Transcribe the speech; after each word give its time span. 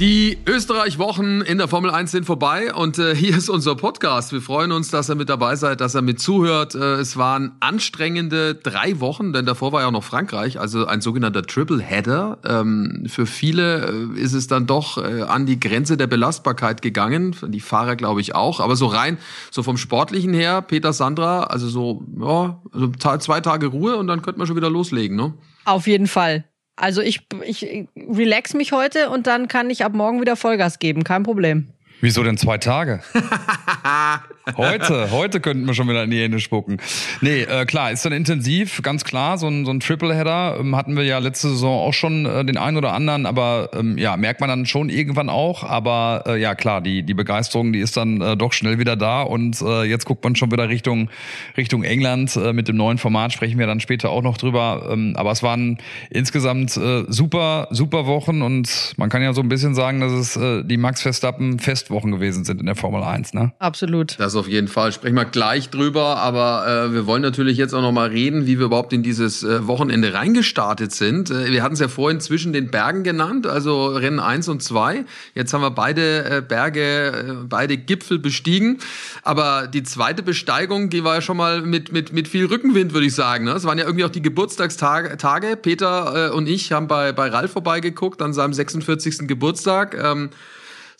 Die 0.00 0.38
Österreich-Wochen 0.46 1.42
in 1.42 1.58
der 1.58 1.68
Formel 1.68 1.90
1 1.90 2.10
sind 2.10 2.24
vorbei 2.24 2.72
und 2.72 2.98
äh, 2.98 3.14
hier 3.14 3.36
ist 3.36 3.50
unser 3.50 3.76
Podcast. 3.76 4.32
Wir 4.32 4.40
freuen 4.40 4.72
uns, 4.72 4.90
dass 4.90 5.10
ihr 5.10 5.14
mit 5.14 5.28
dabei 5.28 5.56
seid, 5.56 5.82
dass 5.82 5.94
ihr 5.94 6.00
mit 6.00 6.18
zuhört. 6.18 6.74
Äh, 6.74 6.94
es 6.94 7.18
waren 7.18 7.52
anstrengende 7.60 8.54
drei 8.54 8.98
Wochen, 9.00 9.34
denn 9.34 9.44
davor 9.44 9.72
war 9.72 9.82
ja 9.82 9.88
auch 9.88 9.92
noch 9.92 10.02
Frankreich, 10.02 10.58
also 10.58 10.86
ein 10.86 11.02
sogenannter 11.02 11.42
Triple 11.42 11.82
Header. 11.82 12.38
Ähm, 12.46 13.04
für 13.08 13.26
viele 13.26 13.90
äh, 14.16 14.18
ist 14.18 14.32
es 14.32 14.46
dann 14.46 14.66
doch 14.66 14.96
äh, 14.96 15.20
an 15.20 15.44
die 15.44 15.60
Grenze 15.60 15.98
der 15.98 16.06
Belastbarkeit 16.06 16.80
gegangen, 16.80 17.36
die 17.48 17.60
Fahrer 17.60 17.94
glaube 17.94 18.22
ich 18.22 18.34
auch. 18.34 18.60
Aber 18.60 18.76
so 18.76 18.86
rein, 18.86 19.18
so 19.50 19.62
vom 19.62 19.76
Sportlichen 19.76 20.32
her, 20.32 20.62
Peter 20.62 20.94
Sandra, 20.94 21.42
also 21.42 21.68
so 21.68 22.06
ja, 22.18 22.58
also 22.72 22.90
zwei 23.18 23.42
Tage 23.42 23.66
Ruhe 23.66 23.96
und 23.96 24.06
dann 24.06 24.22
könnte 24.22 24.38
man 24.38 24.46
schon 24.46 24.56
wieder 24.56 24.70
loslegen, 24.70 25.14
ne? 25.14 25.34
Auf 25.66 25.86
jeden 25.86 26.06
Fall. 26.06 26.46
Also 26.80 27.02
ich, 27.02 27.20
ich 27.44 27.86
relax 27.96 28.54
mich 28.54 28.72
heute 28.72 29.10
und 29.10 29.26
dann 29.26 29.48
kann 29.48 29.68
ich 29.68 29.84
ab 29.84 29.92
morgen 29.92 30.20
wieder 30.20 30.34
Vollgas 30.34 30.78
geben, 30.78 31.04
kein 31.04 31.22
Problem. 31.22 31.68
Wieso 32.00 32.22
denn 32.22 32.38
zwei 32.38 32.56
Tage? 32.56 33.02
heute, 34.56 35.10
heute 35.10 35.40
könnten 35.40 35.66
wir 35.66 35.74
schon 35.74 35.88
wieder 35.88 36.04
in 36.04 36.10
die 36.10 36.20
Hände 36.20 36.40
spucken. 36.40 36.78
Nee, 37.20 37.42
äh, 37.42 37.64
klar, 37.64 37.90
ist 37.90 38.04
dann 38.04 38.12
intensiv, 38.12 38.82
ganz 38.82 39.04
klar. 39.04 39.38
So 39.38 39.48
ein, 39.48 39.64
so 39.64 39.70
ein 39.70 39.80
Triple-Header 39.80 40.58
ähm, 40.60 40.76
hatten 40.76 40.96
wir 40.96 41.04
ja 41.04 41.18
letzte 41.18 41.48
Saison 41.50 41.88
auch 41.88 41.92
schon 41.92 42.26
äh, 42.26 42.44
den 42.44 42.56
einen 42.56 42.76
oder 42.76 42.92
anderen, 42.92 43.26
aber 43.26 43.70
ähm, 43.74 43.98
ja, 43.98 44.16
merkt 44.16 44.40
man 44.40 44.48
dann 44.48 44.66
schon 44.66 44.88
irgendwann 44.88 45.28
auch. 45.28 45.64
Aber 45.64 46.24
äh, 46.26 46.40
ja, 46.40 46.54
klar, 46.54 46.80
die, 46.80 47.02
die 47.02 47.14
Begeisterung, 47.14 47.72
die 47.72 47.80
ist 47.80 47.96
dann 47.96 48.20
äh, 48.20 48.36
doch 48.36 48.52
schnell 48.52 48.78
wieder 48.78 48.96
da 48.96 49.22
und 49.22 49.60
äh, 49.60 49.84
jetzt 49.84 50.04
guckt 50.04 50.24
man 50.24 50.36
schon 50.36 50.50
wieder 50.50 50.68
Richtung, 50.68 51.10
Richtung 51.56 51.84
England. 51.84 52.36
Äh, 52.36 52.52
mit 52.52 52.68
dem 52.68 52.76
neuen 52.76 52.98
Format 52.98 53.32
sprechen 53.32 53.58
wir 53.58 53.66
dann 53.66 53.80
später 53.80 54.10
auch 54.10 54.22
noch 54.22 54.38
drüber. 54.38 54.88
Ähm, 54.90 55.14
aber 55.16 55.30
es 55.30 55.42
waren 55.42 55.78
insgesamt 56.10 56.76
äh, 56.76 57.04
super, 57.08 57.68
super 57.70 58.06
Wochen 58.06 58.42
und 58.42 58.94
man 58.96 59.08
kann 59.08 59.22
ja 59.22 59.32
so 59.32 59.40
ein 59.40 59.48
bisschen 59.48 59.74
sagen, 59.74 60.00
dass 60.00 60.12
es 60.12 60.36
äh, 60.36 60.64
die 60.64 60.76
Max 60.76 61.02
Verstappen 61.02 61.58
fest 61.58 61.90
Wochen 61.90 62.10
gewesen 62.10 62.44
sind 62.44 62.60
in 62.60 62.66
der 62.66 62.76
Formel 62.76 63.02
1, 63.02 63.34
ne? 63.34 63.52
Absolut. 63.70 64.18
Das 64.18 64.34
auf 64.34 64.48
jeden 64.48 64.66
Fall. 64.66 64.90
Sprechen 64.90 65.14
wir 65.14 65.24
gleich 65.24 65.70
drüber, 65.70 66.16
aber 66.16 66.66
äh, 66.66 66.92
wir 66.92 67.06
wollen 67.06 67.22
natürlich 67.22 67.56
jetzt 67.56 67.72
auch 67.72 67.82
noch 67.82 67.92
mal 67.92 68.08
reden, 68.08 68.44
wie 68.46 68.58
wir 68.58 68.66
überhaupt 68.66 68.92
in 68.92 69.04
dieses 69.04 69.44
äh, 69.44 69.64
Wochenende 69.68 70.12
reingestartet 70.12 70.90
sind. 70.90 71.30
Äh, 71.30 71.52
wir 71.52 71.62
hatten 71.62 71.74
es 71.74 71.80
ja 71.80 71.86
vorhin 71.86 72.18
zwischen 72.18 72.52
den 72.52 72.72
Bergen 72.72 73.04
genannt, 73.04 73.46
also 73.46 73.86
Rennen 73.86 74.18
1 74.18 74.48
und 74.48 74.60
2. 74.60 75.04
Jetzt 75.36 75.54
haben 75.54 75.60
wir 75.60 75.70
beide 75.70 76.24
äh, 76.24 76.42
Berge, 76.42 76.80
äh, 76.80 77.44
beide 77.48 77.76
Gipfel 77.76 78.18
bestiegen, 78.18 78.78
aber 79.22 79.68
die 79.68 79.84
zweite 79.84 80.24
Besteigung, 80.24 80.90
die 80.90 81.04
war 81.04 81.14
ja 81.14 81.20
schon 81.20 81.36
mal 81.36 81.62
mit 81.62 81.92
mit 81.92 82.12
mit 82.12 82.26
viel 82.26 82.46
Rückenwind, 82.46 82.92
würde 82.92 83.06
ich 83.06 83.14
sagen, 83.14 83.44
ne? 83.44 83.52
Es 83.52 83.62
waren 83.62 83.78
ja 83.78 83.84
irgendwie 83.84 84.04
auch 84.04 84.10
die 84.10 84.22
Geburtstagstage. 84.22 85.16
Tage. 85.16 85.56
Peter 85.56 86.30
äh, 86.30 86.34
und 86.34 86.48
ich 86.48 86.72
haben 86.72 86.88
bei 86.88 87.12
bei 87.12 87.28
Ralf 87.28 87.52
vorbeigeguckt 87.52 88.20
an 88.20 88.32
seinem 88.32 88.52
46. 88.52 89.28
Geburtstag. 89.28 89.96
Ähm, 89.96 90.30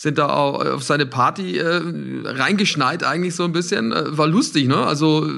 sind 0.01 0.17
da 0.17 0.35
auch 0.35 0.65
auf 0.65 0.83
seine 0.83 1.05
Party 1.05 1.59
äh, 1.59 1.79
reingeschneit 2.25 3.05
eigentlich 3.05 3.35
so 3.35 3.45
ein 3.45 3.53
bisschen. 3.53 3.93
Äh, 3.93 4.17
war 4.17 4.27
lustig, 4.27 4.67
ne? 4.67 4.79
Also 4.79 5.29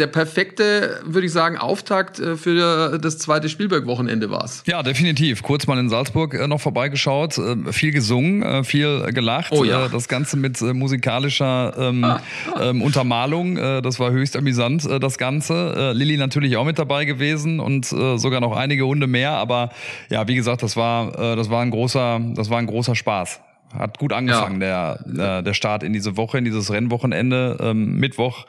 der 0.00 0.08
perfekte, 0.08 1.00
würde 1.04 1.28
ich 1.28 1.32
sagen, 1.32 1.56
Auftakt 1.56 2.18
äh, 2.18 2.36
für 2.36 2.98
das 2.98 3.18
zweite 3.18 3.48
Spielberg-Wochenende 3.48 4.28
war's. 4.28 4.64
Ja, 4.66 4.82
definitiv. 4.82 5.44
Kurz 5.44 5.68
mal 5.68 5.78
in 5.78 5.88
Salzburg 5.88 6.34
äh, 6.34 6.48
noch 6.48 6.60
vorbeigeschaut, 6.60 7.38
äh, 7.38 7.72
viel 7.72 7.92
gesungen, 7.92 8.42
äh, 8.42 8.64
viel 8.64 9.12
gelacht. 9.12 9.52
Oh 9.52 9.62
ja. 9.62 9.86
Äh, 9.86 9.90
das 9.90 10.08
Ganze 10.08 10.36
mit 10.36 10.60
äh, 10.60 10.72
musikalischer 10.72 11.74
ähm, 11.78 12.02
ah. 12.02 12.20
ähm, 12.60 12.82
Untermalung. 12.82 13.58
Äh, 13.58 13.80
das 13.80 14.00
war 14.00 14.10
höchst 14.10 14.34
amüsant, 14.36 14.86
äh, 14.86 14.98
das 14.98 15.18
Ganze. 15.18 15.72
Äh, 15.76 15.92
Lilly 15.92 16.16
natürlich 16.16 16.56
auch 16.56 16.64
mit 16.64 16.80
dabei 16.80 17.04
gewesen 17.04 17.60
und 17.60 17.92
äh, 17.92 18.18
sogar 18.18 18.40
noch 18.40 18.56
einige 18.56 18.86
Hunde 18.86 19.06
mehr. 19.06 19.34
Aber 19.34 19.70
ja, 20.08 20.26
wie 20.26 20.34
gesagt, 20.34 20.64
das 20.64 20.76
war, 20.76 21.16
äh, 21.16 21.36
das 21.36 21.48
war 21.48 21.62
ein 21.62 21.70
großer, 21.70 22.20
das 22.34 22.50
war 22.50 22.58
ein 22.58 22.66
großer 22.66 22.96
Spaß. 22.96 23.40
Hat 23.72 23.98
gut 23.98 24.12
angefangen, 24.12 24.60
ja. 24.60 24.98
der, 25.04 25.38
äh, 25.38 25.42
der 25.42 25.54
Start 25.54 25.82
in 25.82 25.92
diese 25.92 26.16
Woche, 26.16 26.38
in 26.38 26.44
dieses 26.44 26.72
Rennwochenende. 26.72 27.56
Ähm, 27.60 27.96
Mittwoch 27.96 28.46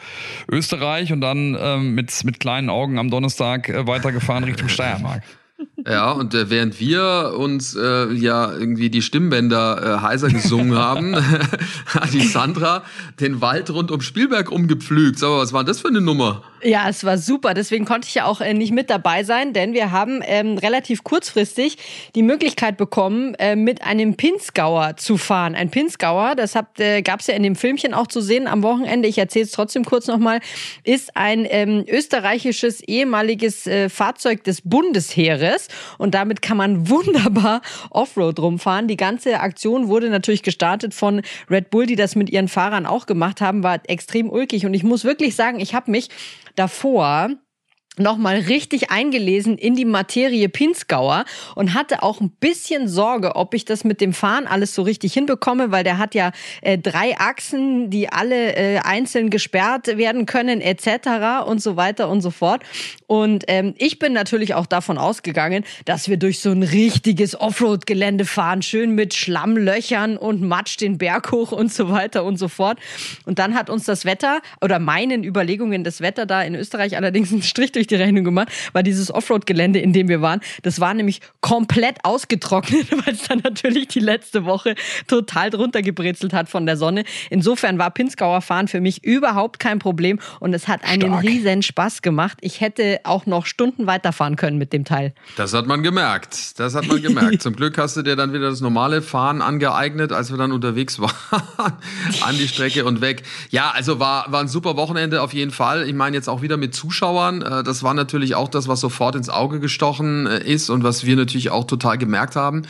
Österreich 0.50 1.14
und 1.14 1.22
dann 1.22 1.58
ähm, 1.59 1.94
mit, 1.94 2.24
mit 2.24 2.40
kleinen 2.40 2.70
Augen 2.70 2.98
am 2.98 3.09
Donnerstag 3.12 3.70
äh, 3.70 3.86
weitergefahren 3.86 4.44
Richtung 4.44 4.70
Steiermark. 4.70 5.24
Ja, 5.88 6.12
und 6.12 6.34
äh, 6.34 6.50
während 6.50 6.80
wir 6.80 7.34
uns 7.38 7.75
äh, 7.75 8.12
ja 8.14 8.52
irgendwie 8.53 8.90
die 8.90 9.02
Stimmbänder 9.02 10.00
äh, 10.00 10.02
heiser 10.02 10.30
gesungen 10.30 10.78
haben, 10.78 11.16
hat 11.86 12.14
die 12.14 12.22
Sandra 12.22 12.84
den 13.19 13.42
Wald 13.42 13.69
rund 13.69 13.91
um 13.91 14.02
Spielberg 14.02 14.52
umgepflügt. 14.52 15.20
Sag 15.20 15.30
mal, 15.30 15.40
was 15.40 15.53
war 15.53 15.64
das 15.64 15.81
für 15.81 15.88
eine 15.88 16.02
Nummer? 16.02 16.44
Ja, 16.64 16.88
es 16.90 17.03
war 17.03 17.18
super. 17.18 17.53
Deswegen 17.53 17.86
konnte 17.86 18.08
ich 18.08 18.16
ja 18.16 18.25
auch 18.25 18.40
äh, 18.40 18.53
nicht 18.53 18.72
mit 18.72 18.90
dabei 18.90 19.24
sein, 19.24 19.53
denn 19.53 19.74
wir 19.74 19.91
haben 19.91 20.22
ähm, 20.24 20.58
relativ 20.58 21.03
kurzfristig 21.03 21.78
die 22.16 22.22
Möglichkeit 22.22 22.78
bekommen, 22.78 23.34
äh, 23.36 23.56
mit 23.56 23.84
einem 23.84 24.16
Pinzgauer 24.16 24.97
zu 24.97 25.18
fahren. 25.18 25.56
Ein 25.56 25.72
Pinzgauer, 25.72 26.36
das 26.36 26.53
äh, 26.78 27.02
gab 27.02 27.22
ja 27.24 27.34
in 27.34 27.44
dem 27.44 27.56
Filmchen 27.56 27.94
auch 27.94 28.08
zu 28.08 28.22
sehen 28.22 28.47
am 28.47 28.62
Wochenende. 28.62 29.08
Ich 29.08 29.18
erzähle 29.18 29.46
es 29.46 29.52
trotzdem 29.52 29.86
kurz 29.86 30.08
nochmal. 30.08 30.40
Ist 30.84 31.18
ein 31.18 31.47
ähm, 31.50 31.84
österreichisches 31.88 32.81
ehemaliges 32.81 33.66
äh, 33.66 33.90
Fahrzeug 33.90 34.44
des 34.44 34.62
Bundesheeres 34.62 35.68
und 35.98 36.14
damit 36.14 36.42
kann 36.42 36.58
man 36.58 36.90
wunderbar 36.90 37.62
Offroad 37.90 38.40
rumfahren. 38.40 38.88
Die 38.88 38.98
ganze 38.98 39.40
Aktion 39.40 39.88
wurde 39.88 40.09
natürlich 40.09 40.44
gestartet 40.44 40.94
von 40.94 41.22
Red 41.50 41.70
Bull, 41.70 41.86
die 41.86 41.96
das 41.96 42.16
mit 42.16 42.30
ihren 42.30 42.48
Fahrern 42.48 42.86
auch 42.86 43.06
gemacht 43.06 43.42
haben, 43.42 43.64
war 43.64 43.80
extrem 43.88 44.30
ulkig 44.30 44.66
und 44.66 44.74
ich 44.74 44.84
muss 44.84 45.04
wirklich 45.04 45.36
sagen, 45.36 45.59
ich 45.59 45.74
habe 45.74 45.92
mich 45.92 46.09
davor 46.56 47.30
nochmal 48.02 48.38
richtig 48.38 48.92
eingelesen 48.92 49.58
in 49.58 49.76
die 49.76 49.86
Materie 49.86 50.50
Pinzgauer 50.50 51.26
und 51.56 51.74
hatte 51.74 52.04
auch 52.04 52.22
ein 52.22 52.30
bisschen 52.30 52.88
Sorge, 52.88 53.36
ob 53.36 53.54
ich 53.54 53.66
das 53.66 53.84
mit 53.84 54.02
dem 54.02 54.14
Fahren 54.14 54.48
alles 54.48 54.76
so 54.76 54.82
richtig 54.82 55.14
hinbekomme, 55.14 55.72
weil 55.72 55.84
der 55.84 55.98
hat 55.98 56.16
ja 56.16 56.32
äh, 56.62 56.78
drei 56.78 57.18
Achsen, 57.18 57.90
die 57.90 58.10
alle 58.10 58.56
äh, 58.56 58.80
einzeln 58.80 59.30
gesperrt 59.30 59.98
werden 59.98 60.26
können 60.26 60.62
etc. 60.62 61.46
und 61.46 61.62
so 61.62 61.76
weiter 61.76 62.10
und 62.10 62.22
so 62.22 62.32
fort. 62.32 62.64
Und 63.08 63.44
ähm, 63.48 63.74
ich 63.78 64.00
bin 64.00 64.14
natürlich 64.14 64.54
auch 64.54 64.66
davon 64.66 64.98
ausgegangen, 64.98 65.64
dass 65.86 66.08
wir 66.10 66.18
durch 66.18 66.40
so 66.40 66.52
ein 66.52 66.64
richtiges 66.64 67.40
Offroad-Gelände 67.40 68.26
fahren, 68.26 68.62
schön 68.62 68.96
mit 68.96 69.14
Schlammlöchern 69.14 70.18
und 70.18 70.42
Matsch 70.42 70.78
den 70.80 70.98
Berg 70.98 71.32
hoch 71.32 71.52
und 71.52 71.74
so 71.74 71.90
weiter 71.90 72.24
und 72.24 72.38
so 72.38 72.48
fort. 72.48 72.80
Und 73.26 73.40
dann 73.40 73.54
hat 73.54 73.70
uns 73.70 73.86
das 73.86 74.06
Wetter 74.06 74.42
oder 74.62 74.80
meinen 74.80 75.24
Überlegungen 75.24 75.84
das 75.84 76.02
Wetter 76.02 76.26
da 76.26 76.42
in 76.42 76.56
Österreich 76.56 76.96
allerdings 76.96 77.32
einen 77.32 77.44
Strich 77.44 77.72
durch 77.72 77.88
die 77.88 77.91
Rechnung 77.96 78.24
gemacht, 78.24 78.50
war 78.74 78.84
dieses 78.84 79.13
Offroad-Gelände, 79.13 79.79
in 79.79 79.94
dem 79.94 80.07
wir 80.07 80.22
waren, 80.22 80.41
das 80.63 80.79
war 80.79 80.94
nämlich 80.94 81.22
komplett 81.41 81.97
ausgetrocknet, 82.03 82.91
weil 83.06 83.13
es 83.13 83.24
dann 83.24 83.40
natürlich 83.44 83.88
die 83.88 84.00
letzte 84.00 84.46
Woche 84.46 84.75
total 85.07 85.50
drunter 85.50 85.81
gebrezelt 85.81 86.34
hat 86.34 86.50
von 86.50 86.66
der 86.66 86.78
Sonne. 86.78 87.03
Insofern 87.29 87.78
war 87.78 87.91
Pinzgauer 87.91 88.41
Fahren 88.41 88.68
für 88.68 88.81
mich 88.81 89.03
überhaupt 89.03 89.59
kein 89.59 89.79
Problem 89.79 90.19
und 90.40 90.53
es 90.53 90.68
hat 90.68 90.84
einen 90.84 91.02
Stark. 91.02 91.24
riesen 91.24 91.62
Spaß 91.62 92.02
gemacht. 92.02 92.38
Ich 92.41 92.62
hätte 92.62 93.00
auch 93.03 93.25
noch 93.25 93.46
Stunden 93.46 93.88
weiterfahren 93.88 94.35
können 94.35 94.58
mit 94.58 94.73
dem 94.73 94.85
Teil. 94.85 95.13
Das 95.35 95.53
hat 95.53 95.68
man 95.68 95.84
gemerkt. 95.84 96.59
Das 96.59 96.75
hat 96.75 96.88
man 96.88 97.02
gemerkt. 97.02 97.41
Zum 97.41 97.56
Glück 97.56 97.78
hast 97.78 97.97
du 97.97 98.02
dir 98.02 98.16
dann 98.16 98.34
wieder 98.34 98.50
das 98.50 98.62
normale 98.62 99.02
Fahren 99.02 99.41
angeeignet, 99.41 100.12
als 100.12 100.31
wir 100.31 100.38
dann 100.38 100.52
unterwegs 100.52 101.00
waren. 101.00 101.73
An 102.22 102.38
die 102.38 102.47
Strecke 102.47 102.85
und 102.85 103.02
weg. 103.02 103.23
Ja, 103.50 103.72
also 103.72 104.00
war, 104.00 104.31
war 104.31 104.41
ein 104.41 104.47
super 104.47 104.75
Wochenende 104.78 105.22
auf 105.22 105.34
jeden 105.34 105.52
Fall. 105.52 105.88
Ich 105.88 105.94
meine 105.94 106.16
jetzt 106.16 106.29
auch 106.29 106.41
wieder 106.41 106.58
mit 106.58 106.75
Zuschauern. 106.75 107.41
Äh, 107.41 107.63
das 107.72 107.84
war 107.84 107.94
natürlich 107.94 108.36
auch 108.36 108.50
das, 108.50 108.68
was 108.68 108.82
sofort 108.82 109.16
ins 109.16 109.29
Auge 109.29 109.62
gestochen 109.62 110.28
äh, 110.28 110.44
ist 110.44 110.70
und 110.70 110.84
was 110.84 111.06
wir 111.06 111.16
natürlich 111.16 111.52
auch 111.52 111.64
total 111.64 111.97
gemerkt 111.97 112.35
haben. 112.35 112.64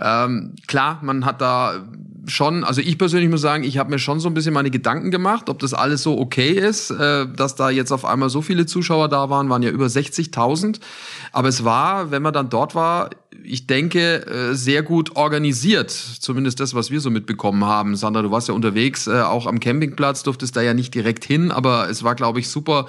Ähm, 0.00 0.54
klar, 0.66 0.98
man 1.02 1.24
hat 1.24 1.40
da 1.40 1.84
schon, 2.26 2.64
also 2.64 2.80
ich 2.80 2.98
persönlich 2.98 3.30
muss 3.30 3.40
sagen, 3.40 3.62
ich 3.62 3.78
habe 3.78 3.90
mir 3.90 4.00
schon 4.00 4.18
so 4.18 4.28
ein 4.28 4.34
bisschen 4.34 4.52
meine 4.52 4.72
Gedanken 4.72 5.12
gemacht, 5.12 5.48
ob 5.48 5.60
das 5.60 5.74
alles 5.74 6.02
so 6.02 6.18
okay 6.18 6.50
ist, 6.50 6.90
äh, 6.90 7.26
dass 7.28 7.54
da 7.54 7.70
jetzt 7.70 7.92
auf 7.92 8.04
einmal 8.04 8.30
so 8.30 8.42
viele 8.42 8.66
Zuschauer 8.66 9.08
da 9.08 9.30
waren, 9.30 9.48
waren 9.48 9.62
ja 9.62 9.70
über 9.70 9.86
60.000. 9.86 10.80
Aber 11.30 11.46
es 11.46 11.64
war, 11.64 12.10
wenn 12.10 12.22
man 12.22 12.32
dann 12.32 12.50
dort 12.50 12.74
war, 12.74 13.10
ich 13.44 13.68
denke, 13.68 14.26
äh, 14.26 14.54
sehr 14.54 14.82
gut 14.82 15.14
organisiert. 15.14 15.92
Zumindest 15.92 16.58
das, 16.58 16.74
was 16.74 16.90
wir 16.90 17.00
so 17.00 17.10
mitbekommen 17.10 17.64
haben. 17.64 17.94
Sandra, 17.94 18.22
du 18.22 18.32
warst 18.32 18.48
ja 18.48 18.54
unterwegs, 18.54 19.06
äh, 19.06 19.20
auch 19.20 19.46
am 19.46 19.60
Campingplatz, 19.60 20.24
durftest 20.24 20.56
da 20.56 20.62
ja 20.62 20.74
nicht 20.74 20.94
direkt 20.94 21.24
hin, 21.24 21.52
aber 21.52 21.88
es 21.88 22.02
war, 22.02 22.16
glaube 22.16 22.40
ich, 22.40 22.48
super 22.48 22.86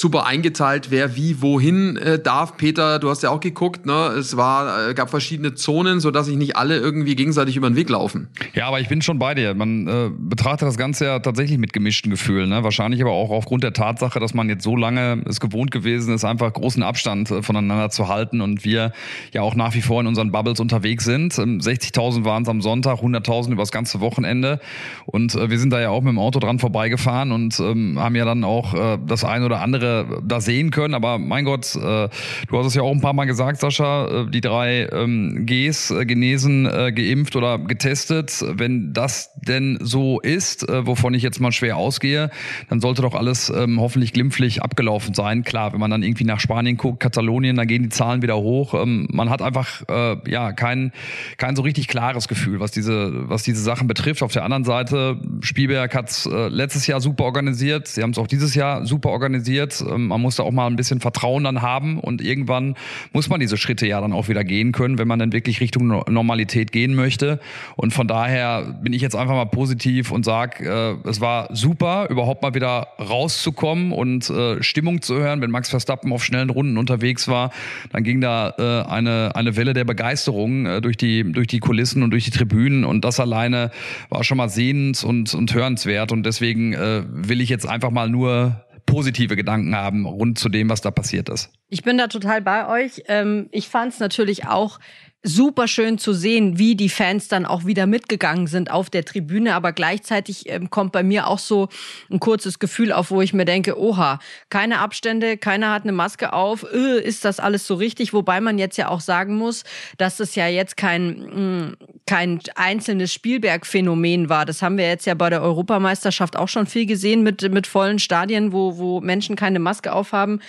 super 0.00 0.26
eingeteilt, 0.26 0.92
wer 0.92 1.16
wie 1.16 1.42
wohin 1.42 1.96
äh, 1.96 2.20
darf. 2.20 2.56
Peter, 2.56 3.00
du 3.00 3.10
hast 3.10 3.24
ja 3.24 3.30
auch 3.30 3.40
geguckt, 3.40 3.84
ne? 3.84 4.14
Es 4.16 4.36
war, 4.36 4.90
äh, 4.90 4.94
gab 4.94 5.10
verschiedene 5.10 5.54
Zonen, 5.54 5.98
sodass 5.98 6.26
sich 6.26 6.36
nicht 6.36 6.54
alle 6.54 6.76
irgendwie 6.76 7.16
gegenseitig 7.16 7.56
über 7.56 7.68
den 7.68 7.74
Weg 7.74 7.88
laufen. 7.88 8.28
Ja, 8.54 8.68
aber 8.68 8.78
ich 8.78 8.86
bin 8.88 9.02
schon 9.02 9.18
bei 9.18 9.34
dir. 9.34 9.54
Man 9.54 9.88
äh, 9.88 10.10
betrachtet 10.16 10.68
das 10.68 10.76
Ganze 10.76 11.06
ja 11.06 11.18
tatsächlich 11.18 11.58
mit 11.58 11.72
gemischten 11.72 12.12
Gefühlen. 12.12 12.48
Ne? 12.48 12.62
Wahrscheinlich 12.62 13.02
aber 13.02 13.10
auch 13.10 13.30
aufgrund 13.30 13.64
der 13.64 13.72
Tatsache, 13.72 14.20
dass 14.20 14.34
man 14.34 14.48
jetzt 14.48 14.62
so 14.62 14.76
lange 14.76 15.20
es 15.26 15.40
gewohnt 15.40 15.72
gewesen 15.72 16.14
ist, 16.14 16.24
einfach 16.24 16.52
großen 16.52 16.84
Abstand 16.84 17.32
äh, 17.32 17.42
voneinander 17.42 17.90
zu 17.90 18.06
halten 18.06 18.40
und 18.40 18.64
wir 18.64 18.92
ja 19.32 19.42
auch 19.42 19.56
nach 19.56 19.74
wie 19.74 19.82
vor 19.82 20.00
in 20.00 20.06
unseren 20.06 20.30
Bubbles 20.30 20.60
unterwegs 20.60 21.06
sind. 21.06 21.32
60.000 21.32 22.24
waren 22.24 22.44
es 22.44 22.48
am 22.48 22.60
Sonntag, 22.60 23.00
100.000 23.00 23.50
über 23.50 23.62
das 23.62 23.72
ganze 23.72 23.98
Wochenende 23.98 24.60
und 25.06 25.34
äh, 25.34 25.50
wir 25.50 25.58
sind 25.58 25.70
da 25.70 25.80
ja 25.80 25.90
auch 25.90 26.02
mit 26.02 26.12
dem 26.12 26.20
Auto 26.20 26.38
dran 26.38 26.60
vorbeigefahren 26.60 27.32
und 27.32 27.58
ähm, 27.58 27.98
haben 27.98 28.14
ja 28.14 28.24
dann 28.24 28.44
auch 28.44 28.74
äh, 28.74 28.98
das 29.04 29.24
eine 29.24 29.44
oder 29.44 29.60
andere 29.60 29.87
da 30.22 30.40
sehen 30.40 30.70
können. 30.70 30.94
Aber 30.94 31.18
mein 31.18 31.44
Gott, 31.44 31.74
äh, 31.74 32.08
du 32.48 32.58
hast 32.58 32.66
es 32.66 32.74
ja 32.74 32.82
auch 32.82 32.92
ein 32.92 33.00
paar 33.00 33.12
Mal 33.12 33.26
gesagt, 33.26 33.60
Sascha, 33.60 34.06
äh, 34.06 34.30
die 34.30 34.40
drei 34.40 34.88
ähm, 34.92 35.46
Gs 35.46 35.90
äh, 35.90 36.06
genesen, 36.06 36.64
geimpft 36.64 37.36
oder 37.36 37.58
getestet. 37.58 38.44
Wenn 38.46 38.92
das 38.92 39.30
denn 39.34 39.78
so 39.80 40.20
ist, 40.20 40.66
wovon 40.68 41.14
ich 41.14 41.22
jetzt 41.22 41.40
mal 41.40 41.52
schwer 41.52 41.76
ausgehe, 41.76 42.30
dann 42.68 42.80
sollte 42.80 43.02
doch 43.02 43.14
alles 43.14 43.50
ähm, 43.50 43.80
hoffentlich 43.80 44.12
glimpflich 44.12 44.62
abgelaufen 44.62 45.14
sein. 45.14 45.44
Klar, 45.44 45.72
wenn 45.72 45.80
man 45.80 45.90
dann 45.90 46.02
irgendwie 46.02 46.24
nach 46.24 46.40
Spanien 46.40 46.76
guckt, 46.76 47.00
Katalonien, 47.00 47.56
da 47.56 47.64
gehen 47.64 47.82
die 47.82 47.88
Zahlen 47.88 48.22
wieder 48.22 48.36
hoch. 48.36 48.74
Ähm, 48.74 49.08
man 49.10 49.30
hat 49.30 49.42
einfach 49.42 49.82
ja 50.26 50.52
kein, 50.52 50.92
kein 51.36 51.56
so 51.56 51.62
richtig 51.62 51.88
klares 51.88 52.28
Gefühl, 52.28 52.60
was 52.60 52.70
diese, 52.70 53.28
was 53.28 53.42
diese 53.42 53.62
Sachen 53.62 53.86
betrifft. 53.86 54.22
Auf 54.22 54.32
der 54.32 54.44
anderen 54.44 54.64
Seite, 54.64 55.20
Spielberg 55.40 55.94
hat 55.94 56.26
äh, 56.26 56.48
letztes 56.48 56.86
Jahr 56.86 57.00
super 57.00 57.24
organisiert. 57.24 57.88
Sie 57.88 58.02
haben 58.02 58.10
es 58.10 58.18
auch 58.18 58.26
dieses 58.26 58.54
Jahr 58.54 58.86
super 58.86 59.10
organisiert. 59.10 59.67
Ähm, 59.88 60.08
man 60.08 60.20
muss 60.20 60.36
da 60.36 60.42
auch 60.42 60.52
mal 60.52 60.66
ein 60.66 60.76
bisschen 60.76 61.00
Vertrauen 61.00 61.44
dann 61.44 61.62
haben 61.62 61.98
und 61.98 62.22
irgendwann 62.22 62.74
muss 63.12 63.28
man 63.28 63.40
diese 63.40 63.56
Schritte 63.56 63.86
ja 63.86 64.00
dann 64.00 64.12
auch 64.12 64.28
wieder 64.28 64.44
gehen 64.44 64.72
können, 64.72 64.98
wenn 64.98 65.08
man 65.08 65.18
dann 65.18 65.32
wirklich 65.32 65.60
Richtung 65.60 65.86
Normalität 65.86 66.72
gehen 66.72 66.94
möchte. 66.94 67.40
Und 67.76 67.92
von 67.92 68.08
daher 68.08 68.78
bin 68.82 68.92
ich 68.92 69.02
jetzt 69.02 69.16
einfach 69.16 69.34
mal 69.34 69.46
positiv 69.46 70.10
und 70.10 70.24
sage, 70.24 70.98
äh, 71.04 71.08
es 71.08 71.20
war 71.20 71.54
super, 71.54 72.08
überhaupt 72.10 72.42
mal 72.42 72.54
wieder 72.54 72.88
rauszukommen 72.98 73.92
und 73.92 74.28
äh, 74.30 74.62
Stimmung 74.62 75.02
zu 75.02 75.16
hören. 75.16 75.40
Wenn 75.40 75.50
Max 75.50 75.68
Verstappen 75.70 76.12
auf 76.12 76.24
schnellen 76.24 76.50
Runden 76.50 76.78
unterwegs 76.78 77.28
war, 77.28 77.50
dann 77.92 78.04
ging 78.04 78.20
da 78.20 78.54
äh, 78.58 78.88
eine, 78.88 79.34
eine 79.34 79.56
Welle 79.56 79.74
der 79.74 79.84
Begeisterung 79.84 80.66
äh, 80.66 80.80
durch, 80.80 80.96
die, 80.96 81.30
durch 81.32 81.46
die 81.46 81.60
Kulissen 81.60 82.02
und 82.02 82.10
durch 82.10 82.24
die 82.24 82.30
Tribünen. 82.30 82.84
Und 82.84 83.04
das 83.04 83.20
alleine 83.20 83.70
war 84.08 84.24
schon 84.24 84.38
mal 84.38 84.48
sehnens 84.48 85.04
und, 85.04 85.34
und 85.34 85.54
hörenswert. 85.54 86.12
Und 86.12 86.24
deswegen 86.24 86.72
äh, 86.72 87.02
will 87.08 87.40
ich 87.40 87.48
jetzt 87.48 87.68
einfach 87.68 87.90
mal 87.90 88.08
nur 88.08 88.64
positive 88.88 89.36
Gedanken 89.36 89.76
haben 89.76 90.06
rund 90.06 90.38
zu 90.38 90.48
dem, 90.48 90.68
was 90.70 90.80
da 90.80 90.90
passiert 90.90 91.28
ist. 91.28 91.50
Ich 91.68 91.82
bin 91.82 91.98
da 91.98 92.08
total 92.08 92.40
bei 92.40 92.66
euch. 92.66 93.02
Ähm, 93.06 93.48
ich 93.52 93.68
fand 93.68 93.92
es 93.92 94.00
natürlich 94.00 94.46
auch 94.46 94.80
super 95.24 95.66
schön 95.66 95.98
zu 95.98 96.12
sehen, 96.12 96.58
wie 96.58 96.76
die 96.76 96.88
Fans 96.88 97.26
dann 97.26 97.44
auch 97.44 97.64
wieder 97.64 97.86
mitgegangen 97.86 98.46
sind 98.46 98.70
auf 98.70 98.88
der 98.88 99.04
Tribüne. 99.04 99.54
Aber 99.54 99.72
gleichzeitig 99.72 100.48
ähm, 100.48 100.70
kommt 100.70 100.92
bei 100.92 101.02
mir 101.02 101.26
auch 101.26 101.40
so 101.40 101.68
ein 102.10 102.20
kurzes 102.20 102.60
Gefühl 102.60 102.92
auf, 102.92 103.10
wo 103.10 103.20
ich 103.20 103.32
mir 103.32 103.44
denke, 103.44 103.78
oha, 103.78 104.20
keine 104.48 104.78
Abstände, 104.78 105.36
keiner 105.36 105.72
hat 105.72 105.82
eine 105.82 105.92
Maske 105.92 106.32
auf, 106.32 106.64
öh, 106.72 106.98
ist 106.98 107.24
das 107.24 107.40
alles 107.40 107.66
so 107.66 107.74
richtig? 107.74 108.12
Wobei 108.12 108.40
man 108.40 108.58
jetzt 108.58 108.76
ja 108.76 108.88
auch 108.88 109.00
sagen 109.00 109.36
muss, 109.36 109.64
dass 109.96 110.20
es 110.20 110.36
ja 110.36 110.46
jetzt 110.46 110.76
kein, 110.76 111.18
mh, 111.18 111.40
mm, 111.40 111.76
kein 112.06 112.40
einzelnes 112.54 113.12
Spielberg-Phänomen 113.12 114.28
war. 114.28 114.46
Das 114.46 114.62
haben 114.62 114.78
wir 114.78 114.86
jetzt 114.86 115.06
ja 115.06 115.14
bei 115.14 115.30
der 115.30 115.42
Europameisterschaft 115.42 116.36
auch 116.36 116.48
schon 116.48 116.66
viel 116.66 116.86
gesehen 116.86 117.22
mit, 117.22 117.42
mit 117.52 117.66
vollen 117.66 117.98
Stadien, 117.98 118.52
wo, 118.52 118.78
wo 118.78 119.00
Menschen 119.00 119.34
keine 119.34 119.58
Maske 119.58 119.92
aufhaben. 119.92 120.40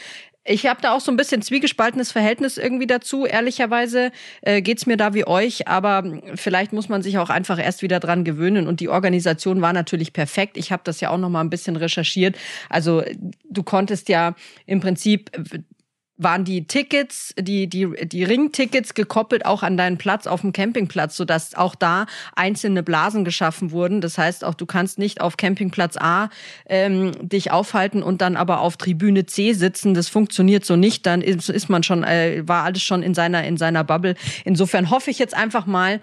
Ich 0.46 0.66
habe 0.66 0.82
da 0.82 0.96
auch 0.96 1.02
so 1.02 1.12
ein 1.12 1.18
bisschen 1.18 1.42
zwiegespaltenes 1.42 2.12
Verhältnis 2.12 2.58
irgendwie 2.58 2.88
dazu. 2.88 3.26
Ehrlicherweise 3.26 4.12
äh, 4.42 4.62
geht's 4.62 4.86
mir 4.86 4.98
da 4.98 5.14
wie 5.14 5.28
euch, 5.28 5.68
aber 5.68 6.22
vielleicht 6.36 6.74
muss 6.74 6.90
man 6.90 7.02
sich 7.02 7.18
auch 7.18 7.30
einfach 7.30 7.60
erst 7.60 7.82
wieder 7.82 8.00
dran 8.00 8.24
gewöhnen. 8.24 8.68
Und 8.68 8.80
die 8.80 8.90
Organisation 8.90 9.62
war 9.62 9.74
natürlich 9.74 10.14
perfekt. 10.14 10.58
Ich 10.58 10.72
habe 10.72 10.82
das 10.86 11.02
ja 11.02 11.10
auch 11.10 11.18
noch 11.18 11.30
mal 11.30 11.42
ein 11.42 11.50
bisschen 11.50 11.76
recherchiert. 11.76 12.38
Also 12.70 13.04
du 13.50 13.64
konntest 13.64 14.10
ja 14.10 14.34
im 14.66 14.80
Prinzip 14.80 15.30
waren 16.20 16.44
die 16.44 16.68
Tickets, 16.68 17.34
die, 17.40 17.68
die, 17.68 17.88
die 18.06 18.24
Ringtickets 18.24 18.94
gekoppelt 18.94 19.46
auch 19.46 19.64
an 19.64 19.78
deinen 19.78 19.98
Platz 19.98 20.28
auf 20.28 20.42
dem 20.42 20.52
Campingplatz, 20.52 21.16
sodass 21.16 21.56
auch 21.56 21.76
da 21.76 22.06
einzelne 22.36 22.84
Blasen 22.84 23.24
geschaffen 23.24 23.72
wurden. 23.72 24.02
Das 24.02 24.18
heißt 24.18 24.44
auch, 24.44 24.54
du 24.54 24.66
kannst 24.66 25.00
nicht 25.00 25.22
auf 25.22 25.38
Campingplatz 25.38 25.96
A 25.98 26.30
ähm, 26.68 27.14
dich 27.22 27.52
aufhalten 27.52 28.04
und 28.04 28.22
dann 28.22 28.36
aber 28.36 28.60
auf 28.60 28.76
Tribüne 28.76 29.26
C 29.26 29.54
sitzen. 29.54 29.94
Das 29.94 30.10
funktioniert 30.10 30.66
so 30.66 30.76
nicht. 30.76 31.06
Dann 31.06 31.22
ist, 31.22 31.50
ist 31.50 31.70
man 31.70 31.84
schon, 31.84 32.04
äh, 32.04 32.44
war 32.46 32.66
alles 32.66 32.84
schon 32.84 33.02
in 33.02 33.14
seiner, 33.14 33.46
in 33.46 33.56
seiner 33.56 33.86
Bubble. 33.86 34.16
Insofern 34.44 34.90
hoffe 34.90 35.10
ich 35.12 35.20
jetzt 35.20 35.36
einfach 35.36 35.66
mal, 35.66 36.02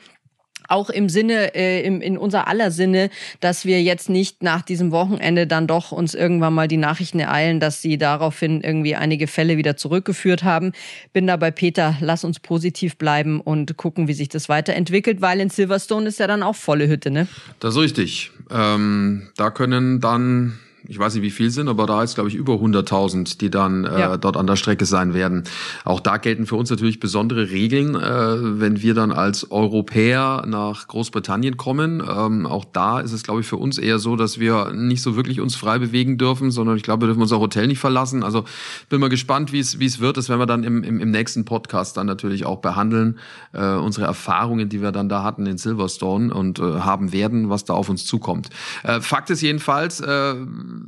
auch 0.68 0.90
im 0.90 1.08
Sinne, 1.08 1.54
äh, 1.54 1.82
im, 1.82 2.00
in 2.00 2.18
unser 2.18 2.48
aller 2.48 2.70
Sinne, 2.70 3.10
dass 3.40 3.64
wir 3.64 3.82
jetzt 3.82 4.08
nicht 4.08 4.42
nach 4.42 4.62
diesem 4.62 4.90
Wochenende 4.90 5.46
dann 5.46 5.66
doch 5.66 5.92
uns 5.92 6.14
irgendwann 6.14 6.54
mal 6.54 6.68
die 6.68 6.76
Nachrichten 6.76 7.20
ereilen, 7.20 7.60
dass 7.60 7.82
sie 7.82 7.98
daraufhin 7.98 8.62
irgendwie 8.62 8.96
einige 8.96 9.26
Fälle 9.26 9.56
wieder 9.56 9.76
zurückgeführt 9.76 10.42
haben. 10.42 10.72
Bin 11.12 11.26
da 11.26 11.36
bei 11.36 11.50
Peter, 11.50 11.96
lass 12.00 12.24
uns 12.24 12.40
positiv 12.40 12.96
bleiben 12.96 13.40
und 13.40 13.76
gucken, 13.76 14.08
wie 14.08 14.14
sich 14.14 14.28
das 14.28 14.48
weiterentwickelt, 14.48 15.20
weil 15.20 15.40
in 15.40 15.50
Silverstone 15.50 16.08
ist 16.08 16.18
ja 16.18 16.26
dann 16.26 16.42
auch 16.42 16.56
volle 16.56 16.88
Hütte, 16.88 17.10
ne? 17.10 17.28
Das 17.60 17.74
ist 17.74 17.80
richtig. 17.80 18.30
Ähm, 18.50 19.28
da 19.36 19.50
können 19.50 20.00
dann 20.00 20.58
ich 20.88 20.98
weiß 20.98 21.14
nicht, 21.14 21.22
wie 21.22 21.30
viel 21.30 21.50
sind, 21.50 21.68
aber 21.68 21.86
da 21.86 22.02
ist, 22.02 22.14
glaube 22.14 22.28
ich, 22.28 22.34
über 22.34 22.54
100.000, 22.54 23.38
die 23.38 23.50
dann 23.50 23.84
äh, 23.84 24.00
ja. 24.00 24.16
dort 24.16 24.36
an 24.36 24.46
der 24.46 24.56
Strecke 24.56 24.84
sein 24.84 25.14
werden. 25.14 25.44
Auch 25.84 26.00
da 26.00 26.16
gelten 26.16 26.46
für 26.46 26.56
uns 26.56 26.70
natürlich 26.70 27.00
besondere 27.00 27.50
Regeln, 27.50 27.94
äh, 27.94 28.60
wenn 28.60 28.82
wir 28.82 28.94
dann 28.94 29.12
als 29.12 29.50
Europäer 29.50 30.44
nach 30.46 30.88
Großbritannien 30.88 31.56
kommen. 31.56 32.02
Ähm, 32.08 32.46
auch 32.46 32.64
da 32.64 33.00
ist 33.00 33.12
es, 33.12 33.22
glaube 33.22 33.40
ich, 33.40 33.46
für 33.46 33.56
uns 33.56 33.78
eher 33.78 33.98
so, 33.98 34.16
dass 34.16 34.38
wir 34.38 34.72
nicht 34.72 35.02
so 35.02 35.16
wirklich 35.16 35.40
uns 35.40 35.56
frei 35.56 35.78
bewegen 35.78 36.18
dürfen, 36.18 36.50
sondern 36.50 36.76
ich 36.76 36.82
glaube, 36.82 37.02
wir 37.02 37.06
dürfen 37.08 37.22
unser 37.22 37.40
Hotel 37.40 37.66
nicht 37.66 37.78
verlassen. 37.78 38.22
Also 38.22 38.44
bin 38.88 39.00
mal 39.00 39.08
gespannt, 39.08 39.52
wie 39.52 39.60
es 39.60 39.78
wie 39.78 39.86
es 39.86 40.00
wird. 40.00 40.16
Das 40.16 40.28
werden 40.28 40.40
wir 40.40 40.46
dann 40.46 40.64
im, 40.64 40.82
im, 40.82 41.00
im 41.00 41.10
nächsten 41.10 41.44
Podcast 41.44 41.96
dann 41.96 42.06
natürlich 42.06 42.46
auch 42.46 42.58
behandeln. 42.58 43.18
Äh, 43.52 43.74
unsere 43.74 44.06
Erfahrungen, 44.06 44.68
die 44.68 44.82
wir 44.82 44.92
dann 44.92 45.08
da 45.08 45.22
hatten 45.22 45.46
in 45.46 45.58
Silverstone 45.58 46.32
und 46.32 46.58
äh, 46.58 46.62
haben 46.62 47.12
werden, 47.12 47.50
was 47.50 47.64
da 47.64 47.74
auf 47.74 47.88
uns 47.88 48.04
zukommt. 48.04 48.50
Äh, 48.82 49.00
Fakt 49.00 49.30
ist 49.30 49.42
jedenfalls, 49.42 50.00
äh, 50.00 50.34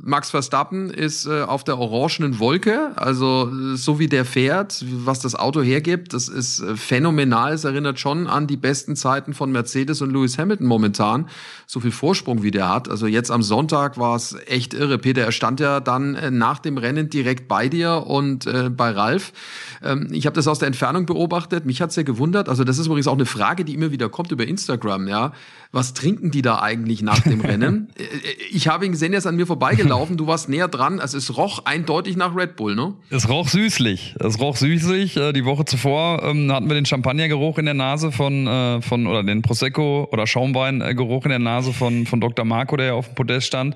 Max 0.03 0.29
Verstappen 0.31 0.89
ist 0.89 1.25
äh, 1.25 1.41
auf 1.41 1.63
der 1.63 1.77
orangenen 1.77 2.39
Wolke, 2.39 2.91
also 2.95 3.49
so 3.75 3.99
wie 3.99 4.07
der 4.07 4.25
fährt, 4.25 4.83
was 5.05 5.19
das 5.19 5.35
Auto 5.35 5.61
hergibt, 5.61 6.13
das 6.13 6.27
ist 6.27 6.61
äh, 6.61 6.75
phänomenal. 6.75 7.53
Es 7.53 7.63
erinnert 7.63 7.99
schon 7.99 8.27
an 8.27 8.47
die 8.47 8.57
besten 8.57 8.95
Zeiten 8.95 9.33
von 9.33 9.51
Mercedes 9.51 10.01
und 10.01 10.11
Lewis 10.11 10.37
Hamilton 10.37 10.67
momentan. 10.67 11.27
So 11.65 11.79
viel 11.79 11.91
Vorsprung 11.91 12.43
wie 12.43 12.51
der 12.51 12.69
hat. 12.69 12.89
Also 12.89 13.07
jetzt 13.07 13.31
am 13.31 13.43
Sonntag 13.43 13.97
war 13.97 14.15
es 14.15 14.35
echt 14.47 14.73
irre. 14.73 14.97
Peter, 14.97 15.21
er 15.21 15.31
stand 15.31 15.59
ja 15.59 15.79
dann 15.79 16.15
äh, 16.15 16.31
nach 16.31 16.59
dem 16.59 16.77
Rennen 16.77 17.09
direkt 17.09 17.47
bei 17.47 17.69
dir 17.69 18.05
und 18.07 18.45
äh, 18.45 18.69
bei 18.69 18.91
Ralf. 18.91 19.33
Ähm, 19.83 20.07
ich 20.11 20.25
habe 20.25 20.35
das 20.35 20.47
aus 20.47 20.59
der 20.59 20.67
Entfernung 20.67 21.05
beobachtet. 21.05 21.65
Mich 21.65 21.81
hat's 21.81 21.95
ja 21.95 22.03
gewundert. 22.03 22.49
Also 22.49 22.63
das 22.63 22.77
ist 22.77 22.87
übrigens 22.87 23.07
auch 23.07 23.13
eine 23.13 23.25
Frage, 23.25 23.65
die 23.65 23.73
immer 23.73 23.91
wieder 23.91 24.09
kommt 24.09 24.31
über 24.31 24.45
Instagram. 24.45 25.07
Ja, 25.07 25.33
was 25.71 25.93
trinken 25.93 26.31
die 26.31 26.41
da 26.41 26.61
eigentlich 26.61 27.01
nach 27.01 27.19
dem 27.19 27.41
Rennen? 27.41 27.87
Äh, 27.99 28.03
äh, 28.03 28.35
ich 28.51 28.67
habe 28.67 28.85
ihn 28.85 28.91
gesehen, 28.91 29.13
er 29.13 29.19
ist 29.19 29.25
an 29.25 29.35
mir 29.35 29.45
vorbeigelaufen. 29.79 30.17
Du 30.17 30.27
warst 30.27 30.49
näher 30.49 30.67
dran. 30.67 30.99
Also 30.99 31.17
es 31.17 31.37
roch 31.37 31.65
eindeutig 31.65 32.17
nach 32.17 32.35
Red 32.35 32.55
Bull, 32.55 32.75
ne? 32.75 32.93
Es 33.09 33.29
roch 33.29 33.47
süßlich. 33.49 34.15
Es 34.19 34.39
roch 34.39 34.57
süßlich. 34.57 35.17
Äh, 35.17 35.33
die 35.33 35.45
Woche 35.45 35.65
zuvor 35.65 36.23
ähm, 36.23 36.51
hatten 36.51 36.67
wir 36.67 36.75
den 36.75 36.85
Champagnergeruch 36.85 37.57
in 37.57 37.65
der 37.65 37.73
Nase 37.73 38.11
von, 38.11 38.47
äh, 38.47 38.81
von 38.81 39.07
oder 39.07 39.23
den 39.23 39.41
Prosecco 39.41 40.07
oder 40.11 40.27
Schaumweingeruch 40.27 41.25
in 41.25 41.29
der 41.29 41.39
Nase 41.39 41.73
von, 41.73 42.05
von 42.05 42.21
Dr. 42.21 42.45
Marco, 42.45 42.77
der 42.77 42.87
ja 42.87 42.93
auf 42.93 43.07
dem 43.07 43.15
Podest 43.15 43.47
stand. 43.47 43.75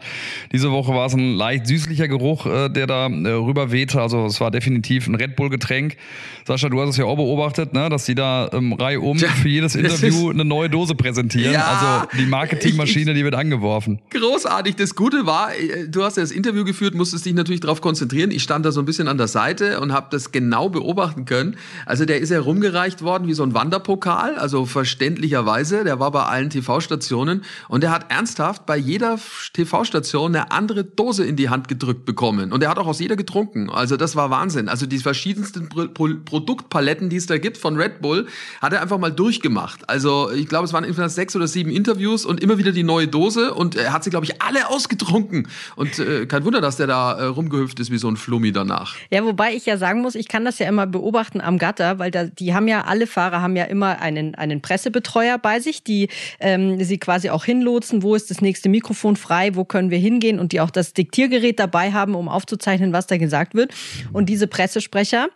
Diese 0.52 0.72
Woche 0.72 0.94
war 0.94 1.06
es 1.06 1.14
ein 1.14 1.36
leicht 1.36 1.68
süßlicher 1.68 2.08
Geruch, 2.08 2.46
äh, 2.46 2.70
der 2.70 2.88
da 2.88 3.08
äh, 3.08 3.30
rüber 3.30 3.72
wehte. 3.72 4.02
Also 4.02 4.26
es 4.26 4.40
war 4.42 4.52
definitiv 4.52 5.08
ein 5.08 5.16
Red 5.16 5.36
Bull 5.36 5.50
Getränk. 5.50 5.98
Sascha, 6.46 6.70
du 6.70 6.82
hast 6.82 6.90
es 6.90 6.98
ja 6.98 7.06
auch 7.06 7.16
beobachtet, 7.16 7.74
ne, 7.74 7.90
dass 7.90 8.06
die 8.06 8.16
da 8.16 8.50
ähm, 8.52 8.74
Reihe 8.74 9.00
um 9.00 9.18
für 9.18 9.48
jedes 9.48 9.76
Interview 9.76 10.30
eine 10.30 10.44
neue 10.44 10.70
Dose 10.70 10.96
präsentieren. 10.96 11.54
Ja. 11.54 11.64
Also 11.64 12.18
die 12.18 12.26
Marketingmaschine, 12.26 13.14
die 13.14 13.24
wird 13.24 13.36
angeworfen. 13.36 14.00
Großartig. 14.10 14.76
Das 14.76 14.96
Gute 14.96 15.26
war, 15.26 15.52
du 15.96 16.04
hast 16.04 16.18
ja 16.18 16.24
das 16.24 16.32
Interview 16.32 16.64
geführt, 16.64 16.96
musstest 16.96 17.26
dich 17.26 17.34
natürlich 17.34 17.62
darauf 17.62 17.82
konzentrieren. 17.82 18.32
Ich 18.32 18.44
stand 18.44 18.66
da 18.66 18.72
so 18.72 18.82
ein 18.82 18.86
bisschen 18.86 19.08
an 19.08 19.18
der 19.18 19.28
Seite 19.28 19.80
und 19.80 19.94
habe 19.94 20.08
das 20.12 20.32
genau 20.32 20.70
beobachten 20.70 21.26
können. 21.26 21.58
Also 21.86 22.06
der 22.06 22.20
ist 22.20 22.30
ja 22.30 22.40
rumgereicht 22.40 23.02
worden 23.02 23.28
wie 23.28 23.34
so 23.34 23.44
ein 23.44 23.54
Wanderpokal, 23.54 24.36
also 24.36 24.66
verständlicherweise. 24.66 25.84
Der 25.84 26.00
war 26.00 26.12
bei 26.12 26.24
allen 26.24 26.50
TV-Stationen 26.50 27.44
und 27.70 27.84
der 27.84 27.92
hat 27.92 28.12
ernsthaft 28.12 28.66
bei 28.66 28.78
jeder 28.78 29.20
TV-Station 29.54 30.36
eine 30.36 30.52
andere 30.52 30.84
Dose 30.84 31.26
in 31.26 31.36
die 31.36 31.50
Hand 31.50 31.68
gedrückt 31.68 32.06
bekommen. 32.06 32.52
Und 32.52 32.64
er 32.64 32.70
hat 32.70 32.78
auch 32.78 32.88
aus 32.88 33.00
jeder 33.00 33.16
getrunken. 33.16 33.70
Also 33.70 33.98
das 33.98 34.16
war 34.16 34.30
Wahnsinn. 34.30 34.70
Also 34.70 34.86
die 34.86 35.00
verschiedensten 35.00 35.70
Pro 35.70 35.88
Pro 35.88 36.10
Produktpaletten, 36.26 37.10
die 37.10 37.18
es 37.18 37.28
da 37.28 37.38
gibt 37.38 37.58
von 37.58 37.78
Red 37.78 38.02
Bull, 38.02 38.28
hat 38.62 38.74
er 38.74 38.82
einfach 38.82 38.98
mal 38.98 39.12
durchgemacht. 39.12 39.90
Also 39.90 40.32
ich 40.32 40.48
glaube, 40.48 40.66
es 40.66 40.74
waren 40.74 40.84
insgesamt 40.84 41.12
sechs 41.12 41.36
oder 41.36 41.48
sieben 41.48 41.70
Interviews 41.70 42.26
und 42.26 42.42
immer 42.42 42.58
wieder 42.58 42.72
die 42.72 42.84
neue 42.84 43.08
Dose 43.08 43.54
und 43.54 43.76
er 43.76 43.94
hat 43.94 44.04
sie, 44.04 44.10
glaube 44.10 44.26
ich, 44.26 44.42
alle 44.42 44.70
ausgetrunken. 44.70 45.48
Und 45.84 46.00
äh, 46.00 46.26
kein 46.26 46.46
Wunder, 46.46 46.62
dass 46.62 46.78
der 46.78 46.88
da 46.88 47.14
äh, 47.14 47.26
rumgehüpft 47.26 47.80
ist 47.80 47.92
wie 47.92 47.98
so 47.98 48.08
ein 48.08 48.16
Flummi 48.16 48.52
danach. 48.52 48.96
Ja, 49.12 49.26
wobei 49.26 49.54
ich 49.54 49.66
ja 49.66 49.78
sagen 49.78 50.02
muss, 50.02 50.16
ich 50.16 50.30
kann 50.30 50.46
das 50.46 50.60
ja 50.60 50.68
immer 50.68 50.88
beobachten 50.88 51.42
am 51.42 51.58
Gatter, 51.58 52.00
weil 52.00 52.10
da, 52.10 52.26
die 52.26 52.54
haben 52.54 52.68
ja, 52.68 52.86
alle 52.86 53.06
Fahrer 53.06 53.42
haben 53.42 53.56
ja 53.56 53.66
immer 53.66 54.02
einen, 54.02 54.36
einen 54.36 54.62
Pressebetreuer 54.62 55.38
bei 55.38 55.60
sich, 55.60 55.84
die 55.84 56.08
ähm, 56.40 56.82
sie 56.84 56.98
quasi 56.98 57.30
auch 57.30 57.44
hinlotsen, 57.44 58.02
wo 58.02 58.16
ist 58.16 58.30
das 58.30 58.40
nächste 58.42 58.70
Mikrofon 58.70 59.18
frei, 59.18 59.56
wo 59.56 59.66
können 59.66 59.90
wir 59.90 59.98
hingehen 59.98 60.40
und 60.40 60.54
die 60.54 60.62
auch 60.62 60.72
das 60.72 60.94
Diktiergerät 60.94 61.60
dabei 61.60 61.92
haben, 61.92 62.16
um 62.16 62.30
aufzuzeichnen, 62.30 62.94
was 62.94 63.08
da 63.08 63.18
gesagt 63.18 63.54
wird. 63.54 63.74
Und 64.14 64.28
diese 64.30 64.48
Pressesprecher, 64.48 65.28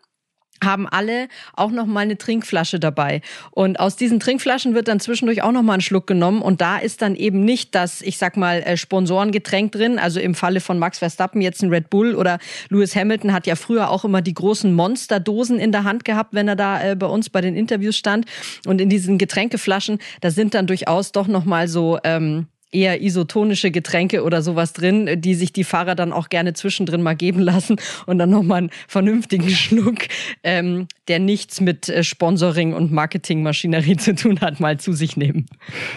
haben 0.63 0.87
alle 0.87 1.27
auch 1.53 1.71
noch 1.71 1.85
mal 1.85 2.01
eine 2.01 2.17
Trinkflasche 2.17 2.79
dabei. 2.79 3.21
Und 3.51 3.79
aus 3.79 3.95
diesen 3.95 4.19
Trinkflaschen 4.19 4.73
wird 4.73 4.87
dann 4.87 4.99
zwischendurch 4.99 5.41
auch 5.43 5.51
noch 5.51 5.63
mal 5.63 5.75
ein 5.75 5.81
Schluck 5.81 6.07
genommen. 6.07 6.41
Und 6.41 6.61
da 6.61 6.77
ist 6.77 7.01
dann 7.01 7.15
eben 7.15 7.41
nicht 7.41 7.75
das 7.75 8.01
ich 8.01 8.17
sag 8.17 8.37
mal 8.37 8.61
äh, 8.63 8.77
Sponsorengetränk 8.77 9.71
drin. 9.71 9.99
Also 9.99 10.19
im 10.19 10.35
Falle 10.35 10.59
von 10.59 10.79
Max 10.79 10.99
Verstappen 10.99 11.41
jetzt 11.41 11.61
ein 11.61 11.69
Red 11.69 11.89
Bull 11.89 12.15
oder 12.15 12.39
Lewis 12.69 12.95
Hamilton 12.95 13.33
hat 13.33 13.47
ja 13.47 13.55
früher 13.55 13.89
auch 13.89 14.05
immer 14.05 14.21
die 14.21 14.33
großen 14.33 14.73
Monsterdosen 14.73 15.59
in 15.59 15.71
der 15.71 15.83
Hand 15.83 16.05
gehabt 16.05 16.33
wenn 16.33 16.47
er 16.47 16.55
da 16.55 16.81
äh, 16.83 16.95
bei 16.95 17.07
uns 17.07 17.29
bei 17.29 17.41
den 17.41 17.55
Interviews 17.55 17.97
stand. 17.97 18.25
Und 18.65 18.81
in 18.81 18.89
diesen 18.89 19.17
Getränkeflaschen 19.17 19.99
da 20.21 20.31
sind 20.31 20.53
dann 20.53 20.67
durchaus 20.67 21.11
doch 21.11 21.27
noch 21.27 21.45
mal 21.45 21.67
so 21.67 21.99
ähm, 22.03 22.47
eher 22.71 23.01
isotonische 23.01 23.71
Getränke 23.71 24.23
oder 24.23 24.41
sowas 24.41 24.73
drin, 24.73 25.21
die 25.21 25.35
sich 25.35 25.53
die 25.53 25.63
Fahrer 25.63 25.95
dann 25.95 26.11
auch 26.11 26.29
gerne 26.29 26.53
zwischendrin 26.53 27.01
mal 27.01 27.15
geben 27.15 27.39
lassen 27.47 27.77
und 28.05 28.17
dann 28.17 28.29
nochmal 28.29 28.59
einen 28.59 28.69
vernünftigen 28.87 29.49
Schluck, 29.49 30.07
ähm, 30.43 30.87
der 31.07 31.19
nichts 31.19 31.61
mit 31.61 31.87
äh, 31.89 32.03
Sponsoring 32.03 32.73
und 32.73 32.91
Marketingmaschinerie 32.91 33.97
zu 33.97 34.15
tun 34.15 34.41
hat, 34.41 34.59
mal 34.59 34.79
zu 34.79 34.93
sich 34.93 35.15
nehmen. 35.15 35.45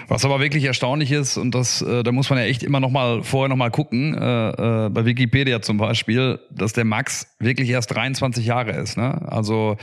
Was 0.08 0.24
aber 0.24 0.40
wirklich 0.40 0.64
erstaunlich 0.64 1.10
ist, 1.10 1.36
und 1.36 1.54
das, 1.54 1.82
äh, 1.82 2.02
da 2.02 2.12
muss 2.12 2.30
man 2.30 2.38
ja 2.38 2.44
echt 2.44 2.62
immer 2.62 2.80
noch 2.80 2.90
mal 2.90 3.22
vorher 3.22 3.48
noch 3.48 3.56
mal 3.56 3.70
gucken, 3.70 4.14
äh, 4.14 4.86
äh, 4.86 4.88
bei 4.90 5.04
Wikipedia 5.04 5.62
zum 5.62 5.78
Beispiel, 5.78 6.38
dass 6.50 6.72
der 6.72 6.84
Max 6.84 7.26
wirklich 7.40 7.70
erst 7.70 7.94
23 7.94 8.46
Jahre 8.46 8.72
ist. 8.72 8.96
Ne? 8.96 9.20
Also 9.26 9.76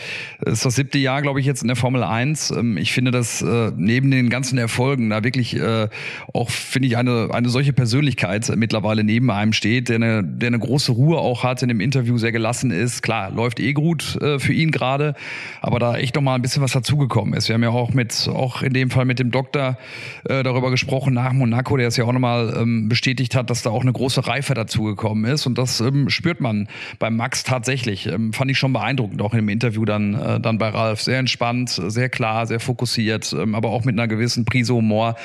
ist 0.46 0.65
das 0.65 0.75
siebte 0.75 0.98
Jahr, 0.98 1.22
glaube 1.22 1.39
ich, 1.39 1.46
jetzt 1.46 1.62
in 1.62 1.67
der 1.67 1.75
Formel 1.75 2.03
1. 2.03 2.51
Ähm, 2.51 2.77
ich 2.77 2.94
finde, 2.94 3.12
dass 3.12 3.41
äh, 3.41 3.72
neben 3.75 4.12
den 4.12 4.29
ganzen 4.29 4.58
Erfolgen 4.58 5.10
da 5.10 5.24
wirklich 5.24 5.56
äh, 5.56 5.89
auch 6.34 6.50
finde 6.77 6.89
ich, 6.89 6.98
eine, 6.98 7.29
eine 7.31 7.50
solche 7.50 7.74
Persönlichkeit 7.74 8.53
mittlerweile 8.55 9.03
neben 9.03 9.31
einem 9.31 9.51
steht, 9.51 9.89
der 9.89 9.96
eine, 9.96 10.24
der 10.24 10.46
eine 10.46 10.60
große 10.60 10.91
Ruhe 10.91 11.17
auch 11.17 11.43
hat, 11.43 11.63
in 11.63 11.69
dem 11.69 11.79
Interview 11.79 12.19
sehr 12.19 12.31
gelassen 12.31 12.69
ist. 12.69 13.01
Klar, 13.01 13.31
läuft 13.31 13.60
eh 13.60 13.74
gut 13.74 14.15
äh, 14.22 14.38
für 14.38 14.53
ihn 14.53 14.69
gerade, 14.69 15.15
aber 15.60 15.79
da 15.79 15.98
echt 15.98 16.13
noch 16.13 16.22
mal 16.22 16.36
ein 16.36 16.43
bisschen 16.43 16.62
was 16.62 16.74
dazugekommen 16.74 17.34
ist. 17.34 17.48
Wir 17.48 17.55
haben 17.55 17.63
ja 17.63 17.72
auch 17.72 17.96
mit, 17.96 18.29
auch 18.31 18.62
in 18.62 18.74
dem 18.74 18.91
Fall 18.91 19.05
mit 19.05 19.17
dem 19.17 19.31
Doktor 19.31 19.79
äh, 20.25 20.43
darüber 20.43 20.69
gesprochen 20.69 21.15
nach 21.15 21.34
Monaco, 21.34 21.77
der 21.77 21.88
es 21.88 21.98
ja 21.98 22.03
auch 22.03 22.13
nochmal 22.13 22.55
ähm, 22.55 22.89
bestätigt 22.89 23.34
hat, 23.34 23.50
dass 23.50 23.63
da 23.63 23.72
auch 23.72 23.81
eine 23.81 23.91
große 23.91 24.27
Reife 24.27 24.53
dazugekommen 24.53 25.25
ist 25.25 25.48
und 25.48 25.57
das 25.57 25.81
ähm, 25.81 26.12
spürt 26.12 26.41
man 26.41 26.67
beim 27.00 27.15
Max 27.15 27.43
tatsächlich. 27.43 28.05
Ähm, 28.05 28.34
fand 28.34 28.51
ich 28.51 28.60
schon 28.60 28.74
beeindruckend, 28.74 29.19
auch 29.24 29.34
im 29.34 29.50
Interview 29.50 29.84
dann, 29.84 30.13
äh, 30.13 30.39
dann 30.39 30.60
bei 30.60 30.69
Ralf. 30.69 31.01
Sehr 31.01 31.17
entspannt, 31.17 31.81
sehr 31.88 32.10
klar, 32.10 32.46
sehr 32.46 32.60
fokussiert, 32.60 33.34
ähm, 33.34 33.55
aber 33.55 33.69
auch 33.69 33.84
mit 33.84 33.96
einer 33.96 34.07
gewissen 34.07 34.46
Prise 34.46 34.75
Humor. 34.75 35.15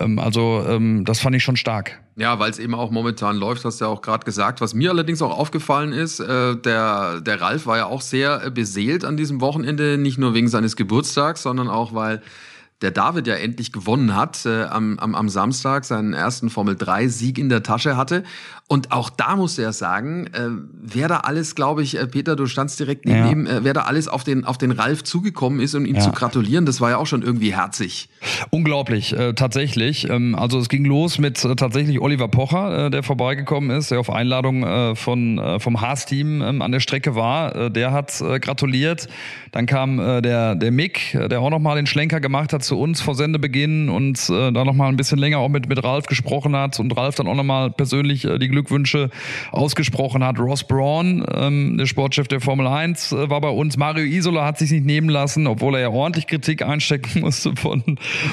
Ähm, 0.00 0.18
also 0.18 0.66
ähm, 0.68 0.97
das 1.04 1.20
fand 1.20 1.36
ich 1.36 1.42
schon 1.42 1.56
stark. 1.56 2.00
Ja, 2.16 2.38
weil 2.38 2.50
es 2.50 2.58
eben 2.58 2.74
auch 2.74 2.90
momentan 2.90 3.36
läuft, 3.36 3.64
hast 3.64 3.80
du 3.80 3.84
ja 3.84 3.90
auch 3.90 4.02
gerade 4.02 4.24
gesagt. 4.24 4.60
Was 4.60 4.74
mir 4.74 4.90
allerdings 4.90 5.22
auch 5.22 5.36
aufgefallen 5.36 5.92
ist, 5.92 6.20
äh, 6.20 6.56
der, 6.56 7.20
der 7.20 7.40
Ralf 7.40 7.66
war 7.66 7.76
ja 7.76 7.86
auch 7.86 8.00
sehr 8.00 8.50
beseelt 8.50 9.04
an 9.04 9.16
diesem 9.16 9.40
Wochenende, 9.40 9.98
nicht 9.98 10.18
nur 10.18 10.34
wegen 10.34 10.48
seines 10.48 10.76
Geburtstags, 10.76 11.42
sondern 11.42 11.68
auch, 11.68 11.94
weil 11.94 12.22
der 12.80 12.92
David 12.92 13.26
ja 13.26 13.34
endlich 13.34 13.72
gewonnen 13.72 14.14
hat, 14.14 14.46
äh, 14.46 14.64
am, 14.64 14.98
am, 14.98 15.14
am 15.14 15.28
Samstag 15.28 15.84
seinen 15.84 16.12
ersten 16.12 16.48
Formel-3-Sieg 16.48 17.38
in 17.38 17.48
der 17.48 17.62
Tasche 17.62 17.96
hatte. 17.96 18.22
Und 18.68 18.92
auch 18.92 19.08
da 19.08 19.34
muss 19.34 19.58
er 19.58 19.72
sagen, 19.72 20.26
äh, 20.26 20.50
wer 20.80 21.08
da 21.08 21.18
alles, 21.20 21.54
glaube 21.54 21.82
ich, 21.82 21.98
äh, 21.98 22.06
Peter, 22.06 22.36
du 22.36 22.46
standst 22.46 22.78
direkt 22.78 23.06
neben 23.06 23.18
ja. 23.18 23.30
ihm, 23.30 23.46
äh, 23.46 23.64
wer 23.64 23.72
da 23.72 23.82
alles 23.82 24.08
auf 24.08 24.24
den, 24.24 24.44
auf 24.44 24.58
den 24.58 24.72
Ralf 24.72 25.02
zugekommen 25.04 25.60
ist, 25.60 25.74
um 25.74 25.86
ihm 25.86 25.96
ja. 25.96 26.02
zu 26.02 26.12
gratulieren, 26.12 26.66
das 26.66 26.80
war 26.80 26.90
ja 26.90 26.98
auch 26.98 27.06
schon 27.06 27.22
irgendwie 27.22 27.54
herzig. 27.54 28.10
Unglaublich, 28.50 29.12
äh, 29.14 29.32
tatsächlich. 29.32 30.08
Ähm, 30.10 30.34
also 30.34 30.58
es 30.58 30.68
ging 30.68 30.84
los 30.84 31.18
mit 31.18 31.42
äh, 31.44 31.56
tatsächlich 31.56 31.98
Oliver 32.00 32.28
Pocher, 32.28 32.86
äh, 32.86 32.90
der 32.90 33.02
vorbeigekommen 33.02 33.70
ist, 33.70 33.90
der 33.90 34.00
auf 34.00 34.10
Einladung 34.10 34.62
äh, 34.62 34.94
von, 34.94 35.38
äh, 35.38 35.58
vom 35.58 35.80
Haas-Team 35.80 36.42
ähm, 36.42 36.62
an 36.62 36.70
der 36.70 36.80
Strecke 36.80 37.14
war. 37.14 37.56
Äh, 37.56 37.70
der 37.70 37.92
hat 37.92 38.20
äh, 38.20 38.38
gratuliert. 38.38 39.08
Dann 39.50 39.64
kam 39.64 39.98
äh, 39.98 40.20
der, 40.20 40.54
der 40.54 40.70
Mick, 40.70 41.18
der 41.18 41.40
auch 41.40 41.50
nochmal 41.50 41.76
den 41.76 41.86
Schlenker 41.86 42.20
gemacht 42.20 42.52
hat 42.52 42.64
zu 42.68 42.78
uns 42.78 43.00
vor 43.00 43.14
Sendebeginn 43.14 43.88
und 43.88 44.28
äh, 44.28 44.52
da 44.52 44.64
nochmal 44.64 44.90
ein 44.90 44.96
bisschen 44.96 45.18
länger 45.18 45.38
auch 45.38 45.48
mit, 45.48 45.68
mit 45.68 45.82
Ralf 45.82 46.06
gesprochen 46.06 46.54
hat 46.54 46.78
und 46.78 46.94
Ralf 46.96 47.14
dann 47.14 47.26
auch 47.26 47.34
nochmal 47.34 47.70
persönlich 47.70 48.26
äh, 48.26 48.38
die 48.38 48.48
Glückwünsche 48.48 49.08
ausgesprochen 49.52 50.22
hat. 50.22 50.38
Ross 50.38 50.64
Braun, 50.64 51.24
ähm, 51.34 51.78
der 51.78 51.86
Sportchef 51.86 52.28
der 52.28 52.40
Formel 52.40 52.66
1, 52.66 53.12
äh, 53.12 53.30
war 53.30 53.40
bei 53.40 53.48
uns. 53.48 53.78
Mario 53.78 54.04
Isola 54.04 54.44
hat 54.44 54.58
sich 54.58 54.70
nicht 54.70 54.84
nehmen 54.84 55.08
lassen, 55.08 55.46
obwohl 55.46 55.76
er 55.76 55.80
ja 55.80 55.88
ordentlich 55.88 56.26
Kritik 56.26 56.62
einstecken 56.62 57.20
musste 57.20 57.56
von, 57.56 57.82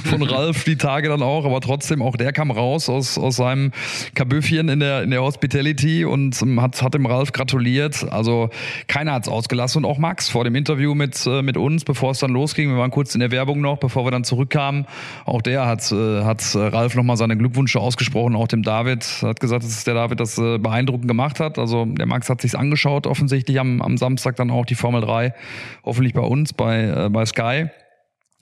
von 0.03 0.21
Ralf 0.21 0.65
die 0.65 0.75
Tage 0.75 1.07
dann 1.07 1.21
auch, 1.21 1.45
aber 1.45 1.61
trotzdem 1.61 2.01
auch 2.01 2.17
der 2.17 2.33
kam 2.33 2.51
raus 2.51 2.89
aus, 2.89 3.17
aus 3.17 3.37
seinem 3.37 3.71
Kabüffchen 4.15 4.67
in 4.67 4.81
der, 4.81 5.03
in 5.03 5.11
der 5.11 5.21
Hospitality 5.21 6.03
und 6.03 6.41
ähm, 6.41 6.61
hat, 6.61 6.81
hat 6.81 6.93
dem 6.93 7.05
Ralf 7.05 7.31
gratuliert. 7.31 8.05
Also 8.11 8.49
keiner 8.87 9.13
hat's 9.13 9.29
ausgelassen 9.29 9.85
und 9.85 9.89
auch 9.89 9.97
Max 9.97 10.27
vor 10.27 10.43
dem 10.43 10.55
Interview 10.55 10.93
mit, 10.93 11.25
äh, 11.25 11.41
mit 11.41 11.55
uns, 11.55 11.85
bevor 11.85 12.11
es 12.11 12.19
dann 12.19 12.31
losging. 12.31 12.69
Wir 12.69 12.77
waren 12.77 12.91
kurz 12.91 13.15
in 13.15 13.21
der 13.21 13.31
Werbung 13.31 13.61
noch, 13.61 13.77
bevor 13.77 14.05
wir 14.05 14.11
dann 14.11 14.24
zurückkamen. 14.25 14.85
Auch 15.25 15.41
der 15.41 15.65
hat, 15.65 15.91
äh, 15.91 16.23
hat 16.23 16.43
äh, 16.55 16.59
Ralf 16.59 16.95
nochmal 16.95 17.17
seine 17.17 17.37
Glückwünsche 17.37 17.79
ausgesprochen, 17.79 18.35
auch 18.35 18.47
dem 18.47 18.63
David. 18.63 19.05
Hat 19.21 19.39
gesagt, 19.39 19.63
dass 19.63 19.83
der 19.83 19.93
David 19.93 20.19
das 20.19 20.37
äh, 20.37 20.57
beeindruckend 20.57 21.07
gemacht 21.07 21.39
hat. 21.39 21.57
Also 21.57 21.85
der 21.85 22.05
Max 22.05 22.29
hat 22.29 22.41
sich's 22.41 22.55
angeschaut, 22.55 23.07
offensichtlich 23.07 23.59
am, 23.59 23.81
am 23.81 23.97
Samstag 23.97 24.35
dann 24.35 24.51
auch 24.51 24.65
die 24.65 24.75
Formel 24.75 25.01
3, 25.01 25.33
hoffentlich 25.83 26.13
bei 26.13 26.21
uns, 26.21 26.53
bei, 26.53 26.83
äh, 26.83 27.09
bei 27.09 27.25
Sky. 27.25 27.69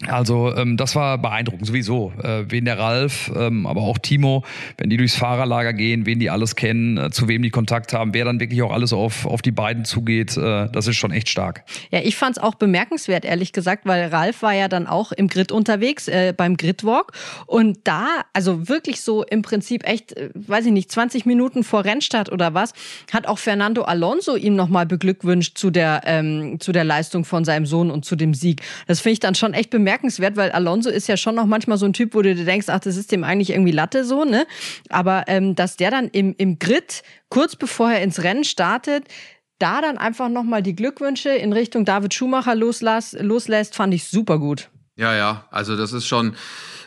Also 0.10 0.56
ähm, 0.56 0.78
das 0.78 0.96
war 0.96 1.18
beeindruckend 1.18 1.68
sowieso. 1.68 2.14
Äh, 2.22 2.46
wen 2.50 2.66
der 2.66 2.78
Ralf, 2.78 3.32
ähm, 3.36 3.66
aber 3.66 3.82
auch 3.82 3.98
Timo, 3.98 4.44
wenn 4.78 4.90
die 4.90 4.98
durchs 4.98 5.16
Fahrerlager 5.16 5.74
gehen, 5.74 6.06
wen 6.06 6.20
die 6.20 6.30
alles 6.30 6.56
kennen, 6.56 6.98
äh, 6.98 7.10
zu 7.12 7.28
wem 7.28 7.42
die 7.42 7.50
Kontakt 7.50 7.94
haben, 7.94 8.14
wer 8.14 8.26
dann 8.26 8.40
wirklich 8.40 8.62
auch 8.62 8.72
alles 8.72 8.94
auf, 8.94 9.26
auf 9.26 9.42
die 9.42 9.52
beiden 9.52 9.86
zugeht, 9.86 10.38
äh, 10.38 10.68
das 10.72 10.88
ist 10.88 10.98
schon 10.98 11.12
echt 11.12 11.30
stark. 11.30 11.64
Ja, 11.92 12.00
ich 12.04 12.16
fand 12.16 12.38
es 12.38 12.44
auch 12.44 12.56
bemerkenswert, 12.56 13.26
ehrlich 13.26 13.54
gesagt, 13.54 13.86
weil 13.86 14.08
Ralf 14.08 14.42
war 14.42 14.54
ja 14.54 14.68
dann 14.68 14.88
auch 14.88 15.12
im 15.12 15.28
Grid 15.28 15.52
unterwegs, 15.52 16.08
äh, 16.08 16.34
beim 16.36 16.58
Gridwalk. 16.58 17.12
Und 17.46 17.80
da, 17.84 18.08
also 18.34 18.68
wirklich 18.68 19.02
so 19.02 19.24
im 19.24 19.42
Prinzip 19.42 19.88
echt, 19.88 20.16
äh, 20.18 20.30
weiß 20.34 20.66
ich 20.66 20.72
nicht, 20.72 20.92
20 20.92 21.26
Minuten 21.26 21.64
vor 21.64 21.86
Rennstart 21.86 22.32
oder 22.32 22.54
was, 22.54 22.74
hat 23.12 23.28
auch 23.28 23.40
Fernando 23.40 23.84
Alonso 23.84 24.36
ihm 24.36 24.56
nochmal 24.56 24.86
beglückwünscht 24.86 25.58
zu 25.58 25.72
der, 25.72 26.02
ähm, 26.06 26.60
zu 26.60 26.72
der 26.72 26.84
Leistung 26.84 27.26
von 27.26 27.46
seinem 27.46 27.66
Sohn 27.66 27.90
und 27.90 28.06
zu 28.06 28.16
dem 28.16 28.34
Sieg. 28.34 28.62
Das 28.88 29.00
finde 29.00 29.14
ich 29.14 29.20
dann 29.20 29.36
schon 29.36 29.54
echt 29.54 29.70
bemerkenswert 29.70 29.93
bemerkenswert, 29.94 30.36
weil 30.36 30.52
Alonso 30.52 30.90
ist 30.90 31.08
ja 31.08 31.18
schon 31.18 31.36
noch 31.36 31.46
manchmal 31.46 31.78
so 31.78 31.86
ein 31.86 31.94
Typ, 31.94 32.14
wo 32.16 32.22
du 32.22 32.34
dir 32.34 32.46
denkst, 32.46 32.68
ach, 32.70 32.80
das 32.80 32.98
ist 32.98 33.12
dem 33.12 33.24
eigentlich 33.24 33.52
irgendwie 33.52 33.72
Latte 33.72 34.04
so, 34.04 34.26
ne? 34.26 34.46
Aber 34.90 35.26
ähm, 35.28 35.56
dass 35.56 35.78
der 35.78 35.92
dann 35.92 36.08
im, 36.10 36.34
im 36.38 36.58
Grid, 36.60 37.04
kurz 37.30 37.56
bevor 37.56 37.92
er 37.92 38.02
ins 38.02 38.24
Rennen 38.24 38.44
startet, 38.44 39.06
da 39.60 39.82
dann 39.82 39.98
einfach 39.98 40.30
nochmal 40.30 40.64
die 40.64 40.76
Glückwünsche 40.76 41.30
in 41.30 41.54
Richtung 41.54 41.86
David 41.86 42.14
Schumacher 42.14 42.56
loslässt, 42.56 43.20
loslässt, 43.22 43.76
fand 43.76 43.94
ich 43.94 44.06
super 44.06 44.40
gut. 44.40 44.70
Ja, 44.96 45.16
ja, 45.16 45.46
also 45.50 45.76
das 45.76 45.92
ist 45.92 46.08
schon, 46.08 46.36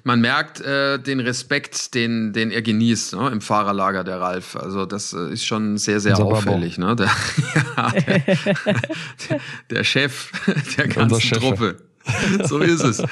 man 0.05 0.21
merkt 0.21 0.61
äh, 0.61 0.99
den 0.99 1.19
Respekt, 1.21 1.95
den, 1.95 2.33
den 2.33 2.51
er 2.51 2.63
genießt 2.63 3.15
ne, 3.15 3.31
im 3.31 3.41
Fahrerlager, 3.41 4.05
der 4.05 4.21
Ralf. 4.21 4.57
Also 4.57 4.87
das 4.87 5.13
äh, 5.13 5.33
ist 5.33 5.45
schon 5.45 5.79
sehr, 5.79 6.01
sehr 6.01 6.13
Unser 6.13 6.27
auffällig. 6.27 6.79
Ne? 6.79 6.95
Der, 6.95 7.07
ja, 7.77 7.91
der, 7.91 9.41
der, 9.71 9.85
Chef 9.85 10.31
der 10.77 10.89
ganzen 10.89 11.31
Truppe. 11.39 11.79
so 12.45 12.59
ist 12.59 12.83
es. 12.83 13.03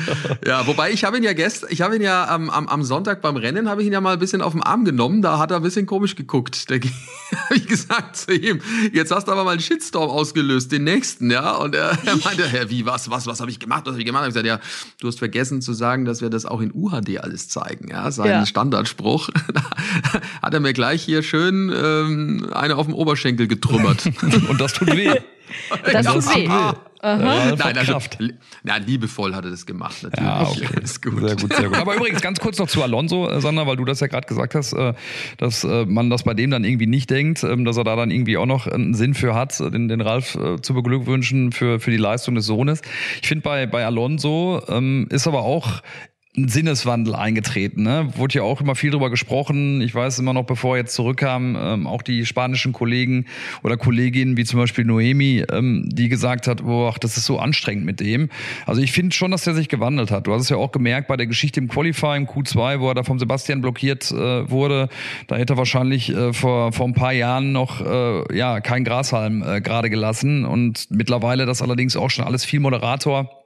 Ja, 0.47 0.67
wobei 0.67 0.93
ich 0.93 1.05
habe 1.05 1.17
ihn 1.17 1.23
ja 1.23 1.33
gestern, 1.33 1.71
ich 1.71 1.81
habe 1.81 1.97
ihn 1.97 2.03
ja 2.03 2.29
am, 2.29 2.51
am, 2.51 2.69
am 2.69 2.83
Sonntag 2.83 3.21
beim 3.21 3.37
Rennen, 3.37 3.69
habe 3.69 3.83
ich 3.83 3.87
ihn 3.87 3.93
ja 3.93 4.01
mal 4.01 4.15
ein 4.15 4.19
bisschen 4.19 4.43
auf 4.43 4.53
den 4.53 4.63
Arm 4.63 4.85
genommen. 4.85 5.23
Da 5.23 5.39
hat 5.39 5.51
er 5.51 5.59
ein 5.59 5.63
bisschen 5.63 5.87
komisch 5.87 6.17
geguckt. 6.17 6.71
Da 6.71 6.75
habe 7.45 7.57
ich 7.57 7.67
gesagt 7.67 8.17
zu 8.17 8.33
ihm, 8.33 8.61
jetzt 8.93 9.11
hast 9.11 9.29
du 9.29 9.33
aber 9.33 9.45
mal 9.45 9.53
einen 9.53 9.61
Shitstorm 9.61 10.11
ausgelöst, 10.11 10.73
den 10.73 10.85
nächsten, 10.85 11.31
ja. 11.31 11.53
Und 11.53 11.75
er, 11.75 11.91
er 12.05 12.17
meinte, 12.25 12.47
Herr, 12.49 12.71
wie, 12.71 12.87
was, 12.87 13.11
was, 13.11 13.27
was 13.27 13.41
habe 13.41 13.51
ich 13.51 13.59
gemacht, 13.59 13.83
was 13.87 13.93
habe 13.93 14.01
ich 14.01 14.07
gemacht? 14.07 14.25
Ich 14.25 14.29
gesagt, 14.29 14.47
ja, 14.47 14.61
du 15.01 15.09
hast 15.09 15.19
vergessen 15.19 15.63
zu 15.63 15.73
sagen, 15.73 16.05
dass 16.05 16.21
wir 16.21 16.31
das 16.31 16.47
auch 16.47 16.61
in 16.61 16.73
UHD 16.73 17.19
alles 17.19 17.49
zeigen, 17.49 17.89
ja. 17.89 18.11
Sein 18.11 18.31
ja. 18.31 18.47
Standardspruch. 18.47 19.31
Da 19.53 19.63
hat 20.43 20.55
er 20.55 20.61
mir 20.61 20.73
gleich 20.73 21.03
hier 21.03 21.23
schön 21.23 21.73
ähm, 21.75 22.49
eine 22.53 22.77
auf 22.77 22.87
dem 22.87 22.95
Oberschenkel 22.95 23.47
getrümmert. 23.47 24.07
Und 24.49 24.61
das 24.61 24.73
tut 24.73 24.95
weh. 24.95 25.15
Das 25.93 26.07
tut 26.07 26.37
weh. 26.37 26.45
Ja, 26.45 26.75
Nein, 27.05 27.77
also, 27.77 27.99
na, 28.63 28.79
liebevoll 28.79 29.35
hat 29.35 29.45
er 29.45 29.51
das 29.51 29.67
gemacht, 29.67 30.03
natürlich. 30.03 30.27
Ja, 30.27 30.43
okay. 30.49 30.69
Ist 30.83 31.03
gut. 31.03 31.21
Sehr 31.21 31.37
gut, 31.37 31.53
sehr 31.53 31.69
gut. 31.69 31.77
Aber 31.77 31.97
übrigens, 31.97 32.23
ganz 32.23 32.41
kurz 32.41 32.59
noch 32.59 32.67
zu 32.67 32.83
Alonso, 32.83 33.29
äh, 33.29 33.43
Sandra, 33.43 33.67
weil 33.67 33.77
du 33.77 33.85
das 33.85 34.01
ja 34.01 34.07
gerade 34.07 34.27
gesagt 34.27 34.55
hast, 34.55 34.73
äh, 34.73 34.95
dass 35.37 35.65
äh, 35.65 35.85
man 35.85 36.09
das 36.09 36.23
bei 36.23 36.33
dem 36.33 36.51
dann 36.51 36.65
irgendwie 36.65 36.87
nicht 36.87 37.11
denkt, 37.11 37.45
ähm, 37.45 37.67
dass 37.67 37.77
er 37.77 37.85
da 37.85 37.95
dann 37.95 38.11
irgendwie 38.11 38.39
auch 38.39 38.47
noch 38.47 38.67
einen 38.67 38.95
Sinn 38.95 39.13
für 39.13 39.35
hat, 39.35 39.61
den, 39.61 39.89
den 39.89 40.01
Ralf 40.01 40.39
zu 40.63 40.75
beglückwünschen 40.75 41.53
für, 41.53 41.79
für 41.79 41.91
die 41.91 41.97
Leistung 41.99 42.35
des 42.35 42.47
Sohnes. 42.47 42.81
Ich 43.21 43.29
finde, 43.29 43.43
bei, 43.43 43.67
bei 43.67 43.85
Alonso 43.85 44.63
ähm, 44.69 45.07
ist 45.11 45.27
aber 45.27 45.43
auch 45.43 45.83
ein 46.37 46.49
Sinneswandel 46.49 47.15
eingetreten. 47.15 47.85
Ne? 47.85 48.09
Wurde 48.17 48.35
ja 48.35 48.43
auch 48.43 48.61
immer 48.61 48.75
viel 48.75 48.91
drüber 48.91 49.09
gesprochen. 49.09 49.81
Ich 49.81 49.95
weiß 49.95 50.19
immer 50.19 50.33
noch, 50.33 50.45
bevor 50.45 50.75
er 50.75 50.83
jetzt 50.83 50.95
zurückkam, 50.95 51.57
ähm, 51.57 51.87
auch 51.87 52.03
die 52.03 52.27
spanischen 52.27 52.73
Kollegen 52.73 53.27
oder 53.63 53.77
Kolleginnen, 53.77 54.37
wie 54.37 54.45
zum 54.45 54.59
Beispiel 54.59 54.85
Noemi, 54.85 55.45
ähm, 55.53 55.89
die 55.93 56.09
gesagt 56.09 56.49
hat, 56.49 56.65
boah, 56.65 56.93
das 56.99 57.17
ist 57.17 57.27
so 57.27 57.39
anstrengend 57.39 57.85
mit 57.85 58.01
dem. 58.01 58.31
Also 58.67 58.81
ich 58.81 58.91
finde 58.91 59.15
schon, 59.15 59.31
dass 59.31 59.47
er 59.47 59.55
sich 59.55 59.69
gewandelt 59.69 60.11
hat. 60.11 60.27
Du 60.27 60.33
hast 60.33 60.43
es 60.43 60.49
ja 60.49 60.57
auch 60.57 60.73
gemerkt 60.73 61.07
bei 61.07 61.17
der 61.17 61.29
Geschichte 61.29 61.61
im 61.61 61.69
Qualifying 61.69 62.27
Q2, 62.27 62.81
wo 62.81 62.89
er 62.89 62.95
da 62.95 63.05
vom 63.05 63.21
Sebastian 63.21 63.61
blockiert 63.61 64.11
äh, 64.11 64.51
wurde. 64.51 64.89
Da 65.29 65.37
hätte 65.37 65.55
er 65.55 65.57
wahrscheinlich 65.57 66.11
äh, 66.11 66.33
vor, 66.33 66.73
vor 66.73 66.87
ein 66.87 66.95
paar 66.95 67.13
Jahren 67.13 67.53
noch 67.53 67.81
äh, 67.81 68.37
ja 68.37 68.61
kein 68.61 68.83
Grashalm 68.83 69.45
äh, 69.45 69.61
gerade 69.61 69.89
gelassen. 69.89 70.45
Und 70.45 70.91
mittlerweile 70.91 71.47
das 71.47 71.63
allerdings 71.63 71.97
auch 71.97 72.11
schon 72.11 72.25
alles 72.25 72.45
viel 72.45 72.59
Moderator 72.59 73.44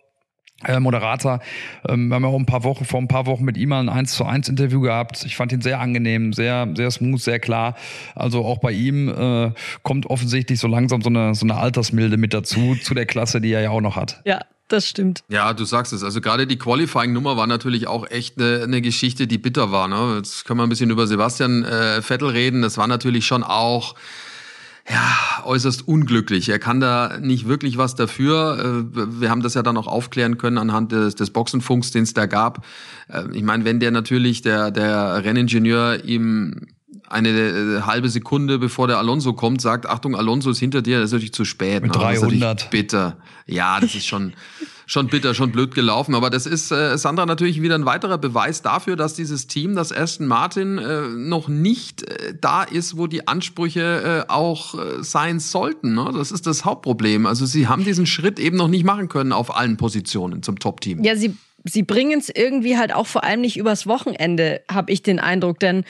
Moderator. 0.81 1.41
Ähm, 1.89 2.09
wir 2.09 2.17
haben 2.17 2.25
ja 2.25 2.29
auch 2.29 2.39
ein 2.39 2.47
paar 2.47 2.65
Wochen, 2.65 2.85
vor 2.85 3.01
ein 3.01 3.09
paar 3.09 3.27
Wochen 3.27 3.45
mit 3.45 3.57
ihm 3.57 3.69
mal 3.69 3.81
ein 3.81 3.89
1 3.89 4.15
zu 4.15 4.25
1 4.25 4.49
Interview 4.49 4.81
gehabt. 4.81 5.25
Ich 5.25 5.37
fand 5.37 5.53
ihn 5.53 5.61
sehr 5.61 5.81
angenehm, 5.81 6.33
sehr, 6.33 6.69
sehr 6.77 6.91
smooth, 6.91 7.21
sehr 7.21 7.39
klar. 7.39 7.77
Also 8.15 8.45
auch 8.45 8.59
bei 8.59 8.73
ihm 8.73 9.09
äh, 9.09 9.53
kommt 9.83 10.07
offensichtlich 10.07 10.59
so 10.59 10.67
langsam 10.67 11.01
so 11.01 11.11
eine, 11.11 11.35
so 11.35 11.47
eine 11.47 11.57
Altersmilde 11.57 12.17
mit 12.17 12.35
dazu, 12.35 12.77
zu 12.83 12.95
der 12.95 13.07
Klasse, 13.07 13.41
die 13.41 13.53
er 13.53 13.61
ja 13.61 13.71
auch 13.71 13.81
noch 13.81 13.95
hat. 13.95 14.21
Ja, 14.25 14.41
das 14.67 14.87
stimmt. 14.87 15.23
Ja, 15.29 15.55
du 15.55 15.65
sagst 15.65 15.93
es. 15.93 16.03
Also 16.03 16.21
gerade 16.21 16.47
die 16.47 16.59
Qualifying-Nummer 16.59 17.37
war 17.37 17.47
natürlich 17.47 17.87
auch 17.87 18.11
echt 18.11 18.41
eine, 18.41 18.63
eine 18.65 18.83
Geschichte, 18.83 19.27
die 19.27 19.39
bitter 19.39 19.71
war. 19.71 19.87
Ne? 19.87 20.17
Jetzt 20.17 20.45
können 20.45 20.59
wir 20.59 20.65
ein 20.65 20.69
bisschen 20.69 20.91
über 20.91 21.07
Sebastian 21.07 21.65
äh, 21.65 22.03
Vettel 22.03 22.31
reden. 22.31 22.63
Das 22.63 22.77
war 22.77 22.87
natürlich 22.87 23.27
schon 23.27 23.45
auch 23.45 23.95
ja, 24.91 25.45
äußerst 25.45 25.87
unglücklich. 25.87 26.49
Er 26.49 26.59
kann 26.59 26.81
da 26.81 27.19
nicht 27.21 27.47
wirklich 27.47 27.77
was 27.77 27.95
dafür. 27.95 28.87
Äh, 28.95 29.21
wir 29.21 29.31
haben 29.31 29.43
das 29.43 29.55
ja 29.55 29.63
dann 29.63 29.77
auch 29.77 29.87
aufklären 29.87 30.39
können 30.39 30.59
anhand 30.59 30.93
des, 30.93 31.15
des 31.15 31.31
Boxenfunks, 31.31 31.91
den 31.91 32.05
es 32.05 32.15
da 32.15 32.27
gab. 32.27 32.65
Äh, 33.09 33.25
ich 33.33 33.43
meine, 33.43 33.65
wenn 33.65 33.81
der 33.81 33.91
natürlich, 33.91 34.43
der, 34.43 34.71
der 34.71 35.25
Renningenieur 35.25 36.05
ihm 36.05 36.69
eine 37.09 37.31
äh, 37.31 37.83
halbe 37.83 38.09
Sekunde 38.09 38.59
bevor 38.59 38.87
der 38.87 38.99
Alonso 38.99 39.33
kommt, 39.33 39.61
sagt, 39.61 39.87
Achtung, 39.87 40.15
Alonso 40.15 40.51
ist 40.51 40.59
hinter 40.59 40.83
dir, 40.83 40.99
das 40.99 41.07
ist 41.07 41.13
natürlich 41.13 41.35
zu 41.35 41.45
spät. 41.45 41.83
Mit 41.83 41.95
300. 41.95 42.33
Ne? 42.33 42.57
bitter. 42.71 43.19
Ja, 43.47 43.81
das 43.81 43.95
ist 43.95 44.07
schon, 44.07 44.33
schon 44.89 45.09
bitter, 45.09 45.35
schon 45.35 45.53
blöd 45.53 45.75
gelaufen. 45.75 46.15
Aber 46.15 46.31
das 46.31 46.47
ist, 46.47 46.73
äh, 46.73 46.97
Sandra, 46.97 47.27
natürlich 47.27 47.61
wieder 47.61 47.75
ein 47.75 47.85
weiterer 47.85 48.17
Beweis 48.17 48.63
dafür, 48.63 48.97
dass 48.97 49.15
dieses 49.15 49.47
Team, 49.47 49.77
das 49.77 49.93
Aston 49.93 50.27
Martin, 50.27 50.79
äh, 50.79 51.03
noch 51.09 51.47
nicht 51.47 52.03
äh, 52.03 52.35
da 52.41 52.63
ist, 52.65 52.97
wo 52.97 53.07
die 53.07 53.29
Ansprüche 53.29 54.25
äh, 54.27 54.33
auch 54.33 54.75
äh, 54.75 55.03
sein 55.05 55.41
sollten. 55.41 55.95
Ne? 55.95 56.11
Das 56.15 56.33
ist 56.33 56.47
das 56.47 56.65
Hauptproblem. 56.65 57.27
Also 57.27 57.45
sie 57.45 57.69
haben 57.69 57.85
diesen 57.85 58.07
Schritt 58.07 58.39
eben 58.41 58.57
noch 58.57 58.69
nicht 58.69 58.85
machen 58.85 59.11
können 59.11 59.33
auf 59.33 59.55
allen 59.55 59.77
Positionen 59.77 60.43
zum 60.43 60.59
Top-Team. 60.59 61.05
Ja, 61.05 61.15
sie 61.15 61.37
sie 61.65 61.83
bringen 61.83 62.19
es 62.19 62.31
irgendwie 62.31 62.79
halt 62.79 62.95
auch 62.95 63.07
vor 63.07 63.25
allem 63.25 63.43
nicht 63.43 63.59
übers 63.59 63.87
Wochenende, 63.87 64.63
habe 64.71 64.91
ich 64.91 65.03
den 65.03 65.19
Eindruck. 65.19 65.61
Denn 65.61 65.85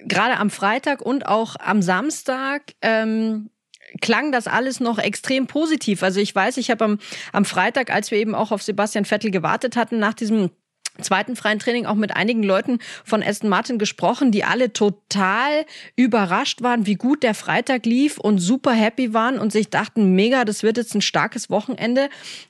gerade 0.00 0.38
am 0.38 0.50
Freitag 0.50 1.00
und 1.00 1.24
auch 1.24 1.56
am 1.58 1.80
Samstag 1.80 2.74
ähm, 2.82 3.48
klang 4.00 4.32
das 4.32 4.46
alles 4.46 4.80
noch 4.80 4.98
extrem 4.98 5.46
positiv. 5.46 6.02
Also 6.02 6.20
ich 6.20 6.34
weiß, 6.34 6.56
ich 6.56 6.70
habe 6.70 6.84
am, 6.84 6.98
am 7.32 7.44
Freitag, 7.44 7.90
als 7.90 8.10
wir 8.10 8.18
eben 8.18 8.34
auch 8.34 8.52
auf 8.52 8.62
Sebastian 8.62 9.04
Vettel 9.04 9.30
gewartet 9.30 9.76
hatten, 9.76 9.98
nach 9.98 10.14
diesem 10.14 10.50
zweiten 11.00 11.34
freien 11.34 11.58
Training 11.58 11.86
auch 11.86 11.96
mit 11.96 12.14
einigen 12.14 12.42
Leuten 12.42 12.78
von 13.04 13.22
Aston 13.22 13.50
Martin 13.50 13.78
gesprochen, 13.78 14.30
die 14.30 14.44
alle 14.44 14.72
total 14.72 15.66
überrascht 15.96 16.62
waren, 16.62 16.86
wie 16.86 16.94
gut 16.94 17.22
der 17.22 17.34
Freitag 17.34 17.84
lief 17.84 18.18
und 18.18 18.38
super 18.38 18.72
happy 18.72 19.12
waren 19.12 19.38
und 19.38 19.50
sich 19.50 19.70
dachten, 19.70 20.14
mega, 20.14 20.44
das 20.44 20.62
wird 20.62 20.76
jetzt 20.76 20.94
ein 20.94 21.00
starkes 21.00 21.50
Wochenende. 21.50 22.08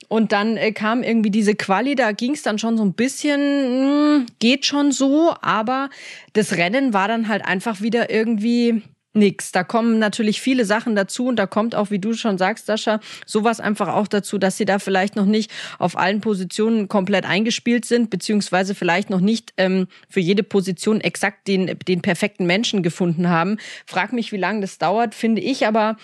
Und 0.09 0.31
dann 0.31 0.57
äh, 0.57 0.71
kam 0.71 1.01
irgendwie 1.01 1.31
diese 1.31 1.55
Quali, 1.55 1.95
da 1.95 2.11
ging 2.11 2.33
es 2.33 2.43
dann 2.43 2.59
schon 2.59 2.77
so 2.77 2.83
ein 2.83 2.93
bisschen, 2.93 3.39
mh, 3.39 4.15
hm, 4.15 4.25
geht 4.39 4.65
schon 4.65 4.91
so, 4.91 5.33
aber 5.41 5.89
das 6.33 6.53
Rennen 6.53 6.93
war 6.93 7.07
dann 7.07 7.27
halt 7.27 7.45
einfach 7.45 7.81
wieder 7.81 8.11
irgendwie 8.11 8.83
nix. 9.15 9.51
Da 9.51 9.63
kommen 9.63 9.99
natürlich 9.99 10.41
viele 10.41 10.65
Sachen 10.65 10.95
dazu 10.95 11.27
und 11.27 11.37
da 11.37 11.47
kommt 11.47 11.75
auch, 11.75 11.91
wie 11.91 11.99
du 11.99 12.13
schon 12.13 12.37
sagst, 12.37 12.65
Sascha, 12.65 12.99
sowas 13.25 13.59
einfach 13.59 13.89
auch 13.89 14.07
dazu, 14.07 14.37
dass 14.37 14.57
sie 14.57 14.65
da 14.65 14.79
vielleicht 14.79 15.15
noch 15.15 15.25
nicht 15.25 15.51
auf 15.79 15.97
allen 15.97 16.21
Positionen 16.21 16.87
komplett 16.87 17.25
eingespielt 17.25 17.85
sind, 17.85 18.09
beziehungsweise 18.09 18.75
vielleicht 18.75 19.09
noch 19.09 19.21
nicht 19.21 19.53
ähm, 19.57 19.87
für 20.09 20.19
jede 20.19 20.43
Position 20.43 21.01
exakt 21.01 21.47
den, 21.47 21.77
den 21.87 22.01
perfekten 22.01 22.45
Menschen 22.45 22.83
gefunden 22.83 23.29
haben. 23.29 23.57
Frag 23.85 24.13
mich, 24.13 24.31
wie 24.31 24.37
lange 24.37 24.61
das 24.61 24.77
dauert, 24.77 25.15
finde 25.15 25.41
ich 25.41 25.65
aber. 25.65 25.97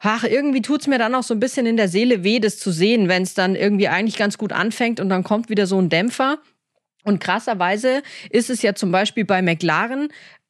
Ach, 0.00 0.22
irgendwie 0.22 0.62
tut's 0.62 0.86
mir 0.86 0.98
dann 0.98 1.14
auch 1.14 1.24
so 1.24 1.34
ein 1.34 1.40
bisschen 1.40 1.66
in 1.66 1.76
der 1.76 1.88
Seele 1.88 2.22
weh, 2.22 2.38
das 2.38 2.58
zu 2.58 2.70
sehen, 2.70 3.08
wenn 3.08 3.24
es 3.24 3.34
dann 3.34 3.56
irgendwie 3.56 3.88
eigentlich 3.88 4.16
ganz 4.16 4.38
gut 4.38 4.52
anfängt 4.52 5.00
und 5.00 5.08
dann 5.08 5.24
kommt 5.24 5.48
wieder 5.48 5.66
so 5.66 5.80
ein 5.80 5.88
Dämpfer. 5.88 6.38
Und 7.04 7.20
krasserweise 7.20 8.02
ist 8.28 8.50
es 8.50 8.60
ja 8.62 8.74
zum 8.74 8.92
Beispiel 8.92 9.24
bei 9.24 9.40
McLaren 9.40 10.08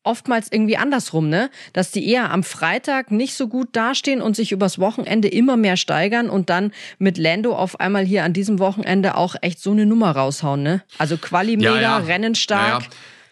oftmals 0.09 0.49
irgendwie 0.51 0.79
andersrum, 0.79 1.29
ne? 1.29 1.51
Dass 1.75 1.91
die 1.91 2.09
eher 2.09 2.31
am 2.31 2.43
Freitag 2.43 3.11
nicht 3.11 3.35
so 3.35 3.47
gut 3.47 3.69
dastehen 3.73 4.23
und 4.23 4.35
sich 4.35 4.51
übers 4.51 4.79
Wochenende 4.79 5.29
immer 5.29 5.57
mehr 5.57 5.77
steigern 5.77 6.31
und 6.31 6.49
dann 6.49 6.73
mit 6.99 7.19
Lando 7.19 7.55
auf 7.55 7.79
einmal 7.79 8.05
hier 8.05 8.25
an 8.25 8.33
diesem 8.33 8.59
Wochenende 8.59 9.17
auch 9.17 9.37
echt 9.43 9.61
so 9.61 9.71
eine 9.71 9.85
Nummer 9.85 10.13
raushauen, 10.13 10.63
ne? 10.63 10.83
Also 10.97 11.19
Quali 11.19 11.57
mega, 11.57 11.75
ja, 11.75 11.81
ja. 11.81 11.97
Rennen 11.99 12.35
stark. 12.35 12.85
Ja, 12.85 12.89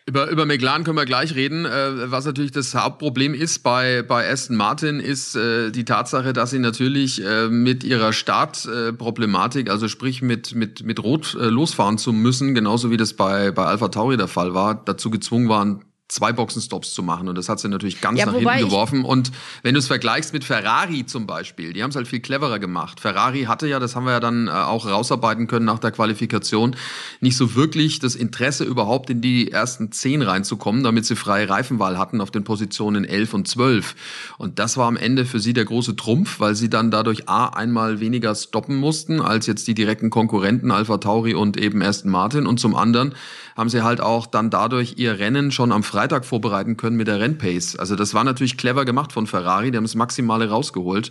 über, 0.08 0.30
über 0.30 0.46
McLaren 0.46 0.84
können 0.84 0.96
wir 0.96 1.04
gleich 1.04 1.34
reden. 1.34 1.64
Äh, 1.64 2.10
was 2.12 2.24
natürlich 2.26 2.52
das 2.52 2.74
Hauptproblem 2.76 3.34
ist 3.34 3.64
bei, 3.64 4.02
bei 4.02 4.30
Aston 4.30 4.56
Martin, 4.56 5.00
ist 5.00 5.34
äh, 5.34 5.72
die 5.72 5.84
Tatsache, 5.84 6.32
dass 6.32 6.50
sie 6.50 6.60
natürlich 6.60 7.24
äh, 7.24 7.48
mit 7.48 7.82
ihrer 7.82 8.12
Startproblematik, 8.12 9.68
also 9.68 9.88
sprich 9.88 10.22
mit, 10.22 10.54
mit, 10.54 10.84
mit 10.84 11.02
Rot 11.02 11.34
äh, 11.34 11.46
losfahren 11.46 11.98
zu 11.98 12.12
müssen, 12.12 12.54
genauso 12.54 12.92
wie 12.92 12.96
das 12.96 13.14
bei, 13.14 13.50
bei 13.50 13.64
Alpha 13.64 13.88
Tauri 13.88 14.16
der 14.16 14.28
Fall 14.28 14.54
war, 14.54 14.80
dazu 14.84 15.10
gezwungen 15.10 15.48
waren, 15.48 15.84
zwei 16.08 16.32
Boxenstops 16.32 16.94
zu 16.94 17.02
machen. 17.02 17.28
Und 17.28 17.36
das 17.36 17.48
hat 17.48 17.58
sie 17.58 17.68
natürlich 17.68 18.00
ganz 18.00 18.18
ja, 18.18 18.26
nach 18.26 18.34
hinten 18.34 18.58
geworfen. 18.58 19.04
Und 19.04 19.32
wenn 19.62 19.74
du 19.74 19.80
es 19.80 19.88
vergleichst 19.88 20.32
mit 20.32 20.44
Ferrari 20.44 21.04
zum 21.04 21.26
Beispiel, 21.26 21.72
die 21.72 21.82
haben 21.82 21.90
es 21.90 21.96
halt 21.96 22.06
viel 22.06 22.20
cleverer 22.20 22.60
gemacht. 22.60 23.00
Ferrari 23.00 23.44
hatte 23.44 23.66
ja, 23.66 23.80
das 23.80 23.96
haben 23.96 24.04
wir 24.04 24.12
ja 24.12 24.20
dann 24.20 24.46
äh, 24.46 24.50
auch 24.52 24.86
rausarbeiten 24.86 25.48
können 25.48 25.66
nach 25.66 25.80
der 25.80 25.90
Qualifikation, 25.90 26.76
nicht 27.20 27.36
so 27.36 27.56
wirklich 27.56 27.98
das 27.98 28.14
Interesse 28.14 28.62
überhaupt 28.62 29.10
in 29.10 29.20
die 29.20 29.50
ersten 29.50 29.90
zehn 29.90 30.22
reinzukommen, 30.22 30.84
damit 30.84 31.06
sie 31.06 31.16
freie 31.16 31.48
Reifenwahl 31.48 31.98
hatten 31.98 32.20
auf 32.20 32.30
den 32.30 32.44
Positionen 32.44 33.04
11 33.04 33.34
und 33.34 33.48
12. 33.48 33.96
Und 34.38 34.60
das 34.60 34.76
war 34.76 34.86
am 34.86 34.96
Ende 34.96 35.24
für 35.24 35.40
sie 35.40 35.54
der 35.54 35.64
große 35.64 35.96
Trumpf, 35.96 36.38
weil 36.38 36.54
sie 36.54 36.70
dann 36.70 36.92
dadurch 36.92 37.28
A, 37.28 37.46
einmal 37.46 37.98
weniger 37.98 38.34
stoppen 38.36 38.76
mussten 38.76 39.20
als 39.20 39.46
jetzt 39.46 39.66
die 39.66 39.74
direkten 39.74 40.10
Konkurrenten 40.10 40.70
Alpha 40.70 40.98
Tauri 40.98 41.34
und 41.34 41.56
eben 41.56 41.82
Aston 41.82 42.12
Martin. 42.12 42.46
Und 42.46 42.60
zum 42.60 42.76
anderen 42.76 43.14
haben 43.56 43.70
sie 43.70 43.82
halt 43.82 44.00
auch 44.00 44.26
dann 44.26 44.50
dadurch 44.50 44.94
ihr 44.98 45.18
Rennen 45.18 45.50
schon 45.50 45.72
am 45.72 45.82
Freitag 45.82 45.95
vorbereiten 46.24 46.76
können 46.76 46.96
mit 46.96 47.08
der 47.08 47.20
Rennpace. 47.20 47.76
Also 47.76 47.96
das 47.96 48.14
war 48.14 48.24
natürlich 48.24 48.56
clever 48.56 48.84
gemacht 48.84 49.12
von 49.12 49.26
Ferrari, 49.26 49.70
die 49.70 49.76
haben 49.76 49.84
das 49.84 49.94
Maximale 49.94 50.48
rausgeholt. 50.48 51.10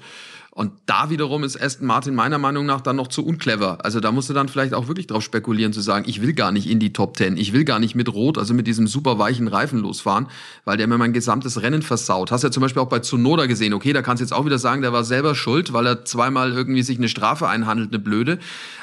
Und 0.52 0.72
da 0.86 1.10
wiederum 1.10 1.44
ist 1.44 1.62
Aston 1.62 1.86
Martin 1.86 2.16
meiner 2.16 2.38
Meinung 2.38 2.66
nach 2.66 2.80
dann 2.80 2.96
noch 2.96 3.10
zu 3.10 3.26
unclever. 3.26 3.84
Also 3.84 4.00
da 4.00 4.14
musst 4.14 4.30
du 4.30 4.34
dann 4.34 4.48
vielleicht 4.48 4.74
auch 4.74 4.88
wirklich 4.88 5.06
drauf 5.06 5.22
spekulieren 5.22 5.74
zu 5.74 5.82
sagen, 5.82 6.06
ich 6.08 6.22
will 6.22 6.32
gar 6.32 6.54
nicht 6.54 6.70
in 6.70 6.80
die 6.80 6.94
Top 6.94 7.18
Ten, 7.18 7.36
ich 7.36 7.52
will 7.52 7.66
gar 7.66 7.80
nicht 7.80 7.94
mit 7.94 8.14
Rot, 8.14 8.38
also 8.38 8.54
mit 8.54 8.66
diesem 8.66 8.88
super 8.88 9.20
weichen 9.20 9.50
Reifen 9.50 9.80
losfahren, 9.80 10.28
weil 10.64 10.78
der 10.78 10.88
mir 10.88 10.98
mein 10.98 11.12
gesamtes 11.12 11.62
Rennen 11.62 11.82
versaut. 11.82 12.32
Hast 12.32 12.46
ja 12.46 12.52
zum 12.52 12.62
Beispiel 12.62 12.82
auch 12.82 12.88
bei 12.88 13.00
Tsunoda 13.00 13.48
gesehen, 13.48 13.74
okay, 13.74 13.92
da 13.92 14.02
kannst 14.02 14.22
du 14.22 14.24
jetzt 14.24 14.32
auch 14.32 14.46
wieder 14.46 14.58
sagen, 14.58 14.82
der 14.82 14.94
war 14.94 15.04
selber 15.04 15.36
schuld, 15.36 15.74
weil 15.74 15.86
er 15.88 16.06
zweimal 16.06 16.54
irgendwie 16.54 16.84
sich 16.84 16.98
eine 16.98 17.10
Strafe 17.10 17.50
einhandelt, 17.50 17.90
eine 17.90 18.00
blöde. 18.00 18.40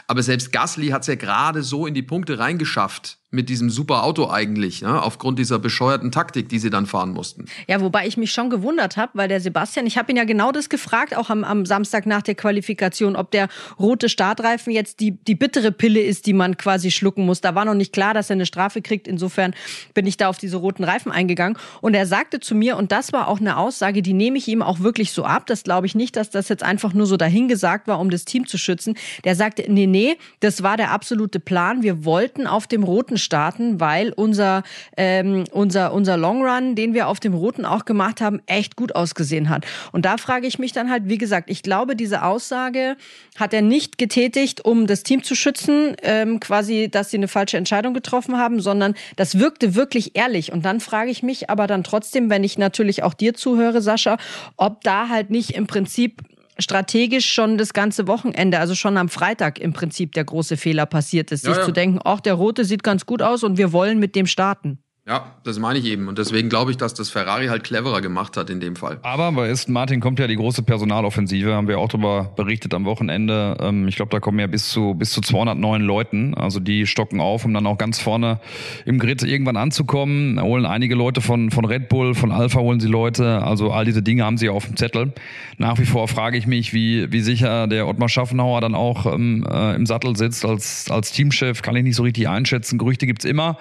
Aber 0.09 0.23
selbst 0.23 0.53
Gasly 0.53 0.89
hat 0.89 1.03
es 1.03 1.07
ja 1.07 1.15
gerade 1.15 1.63
so 1.63 1.87
in 1.87 1.95
die 1.95 2.03
Punkte 2.03 2.39
reingeschafft 2.39 3.17
mit 3.33 3.49
diesem 3.49 3.71
super 3.71 4.05
Auto 4.05 4.29
eigentlich, 4.31 4.83
ja, 4.83 5.01
aufgrund 5.01 5.39
dieser 5.39 5.59
bescheuerten 5.59 6.13
Taktik, 6.13 6.51
die 6.51 6.59
sie 6.59 6.69
dann 6.69 6.85
fahren 6.85 7.13
mussten. 7.13 7.47
Ja, 7.67 7.81
wobei 7.81 8.07
ich 8.07 8.19
mich 8.19 8.31
schon 8.31 8.51
gewundert 8.51 8.99
habe, 8.99 9.13
weil 9.15 9.27
der 9.27 9.41
Sebastian, 9.41 9.87
ich 9.87 9.97
habe 9.97 10.13
ihn 10.13 10.19
ja 10.19 10.25
genau 10.25 10.53
das 10.53 10.69
gefragt, 10.69 11.17
auch 11.17 11.31
am, 11.31 11.43
am 11.43 11.65
Samstag 11.65 12.05
nach 12.05 12.21
der 12.21 12.35
Qualifikation, 12.35 13.17
ob 13.17 13.31
der 13.31 13.49
rote 13.79 14.11
Startreifen 14.11 14.71
jetzt 14.71 15.01
die, 15.01 15.13
die 15.13 15.35
bittere 15.35 15.73
Pille 15.73 16.01
ist, 16.01 16.27
die 16.27 16.35
man 16.35 16.59
quasi 16.59 16.91
schlucken 16.91 17.25
muss. 17.25 17.41
Da 17.41 17.55
war 17.55 17.65
noch 17.65 17.75
nicht 17.75 17.95
klar, 17.95 18.13
dass 18.13 18.29
er 18.29 18.35
eine 18.35 18.45
Strafe 18.45 18.83
kriegt. 18.83 19.09
Insofern 19.09 19.55
bin 19.95 20.07
ich 20.07 20.19
da 20.19 20.29
auf 20.29 20.37
diese 20.37 20.59
roten 20.59 20.85
Reifen 20.85 21.11
eingegangen. 21.11 21.57
Und 21.81 21.95
er 21.95 22.07
sagte 22.07 22.39
zu 22.39 22.55
mir, 22.55 22.77
und 22.77 22.93
das 22.93 23.15
war 23.15 23.29
auch 23.29 23.41
eine 23.41 23.57
Aussage, 23.57 24.03
die 24.03 24.13
nehme 24.13 24.37
ich 24.37 24.47
ihm 24.47 24.61
auch 24.61 24.81
wirklich 24.81 25.13
so 25.13 25.25
ab. 25.25 25.47
Das 25.47 25.63
glaube 25.65 25.87
ich 25.87 25.95
nicht, 25.95 26.17
dass 26.17 26.29
das 26.29 26.51
jetzt 26.51 26.63
einfach 26.63 26.93
nur 26.93 27.07
so 27.07 27.17
dahingesagt 27.17 27.89
war, 27.89 27.99
um 27.99 28.11
das 28.11 28.27
Team 28.27 28.47
zu 28.47 28.59
schützen. 28.59 28.95
Der 29.25 29.35
sagte, 29.35 29.65
nee, 29.69 29.87
nee, 29.87 30.19
das 30.41 30.63
war 30.63 30.77
der 30.77 30.91
absolute 30.91 31.41
Plan. 31.41 31.83
Wir 31.83 32.05
wollten 32.05 32.47
auf 32.47 32.67
dem 32.67 32.83
roten 32.83 33.17
starten, 33.23 33.81
weil 33.81 34.13
unser, 34.13 34.63
ähm, 34.97 35.45
unser, 35.53 35.93
unser 35.93 36.17
Long 36.17 36.43
Run, 36.43 36.75
den 36.75 36.95
wir 36.95 37.09
auf 37.09 37.21
dem 37.21 37.35
roten 37.35 37.65
auch 37.65 37.85
gemacht 37.85 38.21
haben, 38.21 38.41
echt 38.47 38.77
gut 38.77 38.95
ausgesehen 38.95 39.49
hat. 39.49 39.65
Und 39.93 40.05
da 40.05 40.17
frage 40.17 40.47
ich 40.47 40.59
mich 40.59 40.73
dann 40.73 40.91
halt, 40.91 41.05
wie 41.07 41.19
gesagt, 41.19 41.51
ich 41.51 41.63
glaube, 41.63 41.97
diese 41.97 42.25
Aussage 42.25 42.97
hat 43.37 43.55
er 43.55 43.63
nicht 43.63 43.99
getätigt, 43.99 44.65
um 44.65 44.87
das 44.87 45.03
Team 45.03 45.23
zu 45.23 45.35
schützen, 45.35 45.97
ähm, 46.03 46.41
quasi, 46.41 46.89
dass 46.91 47.11
sie 47.11 47.17
eine 47.17 47.29
falsche 47.29 47.57
Entscheidung 47.57 47.95
getroffen 47.95 48.37
haben, 48.37 48.61
sondern 48.61 48.95
das 49.17 49.39
wirkte 49.39 49.75
wirklich 49.75 50.17
ehrlich. 50.17 50.53
Und 50.53 50.65
dann 50.65 50.81
frage 50.81 51.11
ich 51.11 51.23
mich 51.23 51.51
aber 51.51 51.67
dann 51.67 51.85
trotzdem, 51.85 52.31
wenn 52.31 52.45
ich 52.45 52.59
natürlich 52.59 53.03
auch 53.03 53.15
dir 53.15 53.35
zuhöre, 53.35 53.81
Sascha, 53.81 54.17
ob 54.57 54.83
da 54.83 55.09
halt 55.09 55.31
nicht 55.31 55.51
im 55.51 55.67
Prinzip 55.67 56.23
strategisch 56.63 57.31
schon 57.31 57.59
das 57.59 57.73
ganze 57.73 58.07
Wochenende, 58.07 58.59
also 58.59 58.75
schon 58.75 58.97
am 58.97 59.09
Freitag 59.09 59.59
im 59.59 59.73
Prinzip 59.73 60.13
der 60.13 60.25
große 60.25 60.57
Fehler 60.57 60.87
passiert 60.87 61.33
ist, 61.33 61.45
ja, 61.45 61.51
sich 61.51 61.59
ja. 61.59 61.65
zu 61.65 61.73
denken, 61.73 61.99
ach, 62.05 62.21
der 62.21 62.35
rote 62.35 62.65
sieht 62.65 62.83
ganz 62.83 63.07
gut 63.07 63.23
aus 63.23 63.43
und 63.43 63.59
wir 63.59 63.73
wollen 63.73 63.99
mit 63.99 64.17
dem 64.17 64.27
starten. 64.27 64.82
Ja, 65.05 65.33
das 65.43 65.59
meine 65.59 65.81
ich 65.81 65.87
eben. 65.87 66.07
Und 66.07 66.19
deswegen 66.19 66.49
glaube 66.49 66.71
ich, 66.71 66.77
dass 66.77 66.95
das 66.95 67.11
Ferrari 67.11 67.49
halt 67.49 67.65
cleverer 67.65 68.01
gemacht 68.01 68.37
hat 68.37 68.51
in 68.51 68.61
dem 68.61 68.77
Fall. 68.77 69.01
Aber 69.03 69.33
bei 69.33 69.51
Aston 69.51 69.75
Martin 69.75 69.99
kommt 69.99 70.21
ja 70.21 70.29
die 70.29 70.37
große 70.37 70.63
Personaloffensive, 70.63 71.55
haben 71.55 71.67
wir 71.67 71.81
auch 71.81 71.89
darüber 71.89 72.33
berichtet 72.37 72.73
am 72.73 72.85
Wochenende. 72.85 73.57
Ähm, 73.61 73.89
ich 73.89 73.97
glaube, 73.97 74.11
da 74.11 74.21
kommen 74.21 74.39
ja 74.39 74.47
bis 74.47 74.69
zu, 74.69 74.95
bis 74.95 75.11
zu 75.11 75.21
209 75.21 75.83
Leuten. 75.83 76.35
Also 76.37 76.61
die 76.61 76.87
stocken 76.87 77.21
auf, 77.21 77.45
um 77.45 77.53
dann 77.53 77.67
auch 77.67 77.79
ganz 77.79 77.99
vorne 77.99 78.39
im 78.87 79.01
Grid 79.01 79.25
irgendwann 79.25 79.57
anzukommen. 79.57 80.41
Holen 80.41 80.67
einige 80.67 80.95
Leute 80.95 81.21
von, 81.21 81.51
von 81.51 81.65
Red 81.65 81.89
Bull, 81.89 82.15
von 82.15 82.31
Alpha 82.31 82.61
holen 82.61 82.79
sie 82.79 82.87
Leute. 82.87 83.43
Also 83.43 83.73
all 83.73 83.85
diese 83.85 84.05
Dinge 84.05 84.25
haben 84.25 84.39
sie 84.39 84.51
auf 84.51 84.67
dem 84.67 84.77
Zettel. 84.77 85.13
Nach 85.59 85.81
wie 85.81 85.85
vor 85.85 86.07
frage 86.07 86.39
ich 86.39 86.47
mich, 86.47 86.73
wie, 86.75 87.11
wie 87.11 87.23
sicher 87.23 87.67
der 87.67 87.89
Ottmar 87.89 88.09
Schaffenhauer 88.09 88.61
dann 88.61 88.77
auch 88.77 89.13
ähm, 89.13 89.45
äh, 89.51 89.75
im 89.75 89.85
Sattel 89.85 90.15
sitzt 90.17 90.45
als, 90.45 90.89
als 90.93 91.11
Teamchef. 91.11 91.61
Kann 91.61 91.75
ich 91.75 91.83
nicht 91.83 91.97
so 91.97 92.05
richtig 92.05 92.29
einschätzen. 92.29 92.79
Gerüchte 92.79 93.09
gibt's 93.09 93.25
immer. 93.25 93.59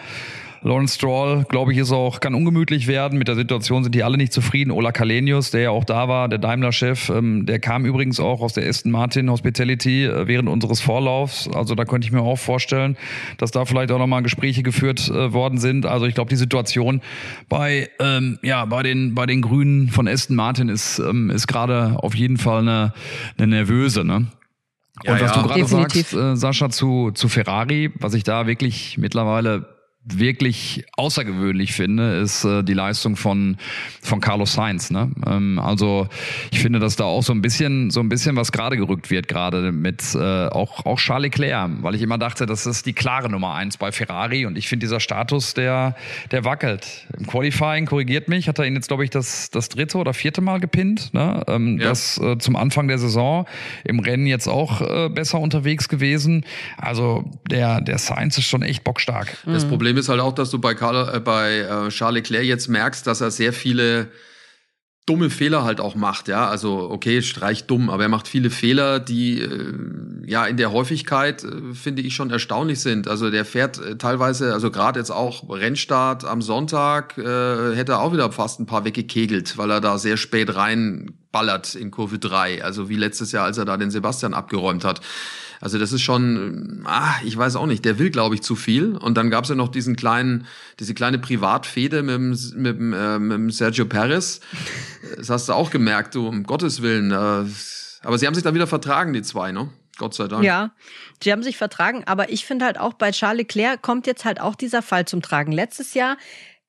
Lawrence 0.63 0.95
Stroll, 0.95 1.43
glaube 1.49 1.73
ich, 1.73 1.79
ist 1.79 1.91
auch, 1.91 2.19
kann 2.19 2.35
ungemütlich 2.35 2.85
werden. 2.85 3.17
Mit 3.17 3.27
der 3.27 3.35
Situation 3.35 3.83
sind 3.83 3.95
die 3.95 4.03
alle 4.03 4.17
nicht 4.17 4.31
zufrieden. 4.31 4.69
Ola 4.69 4.91
Kalenius, 4.91 5.49
der 5.49 5.61
ja 5.61 5.69
auch 5.71 5.83
da 5.83 6.07
war, 6.07 6.29
der 6.29 6.37
Daimler-Chef, 6.37 7.09
ähm, 7.09 7.47
der 7.47 7.59
kam 7.59 7.83
übrigens 7.85 8.19
auch 8.19 8.41
aus 8.41 8.53
der 8.53 8.69
Aston 8.69 8.91
Martin 8.91 9.31
Hospitality 9.31 10.05
äh, 10.05 10.27
während 10.27 10.47
unseres 10.49 10.79
Vorlaufs. 10.79 11.49
Also 11.49 11.73
da 11.73 11.85
könnte 11.85 12.05
ich 12.05 12.11
mir 12.11 12.21
auch 12.21 12.37
vorstellen, 12.37 12.95
dass 13.37 13.49
da 13.49 13.65
vielleicht 13.65 13.91
auch 13.91 13.97
nochmal 13.97 14.21
Gespräche 14.21 14.61
geführt 14.61 15.09
äh, 15.09 15.33
worden 15.33 15.57
sind. 15.57 15.87
Also 15.87 16.05
ich 16.05 16.13
glaube, 16.13 16.29
die 16.29 16.35
Situation 16.35 17.01
bei, 17.49 17.89
ähm, 17.99 18.37
ja, 18.43 18.63
bei 18.65 18.83
den, 18.83 19.15
bei 19.15 19.25
den 19.25 19.41
Grünen 19.41 19.89
von 19.89 20.07
Aston 20.07 20.35
Martin 20.35 20.69
ist, 20.69 20.99
ähm, 20.99 21.31
ist 21.31 21.47
gerade 21.47 21.95
auf 21.97 22.13
jeden 22.13 22.37
Fall 22.37 22.59
eine, 22.59 22.93
eine 23.37 23.47
nervöse, 23.47 24.03
ne? 24.03 24.27
Und 25.03 25.07
ja, 25.07 25.21
was 25.21 25.35
ja. 25.35 25.41
du 25.41 25.47
gerade 25.47 25.65
sagst, 25.65 26.13
äh, 26.13 26.35
Sascha, 26.35 26.69
zu, 26.69 27.09
zu 27.11 27.27
Ferrari, 27.27 27.91
was 27.95 28.13
ich 28.13 28.23
da 28.23 28.45
wirklich 28.45 28.99
mittlerweile 28.99 29.80
wirklich 30.03 30.83
außergewöhnlich 30.97 31.73
finde, 31.73 32.17
ist 32.17 32.43
äh, 32.43 32.63
die 32.63 32.73
Leistung 32.73 33.15
von 33.15 33.57
von 34.01 34.19
Carlos 34.19 34.53
Sainz. 34.53 34.89
Ne? 34.89 35.11
Ähm, 35.27 35.59
also 35.59 36.07
ich 36.51 36.59
finde, 36.59 36.79
dass 36.79 36.95
da 36.95 37.03
auch 37.03 37.21
so 37.21 37.33
ein 37.33 37.41
bisschen 37.41 37.91
so 37.91 37.99
ein 37.99 38.09
bisschen 38.09 38.35
was 38.35 38.51
gerade 38.51 38.77
gerückt 38.77 39.11
wird, 39.11 39.27
gerade 39.27 39.71
mit 39.71 40.15
äh, 40.15 40.47
auch 40.47 40.85
auch 40.87 40.97
Charles 40.97 41.21
Leclerc, 41.21 41.83
weil 41.83 41.93
ich 41.93 42.01
immer 42.01 42.17
dachte, 42.17 42.47
das 42.47 42.65
ist 42.65 42.87
die 42.87 42.93
klare 42.93 43.29
Nummer 43.29 43.53
eins 43.53 43.77
bei 43.77 43.91
Ferrari 43.91 44.47
und 44.47 44.57
ich 44.57 44.67
finde 44.67 44.85
dieser 44.85 44.99
Status, 44.99 45.53
der 45.53 45.95
der 46.31 46.45
wackelt. 46.45 47.07
Im 47.17 47.27
Qualifying 47.27 47.85
korrigiert 47.85 48.27
mich, 48.27 48.47
hat 48.47 48.57
er 48.57 48.65
ihn 48.65 48.73
jetzt 48.73 48.87
glaube 48.87 49.03
ich 49.03 49.11
das 49.11 49.51
das 49.51 49.69
dritte 49.69 49.99
oder 49.99 50.15
vierte 50.15 50.41
Mal 50.41 50.59
gepinnt. 50.59 51.13
Ne? 51.13 51.43
Ähm, 51.47 51.79
ja. 51.79 51.89
Das 51.89 52.17
äh, 52.17 52.39
zum 52.39 52.55
Anfang 52.55 52.87
der 52.87 52.97
Saison 52.97 53.45
im 53.83 53.99
Rennen 53.99 54.25
jetzt 54.25 54.47
auch 54.47 54.81
äh, 54.81 55.09
besser 55.09 55.39
unterwegs 55.39 55.89
gewesen. 55.89 56.43
Also 56.77 57.29
der 57.51 57.81
der 57.81 57.99
Sainz 57.99 58.39
ist 58.39 58.47
schon 58.47 58.63
echt 58.63 58.83
bockstark. 58.83 59.37
Das 59.45 59.67
Problem 59.67 59.90
Problem 59.91 59.99
ist 59.99 60.07
halt 60.07 60.21
auch, 60.21 60.33
dass 60.33 60.49
du 60.49 60.59
bei, 60.59 60.73
Karl, 60.73 61.17
äh, 61.17 61.19
bei 61.19 61.57
äh, 61.59 61.89
Charles 61.89 62.29
Leclerc 62.29 62.45
jetzt 62.45 62.69
merkst, 62.69 63.05
dass 63.05 63.19
er 63.19 63.29
sehr 63.29 63.51
viele 63.51 64.07
dumme 65.05 65.29
Fehler 65.29 65.65
halt 65.65 65.81
auch 65.81 65.95
macht, 65.95 66.29
ja. 66.29 66.47
Also 66.47 66.89
okay, 66.89 67.21
streich 67.21 67.65
dumm, 67.65 67.89
aber 67.89 68.03
er 68.03 68.09
macht 68.09 68.29
viele 68.29 68.49
Fehler, 68.49 69.01
die 69.01 69.41
äh, 69.41 69.73
ja 70.27 70.45
in 70.45 70.55
der 70.55 70.71
Häufigkeit 70.71 71.43
äh, 71.43 71.73
finde 71.73 72.03
ich 72.03 72.15
schon 72.15 72.29
erstaunlich 72.29 72.79
sind. 72.79 73.09
Also 73.09 73.29
der 73.29 73.43
fährt 73.43 73.79
äh, 73.79 73.97
teilweise, 73.97 74.53
also 74.53 74.71
gerade 74.71 74.97
jetzt 74.97 75.11
auch 75.11 75.49
Rennstart 75.49 76.23
am 76.23 76.41
Sonntag, 76.41 77.17
äh, 77.17 77.75
hätte 77.75 77.93
er 77.93 77.99
auch 77.99 78.13
wieder 78.13 78.31
fast 78.31 78.61
ein 78.61 78.65
paar 78.67 78.85
weggekegelt, 78.85 79.57
weil 79.57 79.71
er 79.71 79.81
da 79.81 79.97
sehr 79.97 80.15
spät 80.15 80.55
reinballert 80.55 81.75
in 81.75 81.91
Kurve 81.91 82.17
3. 82.17 82.63
Also 82.63 82.87
wie 82.87 82.95
letztes 82.95 83.33
Jahr, 83.33 83.43
als 83.43 83.57
er 83.57 83.65
da 83.65 83.75
den 83.75 83.91
Sebastian 83.91 84.33
abgeräumt 84.33 84.85
hat. 84.85 85.01
Also 85.61 85.77
das 85.77 85.93
ist 85.93 86.01
schon, 86.01 86.81
ah, 86.85 87.13
ich 87.23 87.37
weiß 87.37 87.55
auch 87.55 87.67
nicht, 87.67 87.85
der 87.85 87.99
will, 87.99 88.09
glaube 88.09 88.33
ich, 88.33 88.41
zu 88.41 88.55
viel. 88.55 88.97
Und 88.97 89.15
dann 89.15 89.29
gab 89.29 89.43
es 89.43 89.51
ja 89.51 89.55
noch 89.55 89.69
diesen 89.69 89.95
kleinen, 89.95 90.47
diese 90.79 90.95
kleine 90.95 91.19
Privatfehde 91.19 92.01
mit, 92.01 92.15
dem, 92.15 92.29
mit, 92.61 92.77
dem, 92.77 92.93
äh, 92.93 93.19
mit 93.19 93.37
dem 93.37 93.51
Sergio 93.51 93.85
Perez. 93.85 94.41
Das 95.15 95.29
hast 95.29 95.49
du 95.49 95.53
auch 95.53 95.69
gemerkt, 95.69 96.15
du, 96.15 96.27
um 96.27 96.43
Gottes 96.43 96.81
Willen. 96.81 97.11
Äh, 97.11 97.49
aber 98.03 98.17
sie 98.17 98.25
haben 98.25 98.33
sich 98.33 98.43
dann 98.43 98.55
wieder 98.55 98.67
vertragen, 98.67 99.13
die 99.13 99.21
zwei, 99.21 99.51
ne? 99.51 99.69
Gott 99.97 100.15
sei 100.15 100.27
Dank. 100.27 100.43
Ja, 100.43 100.71
sie 101.21 101.31
haben 101.31 101.43
sich 101.43 101.57
vertragen, 101.57 102.03
aber 102.07 102.31
ich 102.31 102.45
finde 102.45 102.65
halt 102.65 102.79
auch 102.79 102.93
bei 102.93 103.11
Charles 103.11 103.37
Leclerc 103.39 103.83
kommt 103.83 104.07
jetzt 104.07 104.25
halt 104.25 104.41
auch 104.41 104.55
dieser 104.55 104.81
Fall 104.81 105.05
zum 105.05 105.21
Tragen. 105.21 105.51
Letztes 105.51 105.93
Jahr 105.93 106.17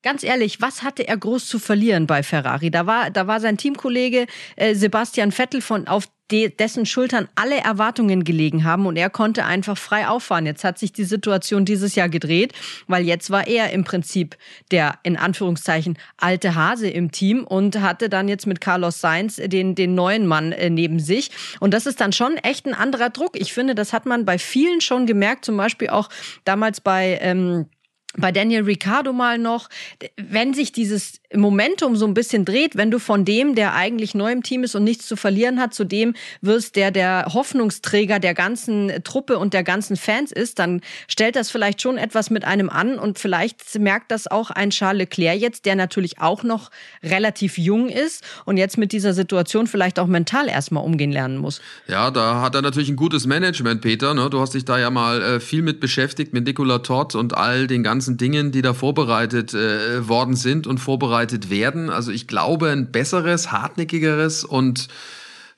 Ganz 0.03 0.21
ehrlich, 0.23 0.59
was 0.59 0.83
hatte 0.83 1.07
er 1.07 1.15
groß 1.15 1.47
zu 1.47 1.59
verlieren 1.59 2.07
bei 2.07 2.23
Ferrari? 2.23 2.69
Da 2.69 2.85
war, 2.85 3.09
da 3.09 3.25
war 3.25 3.39
sein 3.39 3.57
Teamkollege 3.57 4.27
äh, 4.57 4.75
Sebastian 4.75 5.31
Vettel 5.31 5.61
von 5.61 5.87
auf 5.87 6.07
dessen 6.31 6.85
Schultern 6.85 7.27
alle 7.35 7.57
Erwartungen 7.57 8.23
gelegen 8.23 8.63
haben 8.63 8.85
und 8.85 8.95
er 8.95 9.09
konnte 9.09 9.45
einfach 9.45 9.77
frei 9.77 10.07
auffahren. 10.07 10.45
Jetzt 10.45 10.63
hat 10.63 10.79
sich 10.79 10.91
die 10.93 11.03
Situation 11.03 11.65
dieses 11.65 11.95
Jahr 11.95 12.09
gedreht, 12.09 12.53
weil 12.87 13.05
jetzt 13.05 13.29
war 13.29 13.47
er 13.47 13.71
im 13.71 13.83
Prinzip 13.83 14.37
der 14.71 14.99
in 15.03 15.17
Anführungszeichen 15.17 15.97
alte 16.17 16.55
Hase 16.55 16.89
im 16.89 17.11
Team 17.11 17.43
und 17.43 17.81
hatte 17.81 18.09
dann 18.09 18.27
jetzt 18.27 18.47
mit 18.47 18.61
Carlos 18.61 19.01
Sainz 19.01 19.35
den, 19.35 19.75
den 19.75 19.95
neuen 19.95 20.25
Mann 20.25 20.51
äh, 20.51 20.69
neben 20.69 20.99
sich. 20.99 21.29
Und 21.59 21.73
das 21.73 21.85
ist 21.85 22.01
dann 22.01 22.13
schon 22.13 22.37
echt 22.37 22.65
ein 22.65 22.73
anderer 22.73 23.09
Druck. 23.09 23.39
Ich 23.39 23.53
finde, 23.53 23.75
das 23.75 23.93
hat 23.93 24.05
man 24.05 24.25
bei 24.25 24.37
vielen 24.37 24.81
schon 24.81 25.05
gemerkt, 25.05 25.45
zum 25.45 25.57
Beispiel 25.57 25.89
auch 25.89 26.09
damals 26.45 26.81
bei 26.81 27.19
ähm, 27.21 27.67
bei 28.15 28.31
Daniel 28.31 28.63
Ricciardo 28.63 29.11
mal 29.11 29.39
noch, 29.39 29.69
wenn 30.17 30.53
sich 30.53 30.71
dieses 30.71 31.19
Momentum 31.35 31.95
so 31.95 32.05
ein 32.05 32.13
bisschen 32.13 32.45
dreht, 32.45 32.75
wenn 32.75 32.91
du 32.91 32.99
von 32.99 33.25
dem, 33.25 33.55
der 33.55 33.73
eigentlich 33.73 34.15
neu 34.15 34.31
im 34.31 34.43
Team 34.43 34.63
ist 34.63 34.75
und 34.75 34.83
nichts 34.83 35.07
zu 35.07 35.15
verlieren 35.15 35.59
hat, 35.59 35.73
zu 35.73 35.83
dem 35.83 36.13
wirst, 36.41 36.75
der 36.75 36.91
der 36.91 37.27
Hoffnungsträger 37.33 38.19
der 38.19 38.33
ganzen 38.33 38.91
Truppe 39.03 39.37
und 39.37 39.53
der 39.53 39.63
ganzen 39.63 39.97
Fans 39.97 40.31
ist, 40.31 40.59
dann 40.59 40.81
stellt 41.07 41.35
das 41.35 41.49
vielleicht 41.49 41.81
schon 41.81 41.97
etwas 41.97 42.29
mit 42.29 42.45
einem 42.45 42.69
an 42.69 42.99
und 42.99 43.19
vielleicht 43.19 43.77
merkt 43.79 44.11
das 44.11 44.27
auch 44.27 44.51
ein 44.51 44.69
Charles 44.69 44.99
Leclerc 44.99 45.39
jetzt, 45.39 45.65
der 45.65 45.75
natürlich 45.75 46.19
auch 46.19 46.43
noch 46.43 46.69
relativ 47.03 47.57
jung 47.57 47.89
ist 47.89 48.23
und 48.45 48.57
jetzt 48.57 48.77
mit 48.77 48.91
dieser 48.91 49.13
Situation 49.13 49.67
vielleicht 49.67 49.99
auch 49.99 50.07
mental 50.07 50.47
erstmal 50.47 50.83
umgehen 50.83 51.11
lernen 51.11 51.37
muss. 51.37 51.61
Ja, 51.87 52.11
da 52.11 52.41
hat 52.41 52.55
er 52.55 52.61
natürlich 52.61 52.89
ein 52.89 52.95
gutes 52.95 53.25
Management, 53.25 53.81
Peter. 53.81 54.13
Ne? 54.13 54.29
Du 54.29 54.39
hast 54.39 54.53
dich 54.53 54.65
da 54.65 54.77
ja 54.77 54.89
mal 54.89 55.21
äh, 55.21 55.39
viel 55.39 55.61
mit 55.61 55.79
beschäftigt, 55.79 56.33
mit 56.33 56.45
Nicola 56.45 56.79
Todd 56.79 57.15
und 57.15 57.35
all 57.35 57.67
den 57.67 57.83
ganzen 57.83 58.17
Dingen, 58.17 58.51
die 58.51 58.61
da 58.61 58.73
vorbereitet 58.73 59.53
äh, 59.53 60.07
worden 60.07 60.35
sind 60.35 60.67
und 60.67 60.77
vorbereitet 60.77 61.22
werden. 61.49 61.89
Also 61.89 62.11
ich 62.11 62.27
glaube, 62.27 62.69
ein 62.69 62.91
besseres, 62.91 63.51
hartnäckigeres 63.51 64.43
und 64.43 64.87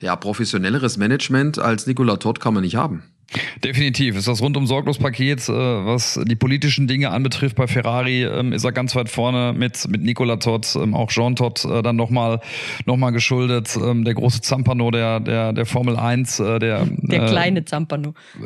ja, 0.00 0.14
professionelleres 0.16 0.96
Management 0.96 1.58
als 1.58 1.86
Nicola 1.86 2.16
Todd 2.16 2.40
kann 2.40 2.54
man 2.54 2.62
nicht 2.62 2.76
haben. 2.76 3.02
Definitiv. 3.64 4.16
Ist 4.16 4.28
das 4.28 4.40
rundum 4.40 4.66
sorglos 4.66 4.98
Paket, 4.98 5.48
äh, 5.48 5.52
was 5.52 6.20
die 6.24 6.36
politischen 6.36 6.86
Dinge 6.86 7.10
anbetrifft 7.10 7.56
bei 7.56 7.66
Ferrari, 7.66 8.24
ähm, 8.24 8.52
ist 8.52 8.64
er 8.64 8.72
ganz 8.72 8.94
weit 8.94 9.08
vorne 9.08 9.52
mit, 9.52 9.88
mit 9.88 10.02
Nicola 10.02 10.36
Todd, 10.36 10.76
ähm, 10.76 10.94
auch 10.94 11.08
Jean 11.08 11.34
Todd 11.34 11.64
äh, 11.64 11.82
dann 11.82 11.96
nochmal 11.96 12.40
noch 12.84 12.96
mal 12.96 13.10
geschuldet. 13.10 13.76
Ähm, 13.76 14.04
der 14.04 14.14
große 14.14 14.42
Zampano 14.42 14.90
der, 14.90 15.20
der, 15.20 15.52
der 15.52 15.66
Formel 15.66 15.96
1. 15.96 16.38
Äh, 16.38 16.58
der, 16.60 16.86
der 16.86 17.22
äh, 17.22 17.26
kleine 17.26 17.64
Zampano. 17.64 18.14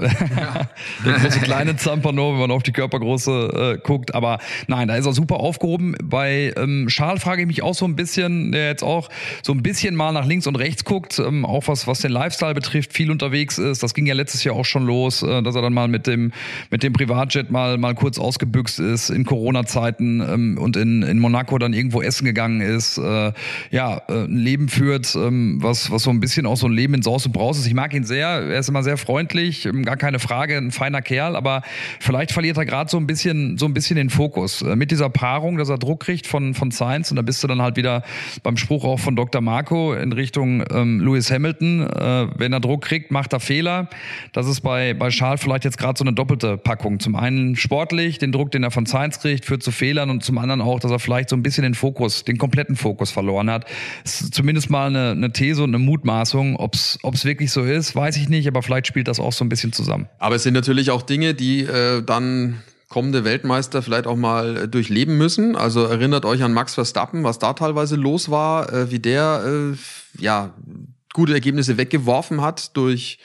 der 1.05 1.12
große 1.12 1.40
kleine 1.40 1.77
Zampano, 1.77 2.33
wenn 2.33 2.40
man 2.40 2.51
auf 2.51 2.62
die 2.62 2.73
Körpergröße 2.73 3.77
äh, 3.77 3.87
guckt. 3.87 4.14
Aber 4.14 4.38
nein, 4.66 4.88
da 4.88 4.97
ist 4.97 5.07
er 5.07 5.12
super 5.12 5.40
aufgehoben. 5.40 5.95
Bei 6.03 6.55
ähm, 6.57 6.87
Charles 6.88 7.23
frage 7.23 7.43
ich 7.43 7.47
mich 7.47 7.62
auch 7.62 7.75
so 7.75 7.85
ein 7.85 7.97
bisschen, 7.97 8.53
der 8.53 8.69
jetzt 8.69 8.83
auch 8.83 9.11
so 9.43 9.53
ein 9.53 9.62
bisschen 9.62 9.95
mal 9.95 10.12
nach 10.12 10.25
links 10.25 10.47
und 10.47 10.57
rechts 10.57 10.85
guckt, 10.85 11.19
ähm, 11.19 11.45
auch 11.45 11.69
was, 11.69 11.87
was 11.87 12.01
den 12.01 12.12
Lifestyle 12.12 12.55
betrifft, 12.55 12.95
viel 12.95 13.11
unterwegs 13.11 13.59
ist. 13.59 13.83
Das 13.83 13.93
ging 13.93 14.07
ja 14.07 14.14
letztes 14.14 14.43
Jahr 14.43 14.57
auch 14.57 14.70
schon 14.71 14.87
los, 14.87 15.23
äh, 15.23 15.43
dass 15.43 15.55
er 15.55 15.63
dann 15.63 15.75
mal 15.75 15.89
mit 15.89 16.07
dem, 16.07 16.33
mit 16.71 16.83
dem 16.83 16.93
Privatjet 16.93 17.51
mal, 17.51 17.79
mal 17.79 17.95
kurz 17.95 18.19
ausgebüxt 18.19 18.81
ist 18.81 19.11
in 19.11 19.25
Corona-Zeiten 19.25 20.21
ähm, 20.21 20.59
und 20.59 20.77
in, 20.77 21.03
in 21.03 21.19
Monaco 21.19 21.59
dann 21.59 21.73
irgendwo 21.73 22.03
essen 22.03 22.25
gegangen 22.25 22.61
ist. 22.61 22.99
Äh, 22.99 23.33
ja, 23.71 24.03
äh, 24.09 24.25
ein 24.25 24.37
Leben 24.37 24.69
führt, 24.69 25.15
ähm, 25.15 25.59
was, 25.61 25.91
was 25.91 26.05
so 26.05 26.11
ein 26.11 26.21
bisschen 26.21 26.47
auch 26.47 26.57
so 26.57 26.67
ein 26.67 26.73
Leben 26.73 26.95
in 26.95 27.03
Sauce 27.03 27.27
und 27.27 27.33
Braus 27.33 27.59
ist. 27.59 27.67
Ich 27.67 27.75
mag 27.75 27.93
ihn 27.95 28.05
sehr, 28.05 28.29
er 28.29 28.59
ist 28.59 28.69
immer 28.69 28.83
sehr 28.83 28.97
freundlich, 28.97 29.67
ähm, 29.67 29.85
gar 29.85 29.97
keine 29.97 30.19
Frage, 30.19 30.57
ein 30.57 30.71
feiner 30.71 31.03
Kerl, 31.03 31.37
aber 31.37 31.63
vielleicht 31.99 32.33
verliert 32.33 32.57
er 32.57 32.67
gerade 32.67 32.91
so 32.91 32.97
ein 32.97 33.07
bisschen, 33.07 33.59
so 33.59 33.67
ein 33.67 33.75
bisschen 33.75 33.97
den 33.97 34.11
Fokus. 34.11 34.63
Äh, 34.63 34.77
mit 34.77 34.91
dieser 34.91 35.11
Paarung, 35.11 35.57
dass 35.57 35.69
er 35.69 35.79
Druck 35.79 36.01
kriegt 36.01 36.27
von, 36.27 36.55
von 36.55 36.71
Science 36.71 37.11
und 37.11 37.17
da 37.17 37.23
bist 37.23 37.43
du 37.43 37.49
dann 37.49 37.61
halt 37.61 37.77
wieder 37.77 38.03
beim 38.43 38.57
Spruch 38.57 38.85
auch 38.85 38.99
von 38.99 39.17
Dr. 39.17 39.41
Marco 39.41 39.95
in 39.95 40.13
Richtung 40.13 40.65
ähm, 40.73 41.01
Lewis 41.01 41.31
Hamilton. 41.31 41.89
Äh, 41.89 42.29
wenn 42.37 42.53
er 42.53 42.61
Druck 42.61 42.83
kriegt, 42.83 43.11
macht 43.11 43.33
er 43.33 43.41
Fehler. 43.41 43.89
Das 44.33 44.47
ist 44.47 44.60
bei, 44.61 44.94
bei 44.94 45.09
Charles 45.09 45.40
vielleicht 45.40 45.64
jetzt 45.64 45.79
gerade 45.79 45.99
so 45.99 46.05
eine 46.05 46.12
doppelte 46.12 46.57
Packung. 46.57 47.01
Zum 47.01 47.16
einen 47.16 47.57
sportlich, 47.57 48.18
den 48.18 48.33
Druck, 48.33 48.51
den 48.51 48.62
er 48.62 48.70
von 48.70 48.87
Science 48.87 49.20
kriegt, 49.20 49.44
führt 49.44 49.62
zu 49.62 49.70
Fehlern 49.73 50.11
und 50.11 50.25
zum 50.25 50.38
anderen 50.38 50.61
auch, 50.61 50.81
dass 50.81 50.90
er 50.90 50.99
vielleicht 50.99 51.29
so 51.29 51.37
ein 51.37 51.42
bisschen 51.42 51.62
den 51.62 51.75
Fokus, 51.75 52.25
den 52.25 52.38
kompletten 52.38 52.77
Fokus 52.77 53.11
verloren 53.11 53.51
hat. 53.51 53.66
ist 54.05 54.35
zumindest 54.35 54.70
mal 54.70 54.87
eine, 54.87 55.11
eine 55.11 55.33
These 55.33 55.62
und 55.62 55.70
eine 55.70 55.79
Mutmaßung. 55.79 56.57
Ob 56.57 56.75
es 56.75 56.99
wirklich 57.25 57.51
so 57.51 57.62
ist, 57.62 57.94
weiß 57.94 58.16
ich 58.16 58.29
nicht, 58.29 58.46
aber 58.49 58.62
vielleicht 58.62 58.87
spielt 58.87 59.09
das 59.09 59.20
auch 59.20 59.33
so 59.33 59.44
ein 59.44 59.49
bisschen 59.49 59.73
zusammen. 59.73 60.09
Aber 60.18 60.37
es 60.37 60.42
sind 60.42 60.55
natürlich 60.55 60.90
auch 60.90 61.03
Dinge, 61.03 61.35
die 61.35 61.62
äh, 61.62 62.03
dann 62.03 62.62
kommende 62.90 63.25
Weltmeister 63.25 63.83
vielleicht 63.83 64.07
auch 64.07 64.16
mal 64.16 64.57
äh, 64.57 64.68
durchleben 64.68 65.16
müssen. 65.16 65.57
Also 65.57 65.85
erinnert 65.85 66.27
euch 66.27 66.42
an 66.42 66.53
Max 66.53 66.75
Verstappen, 66.75 67.25
was 67.25 67.38
da 67.38 67.55
teilweise 67.55 67.96
los 67.96 68.31
war, 68.31 68.70
äh, 68.73 68.90
wie 68.90 68.99
der 68.99 69.42
äh, 69.46 70.23
ja 70.23 70.53
gute 71.14 71.33
Ergebnisse 71.33 71.79
weggeworfen 71.79 72.42
hat 72.42 72.77
durch 72.77 73.18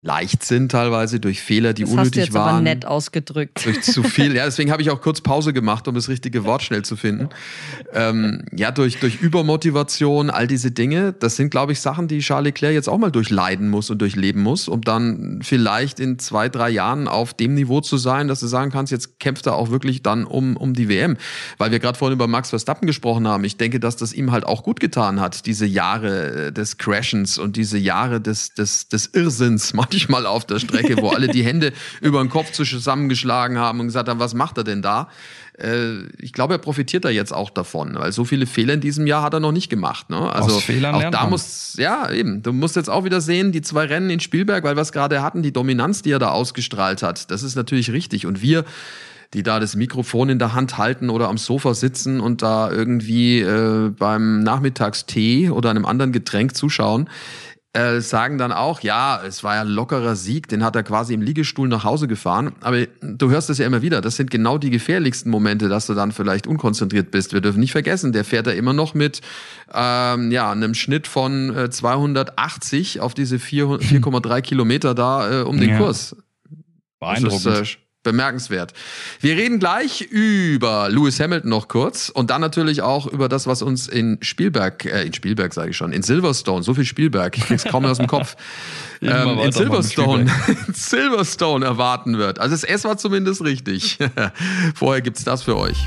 Leichtsinn 0.00 0.68
teilweise, 0.68 1.18
durch 1.18 1.40
Fehler, 1.42 1.72
die 1.72 1.82
das 1.82 1.90
unnötig 1.90 2.06
hast 2.06 2.14
du 2.14 2.20
jetzt 2.20 2.34
waren. 2.34 2.48
aber 2.48 2.60
nett 2.60 2.86
ausgedrückt. 2.86 3.64
Durch 3.64 3.82
zu 3.82 4.04
viel. 4.04 4.36
Ja, 4.36 4.44
deswegen 4.44 4.70
habe 4.70 4.80
ich 4.80 4.90
auch 4.90 5.00
kurz 5.00 5.20
Pause 5.20 5.52
gemacht, 5.52 5.88
um 5.88 5.94
das 5.96 6.08
richtige 6.08 6.44
Wort 6.44 6.62
schnell 6.62 6.84
zu 6.84 6.94
finden. 6.94 7.30
Ähm, 7.92 8.44
ja, 8.56 8.70
durch, 8.70 9.00
durch 9.00 9.20
Übermotivation, 9.20 10.30
all 10.30 10.46
diese 10.46 10.70
Dinge, 10.70 11.14
das 11.14 11.34
sind, 11.34 11.50
glaube 11.50 11.72
ich, 11.72 11.80
Sachen, 11.80 12.06
die 12.06 12.20
Charles 12.20 12.44
Leclerc 12.44 12.74
jetzt 12.74 12.88
auch 12.88 12.98
mal 12.98 13.10
durchleiden 13.10 13.70
muss 13.70 13.90
und 13.90 13.98
durchleben 13.98 14.40
muss, 14.40 14.68
um 14.68 14.82
dann 14.82 15.40
vielleicht 15.42 15.98
in 15.98 16.20
zwei, 16.20 16.48
drei 16.48 16.70
Jahren 16.70 17.08
auf 17.08 17.34
dem 17.34 17.54
Niveau 17.54 17.80
zu 17.80 17.96
sein, 17.96 18.28
dass 18.28 18.38
du 18.38 18.46
sagen 18.46 18.70
kannst, 18.70 18.92
jetzt 18.92 19.18
kämpft 19.18 19.46
er 19.46 19.56
auch 19.56 19.70
wirklich 19.70 20.04
dann 20.04 20.24
um, 20.24 20.56
um 20.56 20.74
die 20.74 20.88
WM. 20.88 21.16
Weil 21.58 21.72
wir 21.72 21.80
gerade 21.80 21.98
vorhin 21.98 22.14
über 22.14 22.28
Max 22.28 22.50
Verstappen 22.50 22.86
gesprochen 22.86 23.26
haben. 23.26 23.42
Ich 23.42 23.56
denke, 23.56 23.80
dass 23.80 23.96
das 23.96 24.12
ihm 24.12 24.30
halt 24.30 24.46
auch 24.46 24.62
gut 24.62 24.78
getan 24.78 25.20
hat, 25.20 25.44
diese 25.46 25.66
Jahre 25.66 26.46
äh, 26.46 26.52
des 26.52 26.78
Crashens 26.78 27.36
und 27.36 27.56
diese 27.56 27.78
Jahre 27.78 28.20
des, 28.20 28.54
des, 28.54 28.86
des 28.86 29.06
Irrsinns 29.06 29.74
manchmal 29.90 30.26
auf 30.26 30.44
der 30.44 30.58
Strecke, 30.58 30.96
wo 30.98 31.10
alle 31.10 31.28
die 31.28 31.42
Hände 31.42 31.72
über 32.00 32.20
den 32.20 32.28
Kopf 32.28 32.52
zusammengeschlagen 32.52 33.58
haben 33.58 33.80
und 33.80 33.86
gesagt 33.86 34.08
haben, 34.08 34.20
was 34.20 34.34
macht 34.34 34.58
er 34.58 34.64
denn 34.64 34.82
da? 34.82 35.08
Äh, 35.58 36.04
ich 36.18 36.32
glaube, 36.32 36.54
er 36.54 36.58
profitiert 36.58 37.04
da 37.04 37.10
jetzt 37.10 37.32
auch 37.32 37.50
davon, 37.50 37.94
weil 37.96 38.12
so 38.12 38.24
viele 38.24 38.46
Fehler 38.46 38.74
in 38.74 38.80
diesem 38.80 39.06
Jahr 39.06 39.22
hat 39.22 39.34
er 39.34 39.40
noch 39.40 39.52
nicht 39.52 39.68
gemacht. 39.68 40.10
Ne? 40.10 40.18
Also 40.32 40.56
Aus 40.56 40.64
Fehlern 40.64 40.94
auch 40.94 41.10
da 41.10 41.26
muss, 41.26 41.74
ja 41.78 42.10
eben, 42.10 42.42
du 42.42 42.52
musst 42.52 42.76
jetzt 42.76 42.90
auch 42.90 43.04
wieder 43.04 43.20
sehen, 43.20 43.52
die 43.52 43.62
zwei 43.62 43.84
Rennen 43.86 44.10
in 44.10 44.20
Spielberg, 44.20 44.64
weil 44.64 44.76
wir 44.76 44.82
es 44.82 44.92
gerade 44.92 45.22
hatten, 45.22 45.42
die 45.42 45.52
Dominanz, 45.52 46.02
die 46.02 46.12
er 46.12 46.18
da 46.18 46.30
ausgestrahlt 46.30 47.02
hat, 47.02 47.30
das 47.30 47.42
ist 47.42 47.56
natürlich 47.56 47.92
richtig. 47.92 48.26
Und 48.26 48.42
wir 48.42 48.64
die 49.34 49.42
da 49.42 49.60
das 49.60 49.76
Mikrofon 49.76 50.30
in 50.30 50.38
der 50.38 50.54
Hand 50.54 50.78
halten 50.78 51.10
oder 51.10 51.28
am 51.28 51.36
Sofa 51.36 51.74
sitzen 51.74 52.20
und 52.20 52.40
da 52.40 52.70
irgendwie 52.70 53.40
äh, 53.40 53.90
beim 53.90 54.42
Nachmittagstee 54.42 55.50
oder 55.50 55.68
einem 55.68 55.84
anderen 55.84 56.12
Getränk 56.12 56.56
zuschauen, 56.56 57.10
äh, 57.78 58.00
sagen 58.00 58.38
dann 58.38 58.50
auch, 58.52 58.80
ja, 58.80 59.22
es 59.24 59.44
war 59.44 59.54
ja 59.54 59.60
ein 59.60 59.68
lockerer 59.68 60.16
Sieg, 60.16 60.48
den 60.48 60.64
hat 60.64 60.74
er 60.74 60.82
quasi 60.82 61.14
im 61.14 61.22
Liegestuhl 61.22 61.68
nach 61.68 61.84
Hause 61.84 62.08
gefahren. 62.08 62.52
Aber 62.60 62.86
du 63.00 63.30
hörst 63.30 63.50
es 63.50 63.58
ja 63.58 63.66
immer 63.66 63.82
wieder, 63.82 64.00
das 64.00 64.16
sind 64.16 64.30
genau 64.30 64.58
die 64.58 64.70
gefährlichsten 64.70 65.30
Momente, 65.30 65.68
dass 65.68 65.86
du 65.86 65.94
dann 65.94 66.12
vielleicht 66.12 66.46
unkonzentriert 66.46 67.10
bist. 67.10 67.32
Wir 67.32 67.40
dürfen 67.40 67.60
nicht 67.60 67.72
vergessen, 67.72 68.12
der 68.12 68.24
fährt 68.24 68.46
da 68.46 68.50
immer 68.50 68.72
noch 68.72 68.94
mit 68.94 69.20
ähm, 69.72 70.30
ja, 70.30 70.50
einem 70.50 70.74
Schnitt 70.74 71.06
von 71.06 71.54
äh, 71.56 71.70
280 71.70 73.00
auf 73.00 73.14
diese 73.14 73.38
4 73.38 73.66
4,3 73.66 74.40
Kilometer 74.40 74.94
da 74.94 75.40
äh, 75.40 75.42
um 75.44 75.58
den 75.58 75.70
Ja. 75.70 75.78
Kurs. 75.78 76.16
Beeindruckend. 77.00 77.46
Das 77.46 77.60
ist, 77.60 77.74
äh, 77.74 77.87
bemerkenswert. 78.08 78.72
Wir 79.20 79.36
reden 79.36 79.58
gleich 79.58 80.00
über 80.00 80.88
Lewis 80.88 81.20
Hamilton 81.20 81.50
noch 81.50 81.68
kurz 81.68 82.08
und 82.08 82.30
dann 82.30 82.40
natürlich 82.40 82.82
auch 82.82 83.06
über 83.06 83.28
das, 83.28 83.46
was 83.46 83.62
uns 83.62 83.86
in 83.86 84.18
Spielberg, 84.22 84.84
äh, 84.84 85.04
in 85.04 85.12
Spielberg 85.12 85.52
sage 85.52 85.70
ich 85.70 85.76
schon, 85.76 85.92
in 85.92 86.02
Silverstone, 86.02 86.62
so 86.62 86.74
viel 86.74 86.84
Spielberg, 86.84 87.36
ich 87.36 87.44
krieg's 87.44 87.64
kaum 87.64 87.82
mehr 87.82 87.92
aus 87.92 87.98
dem 87.98 88.06
Kopf, 88.06 88.36
ähm, 89.02 89.38
in 89.38 89.52
Silverstone, 89.52 90.26
in 90.66 90.74
Silverstone 90.74 91.64
erwarten 91.64 92.18
wird. 92.18 92.38
Also 92.38 92.54
das 92.54 92.64
S 92.64 92.84
war 92.84 92.96
zumindest 92.96 93.44
richtig. 93.44 93.98
Vorher 94.74 95.02
gibt's 95.02 95.24
das 95.24 95.42
für 95.42 95.56
euch. 95.56 95.86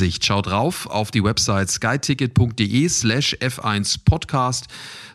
Schaut 0.00 0.46
drauf 0.46 0.86
auf 0.86 1.10
die 1.10 1.22
Website 1.22 1.70
skyticket.de 1.70 2.88
slash 2.88 3.36
F1 3.38 3.98
Podcast. 4.06 4.66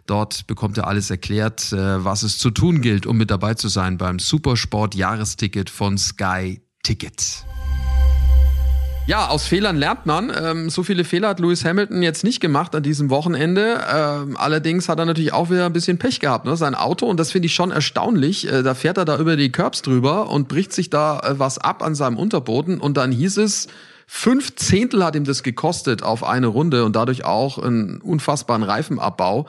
Dort 0.06 0.46
bekommt 0.46 0.78
ihr 0.78 0.86
alles 0.86 1.10
erklärt, 1.10 1.74
äh, 1.74 2.06
was 2.06 2.22
es 2.22 2.38
zu 2.38 2.52
tun 2.52 2.82
gilt, 2.82 3.08
um 3.08 3.18
mit 3.18 3.32
dabei 3.32 3.56
zu 3.56 3.68
sein 3.68 3.98
beim 3.98 4.20
Supersport 4.20 4.94
Jahresticket 4.94 5.72
von 5.72 5.98
Sky 5.98 6.62
Ticket. 6.84 7.46
Ja, 9.08 9.28
aus 9.28 9.48
Fehlern 9.48 9.76
lernt 9.76 10.06
man. 10.06 10.32
Ähm, 10.40 10.70
so 10.70 10.84
viele 10.84 11.04
Fehler 11.04 11.30
hat 11.30 11.40
Lewis 11.40 11.66
Hamilton 11.66 12.04
jetzt 12.04 12.24
nicht 12.24 12.40
gemacht 12.40 12.76
an 12.76 12.84
diesem 12.84 13.10
Wochenende. 13.10 13.84
Ähm, 13.92 14.38
allerdings 14.38 14.88
hat 14.88 15.00
er 15.00 15.06
natürlich 15.06 15.34
auch 15.34 15.50
wieder 15.50 15.66
ein 15.66 15.74
bisschen 15.74 15.98
Pech 15.98 16.20
gehabt. 16.20 16.46
Ne? 16.46 16.56
Sein 16.58 16.76
Auto, 16.76 17.08
und 17.08 17.20
das 17.20 17.32
finde 17.32 17.48
ich 17.48 17.56
schon 17.56 17.72
erstaunlich, 17.72 18.52
äh, 18.52 18.62
da 18.62 18.76
fährt 18.76 18.98
er 18.98 19.06
da 19.06 19.18
über 19.18 19.36
die 19.36 19.52
Curbs 19.52 19.82
drüber 19.82 20.30
und 20.30 20.48
bricht 20.48 20.74
sich 20.74 20.92
da 20.92 21.20
äh, 21.22 21.40
was 21.40 21.58
ab 21.58 21.82
an 21.82 21.96
seinem 21.96 22.18
Unterboden. 22.18 22.80
Und 22.80 22.98
dann 22.98 23.12
hieß 23.12 23.38
es, 23.38 23.68
fünf 24.08 24.56
Zehntel 24.56 25.04
hat 25.04 25.16
ihm 25.16 25.26
das 25.26 25.44
gekostet 25.44 26.04
auf 26.04 26.24
eine 26.24 26.48
Runde 26.48 26.86
und 26.86 26.96
dadurch 26.96 27.26
auch 27.26 27.58
einen 27.58 28.02
unfassbaren 28.02 28.64
Reifenabbau. 28.64 29.48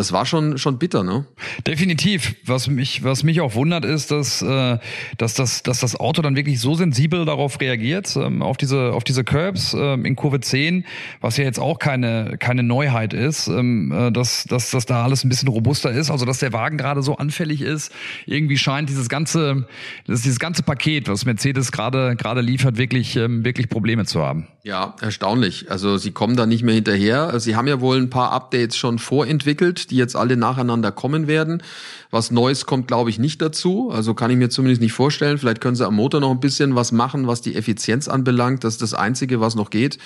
Das 0.00 0.12
war 0.12 0.24
schon, 0.24 0.56
schon 0.56 0.78
bitter, 0.78 1.04
ne? 1.04 1.26
Definitiv. 1.66 2.34
Was 2.46 2.68
mich, 2.68 3.04
was 3.04 3.22
mich 3.22 3.42
auch 3.42 3.54
wundert, 3.54 3.84
ist, 3.84 4.10
dass, 4.10 4.40
äh, 4.40 4.78
dass, 5.18 5.34
das, 5.34 5.62
dass 5.62 5.80
das 5.80 5.94
Auto 5.94 6.22
dann 6.22 6.36
wirklich 6.36 6.58
so 6.58 6.74
sensibel 6.74 7.26
darauf 7.26 7.60
reagiert, 7.60 8.16
ähm, 8.16 8.40
auf 8.40 8.56
diese, 8.56 8.94
auf 8.94 9.04
diese 9.04 9.24
Curbs 9.24 9.76
ähm, 9.78 10.06
in 10.06 10.16
Kurve 10.16 10.40
10, 10.40 10.86
was 11.20 11.36
ja 11.36 11.44
jetzt 11.44 11.58
auch 11.58 11.78
keine, 11.78 12.36
keine 12.38 12.62
Neuheit 12.62 13.12
ist, 13.12 13.48
ähm, 13.48 13.92
äh, 13.92 14.10
dass, 14.10 14.44
dass, 14.44 14.70
dass 14.70 14.86
da 14.86 15.04
alles 15.04 15.22
ein 15.22 15.28
bisschen 15.28 15.48
robuster 15.48 15.90
ist, 15.90 16.10
also 16.10 16.24
dass 16.24 16.38
der 16.38 16.54
Wagen 16.54 16.78
gerade 16.78 17.02
so 17.02 17.18
anfällig 17.18 17.60
ist. 17.60 17.92
Irgendwie 18.24 18.56
scheint 18.56 18.88
dieses 18.88 19.10
ganze, 19.10 19.68
das, 20.06 20.22
dieses 20.22 20.38
ganze 20.38 20.62
Paket, 20.62 21.10
was 21.10 21.26
Mercedes 21.26 21.72
gerade, 21.72 22.16
gerade 22.16 22.40
liefert, 22.40 22.78
wirklich, 22.78 23.16
ähm, 23.16 23.44
wirklich 23.44 23.68
Probleme 23.68 24.06
zu 24.06 24.22
haben. 24.22 24.46
Ja, 24.62 24.94
erstaunlich. 25.00 25.70
Also 25.70 25.96
sie 25.96 26.12
kommen 26.12 26.36
da 26.36 26.44
nicht 26.44 26.62
mehr 26.62 26.74
hinterher. 26.74 27.38
Sie 27.40 27.56
haben 27.56 27.66
ja 27.66 27.80
wohl 27.80 27.96
ein 27.96 28.10
paar 28.10 28.32
Updates 28.32 28.76
schon 28.76 28.98
vorentwickelt, 28.98 29.89
die 29.90 29.96
jetzt 29.96 30.16
alle 30.16 30.36
nacheinander 30.36 30.92
kommen 30.92 31.26
werden. 31.26 31.62
Was 32.10 32.30
Neues 32.30 32.66
kommt, 32.66 32.88
glaube 32.88 33.10
ich, 33.10 33.18
nicht 33.18 33.42
dazu. 33.42 33.90
Also 33.90 34.14
kann 34.14 34.30
ich 34.30 34.36
mir 34.36 34.48
zumindest 34.48 34.80
nicht 34.80 34.92
vorstellen. 34.92 35.38
Vielleicht 35.38 35.60
können 35.60 35.76
sie 35.76 35.86
am 35.86 35.96
Motor 35.96 36.20
noch 36.20 36.30
ein 36.30 36.40
bisschen 36.40 36.74
was 36.74 36.92
machen, 36.92 37.26
was 37.26 37.40
die 37.40 37.54
Effizienz 37.54 38.08
anbelangt. 38.08 38.64
Das 38.64 38.74
ist 38.74 38.82
das 38.82 38.94
Einzige, 38.94 39.40
was 39.40 39.54
noch 39.54 39.70
geht. 39.70 39.98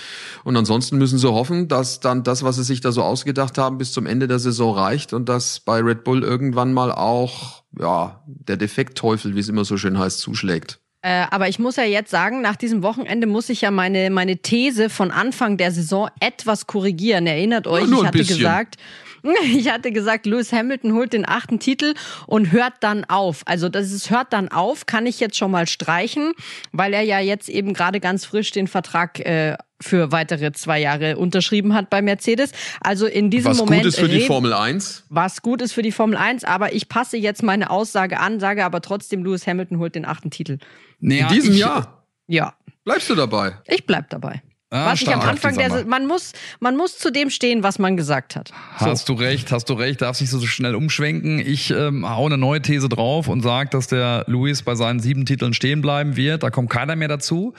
Und 0.43 0.57
ansonsten 0.57 0.99
müssen 0.99 1.19
sie 1.19 1.31
hoffen, 1.31 1.69
dass 1.69 2.01
dann 2.01 2.23
das, 2.23 2.43
was 2.43 2.57
sie 2.57 2.65
sich 2.65 2.81
da 2.81 2.93
so 2.93 3.03
ausgedacht 3.03 3.59
haben, 3.59 3.79
bis 3.79 3.93
zum 3.93 4.07
Ende 4.07 4.29
der 4.29 4.39
Saison 4.39 4.75
reicht 4.75 5.13
und 5.13 5.29
dass 5.29 5.61
bei 5.61 5.81
Red 5.81 6.05
Bull 6.05 6.23
irgendwann 6.23 6.73
mal 6.73 6.93
auch, 6.93 7.63
ja, 7.79 8.23
der 8.27 8.57
Defektteufel, 8.57 9.35
wie 9.35 9.41
es 9.41 9.49
immer 9.49 9.65
so 9.65 9.77
schön 9.77 9.99
heißt, 9.99 10.19
zuschlägt. 10.19 10.79
Äh, 11.05 11.27
aber 11.31 11.51
ich 11.51 11.59
muss 11.59 11.77
ja 11.77 11.85
jetzt 11.85 12.11
sagen, 12.11 12.41
nach 12.41 12.57
diesem 12.57 12.83
Wochenende 12.83 13.27
muss 13.27 13.51
ich 13.51 13.61
ja 13.61 13.71
meine, 13.71 14.09
meine 14.09 14.39
These 14.39 14.89
von 14.89 15.11
Anfang 15.11 15.59
der 15.59 15.71
Saison 15.71 16.09
etwas 16.19 16.67
korrigieren. 16.67 17.27
Erinnert 17.27 17.67
euch, 17.67 17.87
nur 17.87 18.01
ich 18.01 18.07
hatte 18.07 18.19
bisschen. 18.19 18.39
gesagt, 18.39 18.77
ich 19.45 19.71
hatte 19.71 19.93
gesagt, 19.93 20.27
Lewis 20.27 20.53
Hamilton 20.53 20.93
holt 20.93 21.13
den 21.13 21.27
achten 21.27 21.59
Titel 21.59 21.95
und 22.27 22.53
hört 22.53 22.75
dann 22.81 23.05
auf. 23.05 23.43
Also 23.47 23.69
das 23.69 23.91
ist 23.91 24.11
hört 24.11 24.33
dann 24.33 24.49
auf, 24.49 24.87
kann 24.87 25.07
ich 25.07 25.21
jetzt 25.21 25.37
schon 25.37 25.51
mal 25.51 25.67
streichen, 25.67 26.33
weil 26.73 26.93
er 26.93 27.03
ja 27.03 27.21
jetzt 27.21 27.49
eben 27.49 27.73
gerade 27.73 28.01
ganz 28.01 28.25
frisch 28.25 28.51
den 28.51 28.69
Vertrag 28.69 29.21
äh, 29.21 29.57
für 29.81 30.13
weitere 30.13 30.53
zwei 30.53 30.81
Jahre 30.81 31.17
unterschrieben 31.17 31.75
hat 31.75 31.91
bei 31.91 32.03
Mercedes. 32.03 32.53
Also 32.81 33.07
in 33.07 33.31
diesem 33.31 33.53
Was 33.53 33.59
Moment 33.59 33.83
gut 33.83 33.89
ist 33.89 33.99
für 33.99 34.09
die 34.09 34.21
Formel 34.21 34.53
1. 34.53 35.05
was 35.09 35.43
gut 35.43 35.63
ist 35.63 35.73
für 35.73 35.83
die 35.83 35.93
Formel 35.93 36.17
1, 36.17 36.45
aber 36.45 36.75
ich 36.75 36.89
passe 36.89 37.17
jetzt 37.17 37.43
meine 37.43 37.71
Aussage 37.71 38.21
an, 38.21 38.41
sage 38.41 38.65
aber 38.65 38.81
trotzdem, 38.81 39.25
Lewis 39.25 39.47
Hamilton 39.47 39.79
holt 39.79 39.95
den 39.95 40.05
achten 40.05 40.31
Titel. 40.31 40.59
Naja, 41.01 41.29
In 41.29 41.35
diesem 41.35 41.53
ich, 41.53 41.59
Jahr. 41.61 42.07
Ja, 42.27 42.55
Bleibst 42.85 43.09
du 43.09 43.15
dabei? 43.15 43.59
ich 43.67 43.87
bleib 43.87 44.11
dabei. 44.11 44.43
Ah, 44.75 44.87
was 44.91 45.03
ich 45.03 45.15
am 45.15 45.21
Anfang 45.21 45.57
der 45.57 45.85
man 45.87 46.07
muss 46.09 46.33
man 46.59 46.77
muss 46.77 46.99
zu 46.99 47.13
dem 47.13 47.31
stehen, 47.31 47.63
was 47.63 47.79
man 47.79 47.97
gesagt 47.97 48.35
hat. 48.35 48.51
Hast 48.75 49.09
du 49.09 49.13
recht, 49.13 49.53
hast 49.53 49.71
du 49.71 49.75
recht, 49.75 50.03
darfst 50.03 50.21
nicht 50.21 50.31
so 50.31 50.45
schnell 50.45 50.75
umschwenken. 50.75 51.39
Ich 51.39 51.71
ähm, 51.71 52.09
hau 52.09 52.27
eine 52.27 52.39
neue 52.39 52.61
These 52.61 52.89
drauf 52.89 53.29
und 53.29 53.43
sage, 53.43 53.71
dass 53.71 53.87
der 53.87 54.25
Luis 54.27 54.63
bei 54.63 54.75
seinen 54.75 54.99
sieben 54.99 55.27
Titeln 55.27 55.55
stehen 55.55 55.81
bleiben 55.81 56.17
wird. 56.17 56.43
Da 56.43 56.51
kommt 56.51 56.71
keiner 56.71 56.97
mehr 56.97 57.07
dazu. 57.07 57.55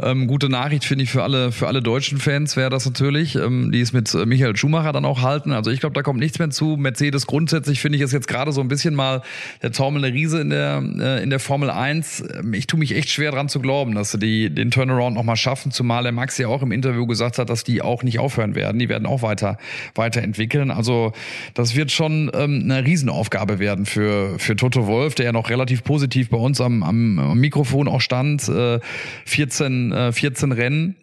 Ähm, 0.00 0.26
gute 0.26 0.48
Nachricht 0.48 0.84
finde 0.84 1.04
ich 1.04 1.10
für 1.10 1.22
alle 1.22 1.52
für 1.52 1.68
alle 1.68 1.82
deutschen 1.82 2.18
Fans 2.18 2.56
wäre 2.56 2.68
das 2.68 2.84
natürlich, 2.84 3.36
ähm, 3.36 3.70
die 3.70 3.80
es 3.80 3.92
mit 3.92 4.12
äh, 4.14 4.26
Michael 4.26 4.56
Schumacher 4.56 4.92
dann 4.92 5.04
auch 5.04 5.22
halten. 5.22 5.52
Also 5.52 5.70
ich 5.70 5.78
glaube, 5.78 5.94
da 5.94 6.02
kommt 6.02 6.18
nichts 6.18 6.40
mehr 6.40 6.50
zu. 6.50 6.76
Mercedes 6.76 7.28
grundsätzlich 7.28 7.80
finde 7.80 7.96
ich 7.98 8.02
es 8.02 8.10
jetzt 8.10 8.26
gerade 8.26 8.50
so 8.50 8.60
ein 8.60 8.66
bisschen 8.66 8.96
mal 8.96 9.22
der 9.62 9.70
taumelnde 9.70 10.12
Riese 10.12 10.40
in 10.40 10.50
der 10.50 10.82
äh, 10.98 11.22
in 11.22 11.30
der 11.30 11.38
Formel 11.38 11.70
1. 11.70 12.24
Ähm, 12.40 12.54
Ich 12.54 12.66
tue 12.66 12.80
mich 12.80 12.92
echt 12.96 13.10
schwer 13.10 13.30
dran 13.30 13.48
zu 13.48 13.60
glauben, 13.60 13.94
dass 13.94 14.10
sie 14.10 14.18
die 14.18 14.50
den 14.50 14.72
Turnaround 14.72 15.14
noch 15.14 15.22
mal 15.22 15.36
schaffen, 15.36 15.70
zumal 15.70 16.02
der 16.02 16.10
Max 16.12 16.36
ja 16.38 16.48
auch 16.48 16.55
im 16.62 16.72
Interview 16.72 17.06
gesagt 17.06 17.38
hat, 17.38 17.50
dass 17.50 17.64
die 17.64 17.82
auch 17.82 18.02
nicht 18.02 18.18
aufhören 18.18 18.54
werden. 18.54 18.78
Die 18.78 18.88
werden 18.88 19.06
auch 19.06 19.22
weiter 19.22 19.58
weiterentwickeln. 19.94 20.70
Also 20.70 21.12
das 21.54 21.74
wird 21.74 21.90
schon 21.90 22.30
ähm, 22.34 22.62
eine 22.64 22.84
Riesenaufgabe 22.84 23.58
werden 23.58 23.86
für 23.86 24.38
für 24.38 24.56
Toto 24.56 24.86
Wolf, 24.86 25.14
der 25.14 25.26
ja 25.26 25.32
noch 25.32 25.50
relativ 25.50 25.84
positiv 25.84 26.30
bei 26.30 26.38
uns 26.38 26.60
am, 26.60 26.82
am, 26.82 27.18
am 27.18 27.38
Mikrofon 27.38 27.88
auch 27.88 28.00
stand. 28.00 28.48
Äh, 28.48 28.80
14 29.24 29.92
äh, 29.92 30.12
14 30.12 30.52
Rennen. 30.52 30.96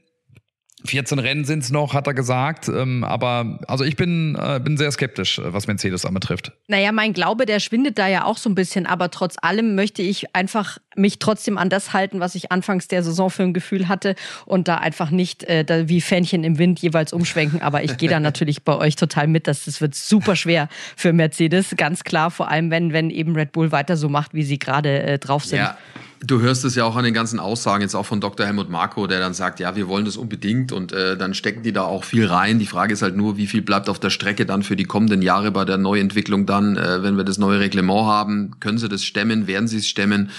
14 0.86 1.20
Rennen 1.20 1.46
sind 1.46 1.64
es 1.64 1.72
noch, 1.72 1.94
hat 1.94 2.08
er 2.08 2.14
gesagt. 2.14 2.68
Ähm, 2.68 3.04
aber 3.04 3.60
also 3.68 3.84
ich 3.84 3.96
bin, 3.96 4.38
äh, 4.40 4.60
bin 4.60 4.78
sehr 4.78 4.92
skeptisch, 4.92 5.40
äh, 5.40 5.54
was 5.54 5.68
Mercedes 5.68 6.06
anbetrifft. 6.06 6.52
Naja, 6.68 6.92
mein 6.92 7.14
Glaube, 7.14 7.46
der 7.46 7.60
schwindet 7.60 7.98
da 7.98 8.08
ja 8.08 8.26
auch 8.26 8.38
so 8.38 8.50
ein 8.50 8.56
bisschen, 8.56 8.86
aber 8.86 9.10
trotz 9.10 9.36
allem 9.42 9.76
möchte 9.76 10.02
ich 10.02 10.36
einfach 10.36 10.78
mich 10.96 11.20
trotzdem 11.20 11.58
an 11.58 11.70
das 11.70 11.94
halten, 11.94 12.20
was 12.20 12.36
ich 12.36 12.52
anfangs 12.52 12.88
der 12.88 13.04
Saison 13.04 13.30
für 13.30 13.44
ein 13.44 13.54
Gefühl 13.54 13.88
hatte 13.88 14.16
und 14.46 14.68
da 14.68 14.78
einfach 14.78 15.10
nicht 15.10 15.44
äh, 15.46 15.64
da 15.64 15.88
wie 15.88 16.02
Fähnchen 16.02 16.44
im 16.44 16.58
Wind 16.58 16.80
jeweils 16.80 17.14
umschwenken. 17.14 17.62
Aber 17.62 17.84
ich 17.84 17.98
gehe 17.98 18.10
da 18.10 18.20
natürlich 18.22 18.64
bei 18.64 18.76
euch 18.76 18.96
total 18.96 19.28
mit, 19.28 19.48
dass 19.48 19.66
das 19.66 19.82
wird 19.82 19.96
super 19.96 20.36
schwer 20.36 20.68
für 20.96 21.14
Mercedes, 21.14 21.76
ganz 21.78 22.04
klar, 22.04 22.30
vor 22.30 22.50
allem 22.50 22.72
wenn, 22.72 22.94
wenn 22.94 23.10
eben 23.10 23.36
Red 23.36 23.52
Bull 23.54 23.72
weiter 23.72 23.98
so 23.98 24.10
macht, 24.10 24.34
wie 24.34 24.44
sie 24.44 24.60
gerade 24.60 25.02
äh, 25.04 25.20
drauf 25.20 25.46
sind. 25.46 25.60
Ja. 25.60 25.78
Du 26.26 26.40
hörst 26.40 26.64
es 26.64 26.76
ja 26.76 26.86
auch 26.86 26.96
an 26.96 27.04
den 27.04 27.14
ganzen 27.14 27.38
Aussagen, 27.38 27.82
jetzt 27.82 27.96
auch 27.96 28.06
von 28.06 28.22
Dr. 28.22 28.46
Helmut 28.46 28.70
Marko, 28.70 29.08
der 29.08 29.20
dann 29.20 29.34
sagt, 29.34 29.60
ja, 29.60 29.76
wir 29.76 29.90
wollen 29.90 30.06
das 30.06 30.16
unbedingt 30.16 30.72
und 30.72 30.94
äh, 30.94 31.18
dann 31.18 31.34
stecken 31.34 31.64
die 31.64 31.74
da 31.74 31.82
auch 31.82 32.06
viel 32.06 32.26
rein. 32.26 32.60
Die 32.60 32.66
Frage 32.66 32.94
ist 32.94 33.02
halt 33.02 33.18
nur, 33.18 33.36
wie 33.36 33.46
viel 33.46 33.62
bleibt 33.62 33.90
auf 33.90 34.00
der 34.00 34.10
Strecke 34.10 34.46
dann 34.46 34.64
für 34.64 34.78
die 34.78 34.86
kommenden 34.86 35.22
Jahre 35.22 35.52
bei 35.52 35.66
der 35.66 35.78
Neuentwicklung 35.78 36.46
dann, 36.46 36.78
äh, 36.78 37.04
wenn 37.04 37.18
wir 37.18 37.26
das 37.26 37.40
neue 37.40 37.60
Reglement 37.60 38.06
haben. 38.06 38.58
Können 38.62 38.78
sie 38.78 38.88
das 38.88 39.04
stemmen? 39.04 39.48
Werden 39.48 39.68
sie 39.68 39.80
es 39.80 39.88
stemmen? 39.88 40.30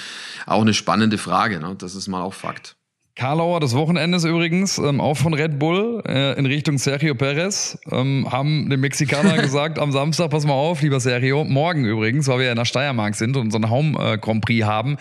Auch 0.47 0.63
eine 0.63 0.73
spannende 0.73 1.19
Frage, 1.19 1.61
ne? 1.61 1.77
das 1.77 1.95
ist 1.95 2.09
mal 2.09 2.23
auch 2.23 2.33
Fakt. 2.33 2.77
Karlauer 3.17 3.61
des 3.61 3.77
Wochenendes 3.77 4.25
übrigens, 4.25 4.79
ähm, 4.79 5.01
auch 5.01 5.15
von 5.17 5.35
Red 5.35 5.61
Bull 5.61 6.03
äh, 6.05 6.37
in 6.37 6.47
Richtung 6.47 6.79
Sergio 6.79 7.15
Perez, 7.15 7.79
ähm, 7.93 8.27
haben 8.31 8.69
dem 8.69 8.81
Mexikaner 8.81 9.37
gesagt 9.43 9.79
am 9.79 9.93
Samstag, 9.93 10.31
pass 10.31 10.45
mal 10.45 10.55
auf, 10.55 10.83
lieber 10.83 10.99
Sergio, 10.99 11.45
morgen 11.45 11.85
übrigens, 11.85 12.27
weil 12.27 12.39
wir 12.39 12.47
ja 12.47 12.51
in 12.51 12.59
der 12.59 12.65
Steiermark 12.65 13.15
sind 13.15 13.37
und 13.37 13.53
so 13.53 13.59
einen 13.59 13.71
Home 13.71 13.97
äh, 13.99 14.19
Grand 14.19 14.45
Prix 14.45 14.67
haben, 14.67 14.97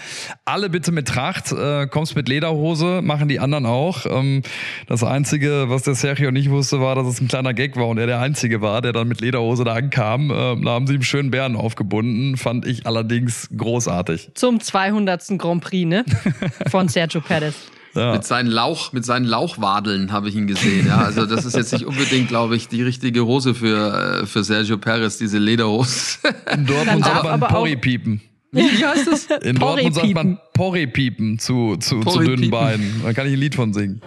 alle 0.45 0.69
bitte 0.69 0.91
mit 0.91 1.07
Tracht, 1.07 1.51
äh, 1.53 1.87
kommst 1.87 2.15
mit 2.15 2.29
Lederhose, 2.29 3.01
machen 3.01 3.27
die 3.29 3.39
anderen 3.39 3.65
auch. 3.65 4.05
Ähm, 4.05 4.43
das 4.85 5.03
Einzige, 5.03 5.65
was 5.69 5.81
der 5.81 5.95
Sergio 5.95 6.29
nicht 6.29 6.51
wusste, 6.51 6.79
war, 6.79 6.93
dass 6.93 7.07
es 7.07 7.19
ein 7.19 7.27
kleiner 7.27 7.55
Gag 7.55 7.75
war 7.77 7.87
und 7.87 7.97
er 7.97 8.05
der 8.05 8.19
Einzige 8.19 8.61
war, 8.61 8.83
der 8.83 8.93
dann 8.93 9.07
mit 9.07 9.21
Lederhose 9.21 9.63
da 9.63 9.73
ankam. 9.73 10.29
Äh, 10.29 10.33
da 10.63 10.69
haben 10.69 10.85
sie 10.85 10.93
ihm 10.93 11.01
schönen 11.01 11.31
Bären 11.31 11.55
aufgebunden, 11.55 12.37
fand 12.37 12.67
ich 12.67 12.85
allerdings 12.85 13.49
großartig. 13.57 14.29
Zum 14.35 14.59
200. 14.59 15.39
Grand 15.39 15.63
Prix, 15.63 15.87
ne? 15.87 16.05
Von 16.69 16.89
Sergio 16.89 17.19
Perez. 17.19 17.55
Ja. 17.95 18.13
Mit 18.13 18.23
seinen 18.25 18.49
Lauch, 18.49 18.91
mit 18.91 19.05
seinen 19.05 19.25
Lauchwadeln 19.25 20.11
habe 20.11 20.27
ich 20.29 20.35
ihn 20.35 20.47
gesehen. 20.47 20.87
Ja, 20.87 20.97
also 20.99 21.25
das 21.25 21.45
ist 21.45 21.55
jetzt 21.55 21.73
nicht 21.73 21.85
unbedingt, 21.85 22.27
glaube 22.27 22.55
ich, 22.55 22.67
die 22.67 22.81
richtige 22.81 23.25
Hose 23.25 23.53
für, 23.53 24.21
äh, 24.21 24.25
für 24.25 24.43
Sergio 24.43 24.77
Perez, 24.77 25.17
diese 25.17 25.37
Lederhose. 25.37 26.17
In 26.51 26.65
Dortmund 26.65 27.05
sagt 27.05 27.23
man 27.23 27.39
Porri-Piepen. 27.39 28.21
Wie 28.51 28.85
heißt 28.85 29.07
das? 29.07 29.25
In 29.43 29.57
Dortmund 29.57 29.95
sagt 29.95 30.13
man 30.13 30.39
Porri-Piepen 30.53 31.39
zu, 31.39 31.77
zu, 31.77 32.01
zu 32.01 32.19
dünnen 32.19 32.49
Beinen. 32.49 33.01
Da 33.03 33.13
kann 33.13 33.27
ich 33.27 33.33
ein 33.33 33.39
Lied 33.39 33.55
von 33.55 33.73
singen. 33.73 34.01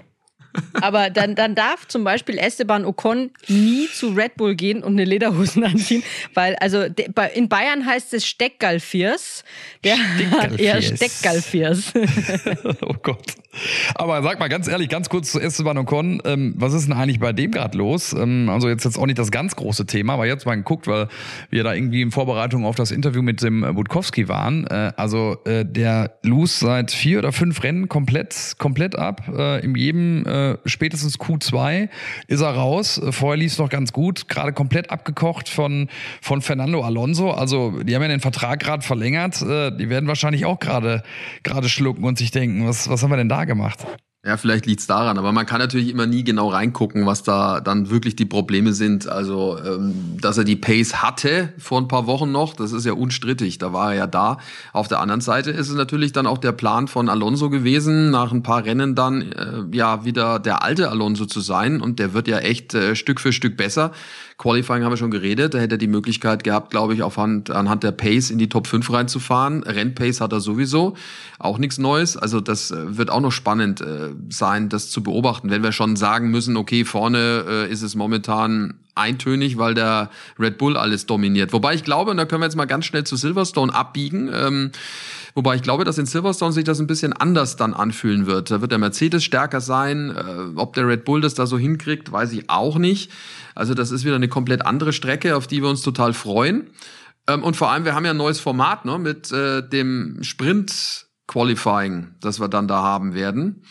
Aber 0.75 1.11
dann, 1.11 1.35
dann 1.35 1.55
darf 1.55 1.87
zum 1.89 2.05
Beispiel 2.05 2.39
Esteban 2.39 2.85
Ocon 2.85 3.31
nie 3.49 3.89
zu 3.93 4.11
Red 4.11 4.37
Bull 4.37 4.55
gehen 4.55 4.83
und 4.83 4.95
eine 4.95 5.05
Lederhosen 5.05 5.65
anziehen, 5.65 6.03
weil 6.35 6.57
also 6.57 6.85
in 7.35 7.49
Bayern 7.49 7.87
heißt 7.87 8.15
es 8.15 8.27
Steckgalfiers. 8.27 9.45
Der 9.85 9.97
hat 10.31 10.59
eher 10.59 10.83
Steckgalfiers. 10.83 11.93
oh 12.83 12.95
Gott. 13.03 13.35
Aber 13.95 14.23
sag 14.23 14.39
mal 14.39 14.49
ganz 14.49 14.69
ehrlich, 14.69 14.89
ganz 14.89 15.09
kurz 15.09 15.33
zu 15.33 15.41
Esteban 15.41 15.79
Ocon, 15.79 16.21
ähm, 16.25 16.55
was 16.57 16.75
ist 16.75 16.89
denn 16.89 16.97
eigentlich 16.97 17.21
bei 17.21 17.33
dem 17.33 17.53
gerade 17.53 17.77
los? 17.79 18.13
Ähm, 18.13 18.49
also 18.51 18.69
jetzt 18.69 18.85
jetzt 18.85 18.99
auch 18.99 19.07
nicht 19.07 19.19
das 19.19 19.31
ganz 19.31 19.57
große 19.57 19.87
Thema, 19.87 20.15
aber 20.15 20.27
jetzt 20.27 20.47
mal 20.47 20.57
geguckt, 20.57 20.87
weil 20.87 21.09
wir 21.51 21.65
da 21.65 21.75
irgendwie 21.75 22.03
in 22.03 22.11
Vorbereitung 22.11 22.65
auf 22.65 22.77
das 22.77 22.91
Interview 22.91 23.23
mit 23.23 23.43
dem 23.43 23.63
Budkowski 23.75 24.29
waren. 24.29 24.67
Äh, 24.67 24.93
also 24.97 25.39
äh, 25.45 25.65
der 25.65 26.19
lose 26.23 26.59
seit 26.59 26.91
vier 26.91 27.19
oder 27.19 27.33
fünf 27.33 27.63
Rennen 27.63 27.89
komplett 27.89 28.55
komplett 28.59 28.97
ab. 28.97 29.23
Äh, 29.29 29.65
in 29.65 29.75
jedem 29.75 30.27
äh, 30.27 30.46
spätestens 30.65 31.19
Q2 31.19 31.89
ist 32.27 32.41
er 32.41 32.51
raus. 32.51 33.01
Vorher 33.11 33.37
lief 33.37 33.53
es 33.53 33.59
noch 33.59 33.69
ganz 33.69 33.93
gut, 33.93 34.29
gerade 34.29 34.53
komplett 34.53 34.91
abgekocht 34.91 35.49
von, 35.49 35.89
von 36.21 36.43
Fernando 36.43 36.83
Alonso. 36.83 37.31
Also 37.31 37.83
die 37.83 37.95
haben 37.95 38.03
ja 38.03 38.09
den 38.09 38.21
Vertrag 38.21 38.61
gerade 38.61 38.83
verlängert. 38.83 39.43
Äh, 39.43 39.77
die 39.77 39.89
werden 39.89 40.09
wahrscheinlich 40.09 40.45
auch 40.45 40.59
gerade 40.59 41.03
gerade 41.43 41.69
schlucken 41.69 42.05
und 42.05 42.19
sich 42.19 42.31
denken, 42.31 42.67
was, 42.67 42.89
was 42.89 43.03
haben 43.03 43.11
wir 43.11 43.17
denn 43.17 43.29
da 43.29 43.45
gemacht? 43.45 43.87
Ja, 44.27 44.37
vielleicht 44.37 44.67
liegt's 44.67 44.89
daran, 44.89 45.19
aber 45.19 45.31
man 45.31 45.47
kann 45.47 45.61
natürlich 45.61 45.89
immer 45.89 46.09
nie 46.09 46.25
genau 46.25 46.49
reingucken, 46.49 47.07
was 47.07 47.23
da 47.23 47.61
dann 47.61 47.91
wirklich 47.91 48.17
die 48.17 48.25
Probleme 48.25 48.73
sind. 48.73 49.09
Also, 49.09 49.57
ähm, 49.65 50.17
dass 50.21 50.37
er 50.37 50.43
die 50.43 50.57
Pace 50.57 51.01
hatte 51.01 51.53
vor 51.59 51.81
ein 51.81 51.87
paar 51.87 52.09
Wochen 52.09 52.33
noch, 52.33 52.55
das 52.55 52.73
ist 52.73 52.85
ja 52.85 52.95
unstrittig, 52.95 53.59
da 53.59 53.73
war 53.73 53.93
er 53.93 53.99
ja 53.99 54.07
da. 54.09 54.39
Auf 54.73 54.89
der 54.89 54.99
anderen 54.99 55.21
Seite 55.21 55.53
ist 55.53 55.69
es 55.69 55.77
natürlich 55.77 56.11
dann 56.11 56.27
auch 56.27 56.39
der 56.39 56.51
Plan 56.51 56.89
von 56.89 57.09
Alonso 57.09 57.51
gewesen, 57.51 58.11
nach 58.11 58.33
ein 58.33 58.43
paar 58.43 58.65
Rennen 58.65 58.97
dann 58.97 59.31
äh, 59.31 59.63
ja 59.71 60.05
wieder 60.05 60.41
der 60.41 60.65
alte 60.65 60.91
Alonso 60.91 61.27
zu 61.27 61.39
sein 61.39 61.81
und 61.81 62.01
der 62.01 62.13
wird 62.13 62.27
ja 62.27 62.39
echt 62.39 62.75
äh, 62.75 62.97
Stück 62.97 63.21
für 63.21 63.33
Stück 63.33 63.57
besser. 63.57 63.93
Qualifying 64.39 64.85
haben 64.85 64.93
wir 64.93 64.97
schon 64.99 65.11
geredet. 65.11 65.55
Da 65.55 65.59
hätte 65.59 65.77
er 65.77 65.79
die 65.79 65.87
Möglichkeit 65.87 66.45
gehabt, 66.45 66.71
glaube 66.71 66.95
ich, 66.95 67.03
auf 67.03 67.17
Hand, 67.17 67.51
anhand 67.51 67.83
der 67.83 67.93
Pace 67.93 68.31
in 68.31 68.39
die 68.39 68.49
Top 68.49 68.67
5 68.67 68.93
reinzufahren. 68.93 69.63
Rennpace 69.63 70.21
hat 70.21 70.33
er 70.33 70.41
sowieso. 70.41 70.95
Auch 71.39 71.59
nichts 71.59 71.79
Neues. 71.79 72.17
Also 72.17 72.41
das 72.41 72.71
äh, 72.71 72.99
wird 72.99 73.11
auch 73.11 73.21
noch 73.21 73.33
spannend 73.33 73.81
äh, 73.81 74.11
sein, 74.29 74.69
das 74.69 74.91
zu 74.91 75.03
beobachten. 75.03 75.51
Wenn 75.51 75.63
wir 75.63 75.73
schon 75.73 75.97
sagen 75.97 76.31
müssen, 76.31 76.57
okay, 76.57 76.85
vorne 76.85 77.45
äh, 77.49 77.73
ist 77.73 77.83
es 77.83 77.95
momentan 77.95 78.75
eintönig, 78.95 79.59
weil 79.59 79.75
der 79.75 80.11
Red 80.39 80.59
Bull 80.59 80.77
alles 80.77 81.07
dominiert. 81.07 81.53
Wobei 81.53 81.75
ich 81.75 81.85
glaube, 81.85 82.11
und 82.11 82.17
da 82.17 82.25
können 82.25 82.43
wir 82.43 82.47
jetzt 82.47 82.57
mal 82.57 82.65
ganz 82.67 82.87
schnell 82.87 83.05
zu 83.05 83.17
Silverstone 83.17 83.75
abbiegen, 83.75 84.31
ähm, 84.33 84.73
wobei 85.37 85.55
ich 85.55 85.63
glaube, 85.63 85.85
dass 85.85 85.99
in 85.99 86.07
Silverstone 86.07 86.53
sich 86.53 86.65
das 86.65 86.81
ein 86.81 86.89
bisschen 86.89 87.13
anders 87.13 87.55
dann 87.55 87.75
anfühlen 87.75 88.27
wird. 88.27 88.51
Da 88.51 88.61
wird 88.61 88.73
der 88.73 88.79
Mercedes 88.79 89.23
stärker 89.23 89.61
sein. 89.61 90.11
Äh, 90.11 90.59
ob 90.59 90.75
der 90.75 90.89
Red 90.89 91.05
Bull 91.05 91.21
das 91.21 91.35
da 91.35 91.47
so 91.47 91.57
hinkriegt, 91.57 92.11
weiß 92.11 92.33
ich 92.33 92.51
auch 92.51 92.79
nicht. 92.79 93.13
Also 93.55 93.75
das 93.75 93.93
ist 93.93 94.05
wieder 94.05 94.17
eine 94.17 94.29
komplett 94.29 94.67
andere 94.67 94.93
Strecke, 94.93 95.37
auf 95.37 95.47
die 95.47 95.63
wir 95.63 95.69
uns 95.69 95.83
total 95.83 96.13
freuen. 96.13 96.71
Ähm, 97.29 97.45
und 97.45 97.57
vor 97.57 97.71
allem, 97.71 97.85
wir 97.85 97.95
haben 97.95 98.05
ja 98.05 98.11
ein 98.11 98.17
neues 98.17 98.41
Format 98.41 98.85
ne, 98.85 98.99
mit 98.99 99.31
äh, 99.31 99.63
dem 99.69 100.19
Sprint 100.23 101.07
Qualifying, 101.29 102.09
das 102.21 102.41
wir 102.41 102.49
dann 102.49 102.67
da 102.67 102.83
haben 102.83 103.15
werden 103.15 103.63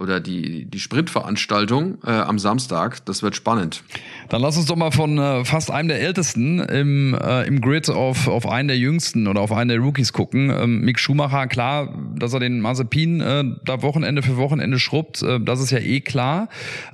oder 0.00 0.18
die, 0.18 0.64
die 0.64 0.80
Sprintveranstaltung 0.80 1.98
äh, 2.04 2.10
am 2.10 2.38
Samstag. 2.38 3.04
Das 3.04 3.22
wird 3.22 3.36
spannend. 3.36 3.84
Dann 4.30 4.40
lass 4.40 4.56
uns 4.56 4.66
doch 4.66 4.76
mal 4.76 4.90
von 4.90 5.18
äh, 5.18 5.44
fast 5.44 5.70
einem 5.70 5.88
der 5.88 6.00
Ältesten 6.00 6.58
im, 6.60 7.14
äh, 7.14 7.46
im 7.46 7.60
Grid 7.60 7.90
auf, 7.90 8.26
auf 8.26 8.46
einen 8.46 8.68
der 8.68 8.78
Jüngsten 8.78 9.28
oder 9.28 9.42
auf 9.42 9.52
einen 9.52 9.68
der 9.68 9.78
Rookies 9.78 10.12
gucken. 10.12 10.50
Ähm, 10.50 10.80
Mick 10.80 10.98
Schumacher, 10.98 11.46
klar, 11.48 11.94
dass 12.16 12.32
er 12.32 12.40
den 12.40 12.60
Mazepin 12.60 13.20
äh, 13.20 13.44
da 13.64 13.82
Wochenende 13.82 14.22
für 14.22 14.38
Wochenende 14.38 14.78
schrubbt, 14.78 15.22
äh, 15.22 15.38
das 15.38 15.60
ist 15.60 15.70
ja 15.70 15.78
eh 15.78 16.00
klar. 16.00 16.48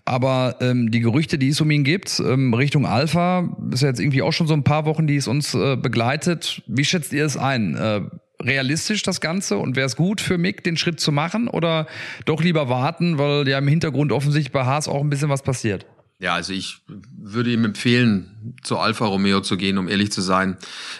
Aber 0.04 0.56
ähm, 0.60 0.90
die 0.90 1.00
Gerüchte, 1.00 1.38
die 1.38 1.48
es 1.48 1.60
um 1.60 1.70
ihn 1.70 1.84
gibt, 1.84 2.20
ähm, 2.20 2.52
Richtung 2.54 2.86
Alpha, 2.86 3.48
ist 3.70 3.82
ja 3.82 3.88
jetzt 3.88 4.00
irgendwie 4.00 4.22
auch 4.22 4.32
schon 4.32 4.48
so 4.48 4.54
ein 4.54 4.64
paar 4.64 4.84
Wochen, 4.84 5.06
die 5.06 5.16
es 5.16 5.28
uns 5.28 5.54
äh, 5.54 5.76
begleitet. 5.76 6.62
Wie 6.66 6.84
schätzt 6.84 7.12
ihr 7.12 7.24
es 7.24 7.36
ein? 7.36 7.76
Äh, 7.76 8.00
realistisch 8.42 9.02
das 9.02 9.20
Ganze 9.20 9.58
und 9.58 9.76
wäre 9.76 9.86
es 9.86 9.96
gut 9.96 10.20
für 10.20 10.38
Mick, 10.38 10.64
den 10.64 10.76
Schritt 10.76 11.00
zu 11.00 11.12
machen 11.12 11.48
oder 11.48 11.86
doch 12.24 12.42
lieber 12.42 12.68
warten, 12.68 13.18
weil 13.18 13.48
ja 13.48 13.58
im 13.58 13.68
Hintergrund 13.68 14.12
offensichtlich 14.12 14.52
bei 14.52 14.64
Haas 14.64 14.88
auch 14.88 15.00
ein 15.00 15.10
bisschen 15.10 15.28
was 15.28 15.42
passiert? 15.42 15.86
Ja, 16.18 16.34
also 16.34 16.52
ich 16.52 16.78
würde 17.18 17.50
ihm 17.50 17.64
empfehlen, 17.64 18.35
zu 18.62 18.78
Alfa 18.78 19.06
Romeo 19.06 19.40
zu 19.40 19.56
gehen, 19.56 19.78
um 19.78 19.88
ehrlich 19.88 20.12
zu 20.12 20.20
sein. 20.20 20.56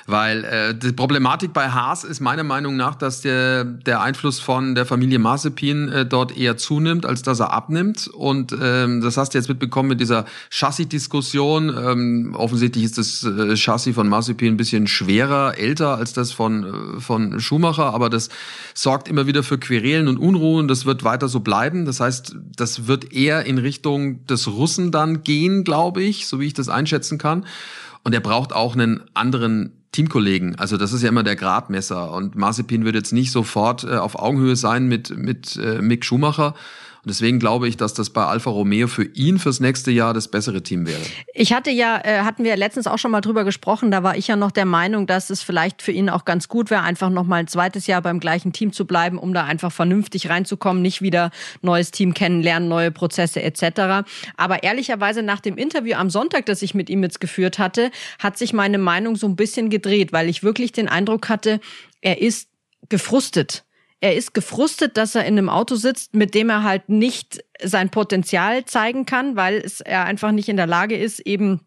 Weil 0.07 0.45
äh, 0.45 0.75
die 0.75 0.93
Problematik 0.93 1.53
bei 1.53 1.71
Haas 1.71 2.05
ist 2.05 2.21
meiner 2.21 2.45
Meinung 2.45 2.77
nach, 2.77 2.95
dass 2.95 3.21
der, 3.21 3.65
der 3.65 4.01
Einfluss 4.01 4.41
von 4.41 4.75
der 4.75 4.87
Familie 4.87 5.19
Mazepin 5.19 5.89
äh, 5.89 6.07
dort 6.07 6.37
eher 6.37 6.57
zunimmt, 6.57 7.07
als 7.07 7.23
dass 7.23 7.41
er 7.41 7.53
abnimmt. 7.53 8.09
Und 8.09 8.55
ähm, 8.61 9.01
das 9.01 9.17
hast 9.17 9.35
du 9.35 9.39
jetzt 9.39 9.49
mitbekommen 9.49 9.89
mit 9.89 10.01
dieser 10.01 10.25
Chassis-Diskussion. 10.51 11.69
Ähm, 11.69 12.35
offensichtlich 12.37 12.85
ist 12.85 12.99
das 12.99 13.25
äh, 13.25 13.57
Chassis 13.57 13.95
von 13.95 14.09
Mazepin 14.09 14.55
ein 14.55 14.57
bisschen 14.57 14.87
schwerer, 14.87 15.59
älter 15.59 15.97
als 15.97 16.13
das 16.13 16.33
von, 16.33 16.97
äh, 16.97 17.01
von 17.01 17.41
Schumacher, 17.41 17.95
aber 17.95 18.11
das 18.11 18.29
sorgt 18.75 19.09
immer 19.09 19.27
wieder 19.27 19.43
für 19.43 19.59
Querelen 19.59 20.09
und 20.09 20.19
Unruhen. 20.19 20.69
Das 20.69 20.87
wird 20.87 21.05
weiter 21.05 21.29
so 21.29 21.41
bleiben. 21.41 21.85
Das 21.85 22.01
heißt, 22.01 22.37
das 22.57 22.87
wird 22.87 23.13
eher 23.13 23.45
in 23.45 23.59
Richtung 23.59 24.25
des 24.27 24.49
Russen 24.49 24.91
dann 24.91 25.23
gehen, 25.23 25.65
glaube 25.65 26.03
ich, 26.03 26.27
so 26.27 26.41
wie 26.41 26.47
ich 26.47 26.55
das 26.55 26.69
einschätzen 26.69 27.19
kann. 27.19 27.36
Und 28.05 28.15
er 28.15 28.21
braucht 28.21 28.53
auch 28.53 28.75
einen 28.75 29.03
anderen 29.15 29.73
Teamkollegen. 29.93 30.57
Also 30.57 30.77
das 30.77 30.93
ist 30.93 31.03
ja 31.03 31.09
immer 31.09 31.23
der 31.23 31.37
Gradmesser. 31.37 32.13
Und 32.13 32.37
Mazepin 32.37 32.85
wird 32.85 32.95
jetzt 32.95 33.13
nicht 33.13 33.33
sofort 33.33 33.85
äh, 33.85 33.97
auf 33.97 34.19
Augenhöhe 34.19 34.57
sein 34.57 34.87
mit, 34.87 35.17
mit 35.17 35.57
äh, 35.57 35.81
Mick 35.81 36.05
Schumacher. 36.05 36.55
Und 37.07 37.11
deswegen 37.11 37.39
glaube 37.39 37.69
ich, 37.69 37.77
dass 37.77 37.95
das 37.95 38.11
bei 38.11 38.25
Alfa 38.25 38.51
Romeo 38.51 38.89
für 38.89 39.05
ihn 39.05 39.39
fürs 39.39 39.61
nächste 39.61 39.93
Jahr 39.93 40.13
das 40.13 40.27
bessere 40.27 40.65
Team 40.65 40.89
wäre. 40.89 41.01
Ich 41.35 41.53
hatte 41.53 41.71
ja, 41.71 42.01
äh, 42.03 42.23
hatten 42.23 42.43
wir 42.43 42.57
letztens 42.57 42.89
auch 42.89 42.99
schon 42.99 43.13
mal 43.13 43.21
drüber 43.21 43.45
gesprochen, 43.45 43.93
da 43.93 44.03
war 44.03 44.17
ich 44.17 44.27
ja 44.27 44.35
noch 44.35 44.51
der 44.51 44.65
Meinung, 44.65 45.07
dass 45.07 45.31
es 45.31 45.41
vielleicht 45.41 45.83
für 45.83 45.93
ihn 45.93 46.11
auch 46.11 46.25
ganz 46.25 46.49
gut 46.49 46.69
wäre, 46.69 46.83
einfach 46.83 47.09
noch 47.09 47.23
mal 47.23 47.37
ein 47.37 47.47
zweites 47.47 47.87
Jahr 47.87 48.03
beim 48.03 48.19
gleichen 48.19 48.53
Team 48.53 48.73
zu 48.73 48.89
bleiben, 48.89 49.19
um 49.19 49.33
da 49.33 49.45
einfach 49.45 49.71
vernünftig 49.71 50.31
reinzukommen, 50.31 50.83
nicht 50.83 51.01
wieder 51.01 51.31
neues 51.63 51.93
Team 51.93 52.13
kennenlernen, 52.13 52.69
neue 52.69 52.91
Prozesse 52.91 53.41
etc. 53.41 54.05
Aber 54.37 54.65
ehrlicherweise 54.65 55.23
nach 55.23 55.39
dem 55.39 55.57
Interview 55.59 55.95
am 55.95 56.11
Sonntag, 56.11 56.47
das 56.47 56.61
ich 56.61 56.75
mit 56.75 56.91
ihm 56.91 57.05
jetzt 57.05 57.21
geführt 57.21 57.61
hatte, 57.61 57.93
hat 58.19 58.37
sich 58.37 58.53
meine 58.53 58.79
Meinung 58.79 59.15
so 59.15 59.29
ein 59.29 59.37
bisschen 59.37 59.71
gedreht, 59.71 60.13
weil 60.13 60.29
ich 60.29 60.43
wirklich 60.43 60.73
den 60.73 60.89
Eindruck 60.89 61.29
hatte, 61.29 61.61
er 62.01 62.21
ist 62.21 62.49
gefrustet 62.89 63.63
er 64.07 64.15
ist 64.15 64.35
gefrustet, 64.35 64.97
dass 64.97 65.17
er 65.17 65.25
in 65.25 65.37
einem 65.37 65.49
Auto 65.49 65.75
sitzt, 65.75 66.15
mit 66.15 66.35
dem 66.35 66.49
er 66.49 66.63
halt 66.63 66.89
nicht 66.89 67.45
sein 67.63 67.91
Potenzial 67.91 68.65
zeigen 68.65 69.05
kann, 69.05 69.35
weil 69.35 69.57
es 69.57 69.81
er 69.81 70.05
einfach 70.05 70.31
nicht 70.31 70.49
in 70.49 70.57
der 70.57 70.69
Lage 70.69 70.97
ist, 70.97 71.21
eben 71.21 71.61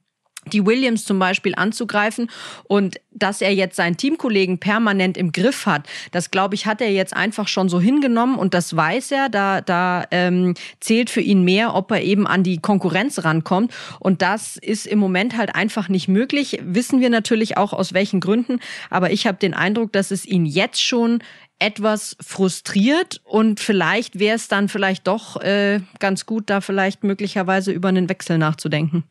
die 0.53 0.65
Williams 0.65 1.03
zum 1.03 1.19
Beispiel 1.19 1.53
anzugreifen 1.55 2.29
und 2.63 2.95
dass 3.11 3.41
er 3.41 3.53
jetzt 3.53 3.75
seinen 3.75 3.97
Teamkollegen 3.97 4.57
permanent 4.57 5.17
im 5.17 5.33
Griff 5.33 5.65
hat, 5.65 5.87
das 6.11 6.31
glaube 6.31 6.55
ich, 6.55 6.65
hat 6.65 6.79
er 6.79 6.91
jetzt 6.91 7.13
einfach 7.13 7.49
schon 7.49 7.67
so 7.67 7.81
hingenommen 7.81 8.39
und 8.39 8.53
das 8.53 8.73
weiß 8.73 9.11
er. 9.11 9.27
Da, 9.27 9.59
da 9.59 10.05
ähm, 10.11 10.53
zählt 10.79 11.09
für 11.09 11.19
ihn 11.19 11.43
mehr, 11.43 11.75
ob 11.75 11.91
er 11.91 12.01
eben 12.01 12.25
an 12.25 12.43
die 12.43 12.59
Konkurrenz 12.59 13.23
rankommt 13.25 13.73
und 13.99 14.21
das 14.21 14.55
ist 14.55 14.87
im 14.87 14.97
Moment 14.97 15.35
halt 15.37 15.55
einfach 15.55 15.89
nicht 15.89 16.07
möglich. 16.07 16.59
Wissen 16.63 17.01
wir 17.01 17.09
natürlich 17.09 17.57
auch 17.57 17.73
aus 17.73 17.93
welchen 17.93 18.21
Gründen, 18.21 18.59
aber 18.89 19.11
ich 19.11 19.27
habe 19.27 19.37
den 19.37 19.53
Eindruck, 19.53 19.91
dass 19.91 20.09
es 20.09 20.25
ihn 20.25 20.45
jetzt 20.45 20.81
schon 20.81 21.19
etwas 21.59 22.15
frustriert 22.21 23.21
und 23.25 23.59
vielleicht 23.59 24.17
wäre 24.17 24.37
es 24.37 24.47
dann 24.47 24.69
vielleicht 24.69 25.07
doch 25.07 25.41
äh, 25.41 25.81
ganz 25.99 26.25
gut, 26.25 26.49
da 26.49 26.61
vielleicht 26.61 27.03
möglicherweise 27.03 27.71
über 27.71 27.89
einen 27.89 28.07
Wechsel 28.09 28.37
nachzudenken. 28.37 29.03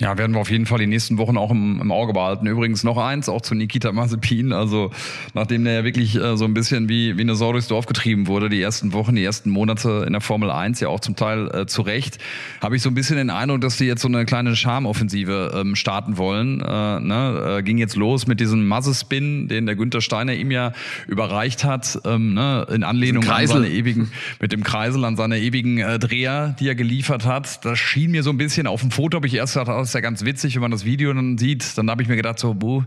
Ja, 0.00 0.18
werden 0.18 0.32
wir 0.32 0.40
auf 0.40 0.50
jeden 0.50 0.66
Fall 0.66 0.80
die 0.80 0.88
nächsten 0.88 1.18
Wochen 1.18 1.36
auch 1.36 1.52
im, 1.52 1.80
im 1.80 1.92
Auge 1.92 2.14
behalten. 2.14 2.48
Übrigens 2.48 2.82
noch 2.82 2.96
eins, 2.96 3.28
auch 3.28 3.42
zu 3.42 3.54
Nikita 3.54 3.92
Mazepin. 3.92 4.52
Also 4.52 4.90
nachdem 5.34 5.62
der 5.62 5.74
ja 5.74 5.84
wirklich 5.84 6.16
äh, 6.16 6.36
so 6.36 6.44
ein 6.46 6.52
bisschen 6.52 6.88
wie, 6.88 7.16
wie 7.16 7.20
eine 7.20 7.36
Sau 7.36 7.52
durchs 7.52 7.68
Dorf 7.68 7.86
getrieben 7.86 8.26
wurde, 8.26 8.48
die 8.48 8.60
ersten 8.60 8.92
Wochen, 8.92 9.14
die 9.14 9.22
ersten 9.22 9.50
Monate 9.50 10.02
in 10.04 10.12
der 10.12 10.20
Formel 10.20 10.50
1, 10.50 10.80
ja 10.80 10.88
auch 10.88 10.98
zum 10.98 11.14
Teil 11.14 11.48
äh, 11.54 11.66
zu 11.66 11.82
Recht, 11.82 12.18
habe 12.60 12.74
ich 12.74 12.82
so 12.82 12.90
ein 12.90 12.94
bisschen 12.94 13.18
den 13.18 13.30
Eindruck, 13.30 13.60
dass 13.60 13.76
die 13.76 13.84
jetzt 13.84 14.02
so 14.02 14.08
eine 14.08 14.24
kleine 14.24 14.56
Charmoffensive 14.56 15.52
ähm, 15.54 15.76
starten 15.76 16.18
wollen. 16.18 16.60
Äh, 16.60 16.64
ne? 16.98 17.58
äh, 17.58 17.62
ging 17.62 17.78
jetzt 17.78 17.94
los 17.94 18.26
mit 18.26 18.40
diesem 18.40 18.66
Mazespin, 18.66 19.46
den 19.46 19.66
der 19.66 19.76
Günther 19.76 20.00
Steiner 20.00 20.34
ihm 20.34 20.50
ja 20.50 20.72
überreicht 21.06 21.62
hat, 21.62 22.00
ähm, 22.04 22.34
ne? 22.34 22.66
in 22.68 22.82
Anlehnung 22.82 23.22
an 23.28 23.46
seine 23.46 23.68
ewigen, 23.68 24.10
mit 24.40 24.50
dem 24.50 24.64
Kreisel 24.64 25.04
an 25.04 25.14
seine 25.14 25.38
ewigen 25.38 25.78
äh, 25.78 26.00
Dreher, 26.00 26.56
die 26.58 26.66
er 26.66 26.74
geliefert 26.74 27.26
hat. 27.26 27.64
Das 27.64 27.78
schien 27.78 28.10
mir 28.10 28.24
so 28.24 28.30
ein 28.30 28.38
bisschen 28.38 28.66
auf 28.66 28.80
dem 28.80 28.90
Foto, 28.90 29.18
habe 29.18 29.28
ich 29.28 29.34
erst 29.34 29.54
gedacht, 29.54 29.83
ist 29.90 29.94
ja 29.94 30.00
ganz 30.00 30.24
witzig, 30.24 30.54
wenn 30.54 30.62
man 30.62 30.70
das 30.70 30.84
Video 30.84 31.12
dann 31.12 31.38
sieht. 31.38 31.76
Dann 31.78 31.90
habe 31.90 32.02
ich 32.02 32.08
mir 32.08 32.16
gedacht, 32.16 32.38
so, 32.38 32.54
buh, 32.54 32.82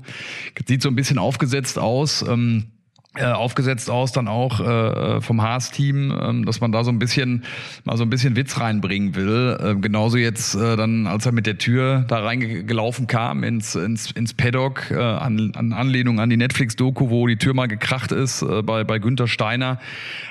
sieht 0.67 0.81
so 0.81 0.89
ein 0.89 0.95
bisschen 0.95 1.17
aufgesetzt 1.17 1.79
aus. 1.79 2.21
Ähm, 2.21 2.65
äh, 2.67 2.76
aufgesetzt 3.25 3.89
aus, 3.89 4.11
dann 4.11 4.27
auch 4.27 4.59
äh, 4.59 5.21
vom 5.21 5.41
Haas-Team, 5.41 6.17
ähm, 6.19 6.45
dass 6.45 6.61
man 6.61 6.71
da 6.71 6.83
so 6.83 6.91
ein 6.91 6.99
bisschen 6.99 7.43
mal 7.83 7.97
so 7.97 8.03
ein 8.03 8.09
bisschen 8.09 8.35
Witz 8.35 8.59
reinbringen 8.59 9.15
will. 9.15 9.57
Äh, 9.59 9.75
genauso 9.75 10.17
jetzt 10.17 10.55
äh, 10.55 10.75
dann, 10.75 11.07
als 11.07 11.25
er 11.25 11.31
mit 11.31 11.45
der 11.45 11.57
Tür 11.57 12.05
da 12.07 12.19
reingelaufen 12.19 13.07
kam 13.07 13.43
ins, 13.43 13.75
ins, 13.75 14.11
ins 14.11 14.33
Paddock, 14.33 14.91
äh, 14.91 14.95
an, 14.95 15.51
an 15.55 15.73
Anlehnung 15.73 16.19
an 16.19 16.29
die 16.29 16.37
Netflix-Doku, 16.37 17.09
wo 17.09 17.27
die 17.27 17.37
Tür 17.37 17.53
mal 17.53 17.67
gekracht 17.67 18.11
ist 18.11 18.41
äh, 18.41 18.61
bei, 18.61 18.83
bei 18.83 18.99
Günther 18.99 19.27
Steiner. 19.27 19.79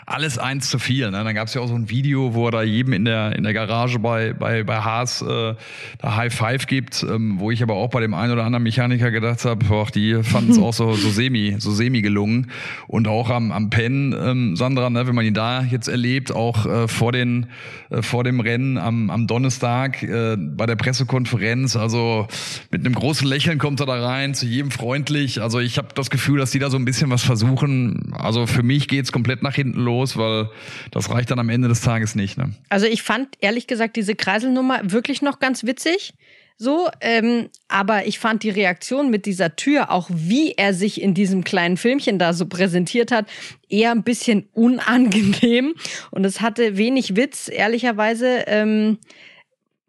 Alles 0.06 0.38
eins 0.38 0.70
zu 0.70 0.78
viel. 0.78 1.10
Ne? 1.10 1.24
Dann 1.24 1.34
gab 1.34 1.48
es 1.48 1.54
ja 1.54 1.60
auch 1.60 1.68
so 1.68 1.74
ein 1.74 1.90
Video, 1.90 2.34
wo 2.34 2.46
er 2.46 2.52
da 2.52 2.62
jedem 2.62 2.92
in 2.92 3.04
der, 3.04 3.34
in 3.36 3.42
der 3.42 3.52
Garage 3.52 3.98
bei, 3.98 4.32
bei, 4.32 4.62
bei 4.62 4.78
Haas 4.78 5.22
äh, 5.22 5.54
da 5.98 6.16
High 6.16 6.32
Five 6.32 6.66
gibt, 6.66 7.02
ähm, 7.02 7.40
wo 7.40 7.50
ich 7.50 7.62
aber 7.62 7.74
auch 7.74 7.90
bei 7.90 8.00
dem 8.00 8.14
einen 8.14 8.32
oder 8.32 8.44
anderen 8.44 8.62
Mechaniker 8.62 9.10
gedacht 9.10 9.44
habe, 9.44 9.64
die 9.94 10.22
fanden 10.22 10.52
es 10.52 10.58
auch 10.60 10.72
so, 10.72 10.92
so 10.94 11.10
semi, 11.10 11.56
so 11.58 11.70
semi 11.72 12.02
gelungen. 12.02 12.50
Und 12.86 13.08
auch 13.08 13.30
am, 13.30 13.52
am 13.52 13.70
Pen, 13.70 14.14
ähm, 14.18 14.56
Sandra, 14.56 14.90
ne, 14.90 15.06
wenn 15.06 15.14
man 15.14 15.24
ihn 15.24 15.34
da 15.34 15.62
jetzt 15.62 15.88
erlebt, 15.88 16.32
auch 16.32 16.66
äh, 16.66 16.88
vor, 16.88 17.12
den, 17.12 17.46
äh, 17.90 18.02
vor 18.02 18.24
dem 18.24 18.40
Rennen 18.40 18.78
am, 18.78 19.10
am 19.10 19.26
Donnerstag 19.26 20.02
äh, 20.02 20.36
bei 20.36 20.66
der 20.66 20.76
Pressekonferenz, 20.76 21.76
also 21.76 22.26
mit 22.70 22.84
einem 22.84 22.94
großen 22.94 23.26
Lächeln 23.26 23.58
kommt 23.58 23.80
er 23.80 23.86
da 23.86 24.04
rein, 24.04 24.34
zu 24.34 24.46
jedem 24.46 24.70
freundlich. 24.70 25.42
Also 25.42 25.60
ich 25.60 25.78
habe 25.78 25.88
das 25.94 26.10
Gefühl, 26.10 26.38
dass 26.38 26.50
die 26.50 26.58
da 26.58 26.70
so 26.70 26.76
ein 26.76 26.84
bisschen 26.84 27.10
was 27.10 27.22
versuchen. 27.22 28.12
Also 28.16 28.46
für 28.46 28.62
mich 28.62 28.88
geht's 28.88 29.12
komplett 29.12 29.42
nach 29.42 29.54
hinten 29.54 29.80
los, 29.80 30.16
weil 30.16 30.50
das 30.90 31.10
reicht 31.10 31.30
dann 31.30 31.38
am 31.38 31.48
Ende 31.48 31.68
des 31.68 31.80
Tages 31.80 32.14
nicht. 32.14 32.38
Ne? 32.38 32.52
Also 32.68 32.86
ich 32.86 33.02
fand 33.02 33.28
ehrlich 33.40 33.66
gesagt 33.66 33.96
diese 33.96 34.14
Kreiselnummer 34.14 34.80
wirklich 34.84 35.22
noch 35.22 35.38
ganz 35.38 35.64
witzig. 35.64 36.14
So, 36.58 36.88
ähm, 37.02 37.50
aber 37.68 38.06
ich 38.06 38.18
fand 38.18 38.42
die 38.42 38.50
Reaktion 38.50 39.10
mit 39.10 39.26
dieser 39.26 39.56
Tür, 39.56 39.90
auch 39.90 40.08
wie 40.10 40.52
er 40.52 40.72
sich 40.72 41.02
in 41.02 41.12
diesem 41.12 41.44
kleinen 41.44 41.76
Filmchen 41.76 42.18
da 42.18 42.32
so 42.32 42.46
präsentiert 42.46 43.12
hat, 43.12 43.26
eher 43.68 43.90
ein 43.90 44.02
bisschen 44.02 44.48
unangenehm. 44.54 45.74
Und 46.10 46.24
es 46.24 46.40
hatte 46.40 46.78
wenig 46.78 47.14
Witz, 47.14 47.50
ehrlicherweise. 47.52 48.44
Ähm, 48.46 48.96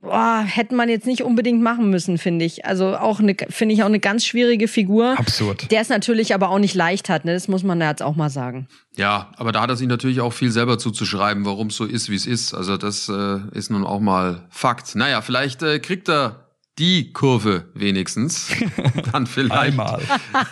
boah, 0.01 0.43
hätte 0.45 0.75
man 0.75 0.89
jetzt 0.89 1.07
nicht 1.07 1.23
unbedingt 1.23 1.61
machen 1.61 1.89
müssen, 1.89 2.17
finde 2.17 2.43
ich. 2.43 2.65
Also 2.65 2.97
auch 2.97 3.21
eine, 3.21 3.35
finde 3.49 3.73
ich 3.73 3.83
auch 3.83 3.87
eine 3.87 4.01
ganz 4.01 4.25
schwierige 4.25 4.67
Figur. 4.67 5.17
Absurd. 5.17 5.71
Der 5.71 5.79
es 5.79 5.87
natürlich 5.87 6.33
aber 6.33 6.49
auch 6.49 6.59
nicht 6.59 6.75
leicht 6.75 7.07
hat, 7.07 7.23
ne? 7.23 7.33
Das 7.33 7.47
muss 7.47 7.63
man 7.63 7.79
ja 7.79 7.89
jetzt 7.89 8.03
auch 8.03 8.17
mal 8.17 8.29
sagen. 8.29 8.67
Ja, 8.97 9.31
aber 9.37 9.53
da 9.53 9.61
hat 9.61 9.69
er 9.69 9.77
sich 9.77 9.87
natürlich 9.87 10.19
auch 10.19 10.33
viel 10.33 10.51
selber 10.51 10.77
zuzuschreiben, 10.77 11.45
warum 11.45 11.67
es 11.67 11.77
so 11.77 11.85
ist, 11.85 12.09
wie 12.09 12.15
es 12.15 12.25
ist. 12.25 12.53
Also 12.53 12.75
das 12.75 13.07
äh, 13.07 13.39
ist 13.53 13.69
nun 13.69 13.85
auch 13.85 14.01
mal 14.01 14.47
Fakt. 14.49 14.95
Naja, 14.95 15.21
vielleicht 15.21 15.63
äh, 15.63 15.79
kriegt 15.79 16.09
er 16.09 16.46
die 16.79 17.11
Kurve 17.11 17.65
wenigstens, 17.73 18.49
dann 19.11 19.25
vielleicht 19.25 19.77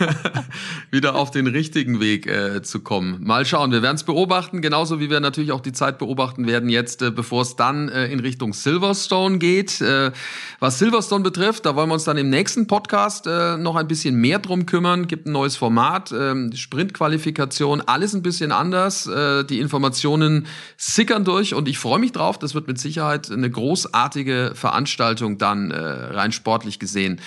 wieder 0.92 1.16
auf 1.16 1.30
den 1.30 1.46
richtigen 1.46 2.00
Weg 2.00 2.26
äh, 2.26 2.64
zu 2.64 2.80
kommen. 2.80 3.24
Mal 3.24 3.46
schauen, 3.46 3.72
wir 3.72 3.84
werden 3.84 3.96
es 3.96 4.04
beobachten, 4.04 4.62
genauso 4.62 5.00
wie 5.00 5.12
wir 5.12 5.20
natürlich 5.20 5.52
auch 5.52 5.62
die 5.62 5.72
Zeit 5.72 6.00
beobachten 6.00 6.48
werden 6.48 6.70
jetzt, 6.70 7.04
äh, 7.04 7.12
bevor 7.12 7.44
es 7.44 7.56
dann 7.56 7.90
äh, 7.90 8.08
in 8.08 8.20
Richtung 8.20 8.54
Silverstone 8.54 9.38
geht. 9.38 9.82
Äh, 9.82 10.12
was 10.60 10.80
Silverstone 10.80 11.24
betrifft, 11.24 11.68
da 11.68 11.76
wollen 11.76 11.90
wir 11.90 11.94
uns 11.94 12.06
dann 12.06 12.18
im 12.18 12.32
nächsten 12.32 12.66
Podcast 12.66 13.28
äh, 13.28 13.58
noch 13.58 13.76
ein 13.76 13.88
bisschen 13.88 14.16
mehr 14.16 14.40
drum 14.40 14.66
kümmern. 14.66 15.08
Gibt 15.08 15.28
ein 15.28 15.32
neues 15.32 15.56
Format, 15.56 16.12
äh, 16.12 16.56
Sprintqualifikation, 16.56 17.82
alles 17.82 18.16
ein 18.16 18.24
bisschen 18.24 18.52
anders. 18.52 19.06
Äh, 19.06 19.44
die 19.44 19.60
Informationen 19.60 20.48
sickern 20.76 21.24
durch 21.24 21.54
und 21.54 21.68
ich 21.68 21.78
freue 21.78 22.00
mich 22.00 22.14
drauf. 22.14 22.40
Das 22.40 22.56
wird 22.56 22.68
mit 22.68 22.80
Sicherheit 22.80 23.30
eine 23.30 23.50
großartige 23.50 24.54
Veranstaltung 24.56 25.38
dann 25.38 25.72
rein 26.16 26.32
sportlich 26.32 26.80
gesehen 26.80 27.22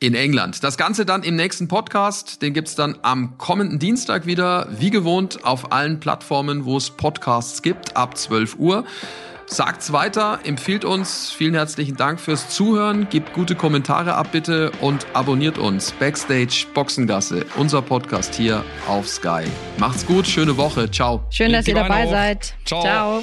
in 0.00 0.14
England. 0.14 0.62
Das 0.62 0.76
Ganze 0.76 1.04
dann 1.04 1.22
im 1.22 1.36
nächsten 1.36 1.68
Podcast. 1.68 2.42
Den 2.42 2.54
gibt's 2.54 2.74
dann 2.74 2.98
am 3.02 3.38
kommenden 3.38 3.78
Dienstag 3.78 4.26
wieder, 4.26 4.68
wie 4.78 4.90
gewohnt, 4.90 5.44
auf 5.44 5.72
allen 5.72 6.00
Plattformen, 6.00 6.64
wo 6.64 6.76
es 6.76 6.90
Podcasts 6.90 7.62
gibt, 7.62 7.96
ab 7.96 8.16
12 8.16 8.56
Uhr. 8.58 8.84
Sagt's 9.46 9.92
weiter, 9.92 10.40
empfiehlt 10.44 10.84
uns. 10.84 11.30
Vielen 11.30 11.54
herzlichen 11.54 11.96
Dank 11.96 12.18
fürs 12.18 12.48
Zuhören. 12.48 13.08
Gebt 13.10 13.34
gute 13.34 13.54
Kommentare 13.54 14.14
ab 14.14 14.28
bitte 14.32 14.72
und 14.80 15.06
abonniert 15.12 15.58
uns. 15.58 15.92
Backstage 15.92 16.66
Boxengasse, 16.72 17.44
unser 17.56 17.82
Podcast 17.82 18.34
hier 18.34 18.64
auf 18.88 19.06
Sky. 19.06 19.44
Macht's 19.78 20.06
gut, 20.06 20.26
schöne 20.26 20.56
Woche. 20.56 20.90
Ciao. 20.90 21.24
Schön, 21.30 21.52
dass 21.52 21.68
ihr 21.68 21.74
dabei 21.74 22.06
seid. 22.06 22.54
Ciao. 22.64 22.82
Ciao. 22.82 23.22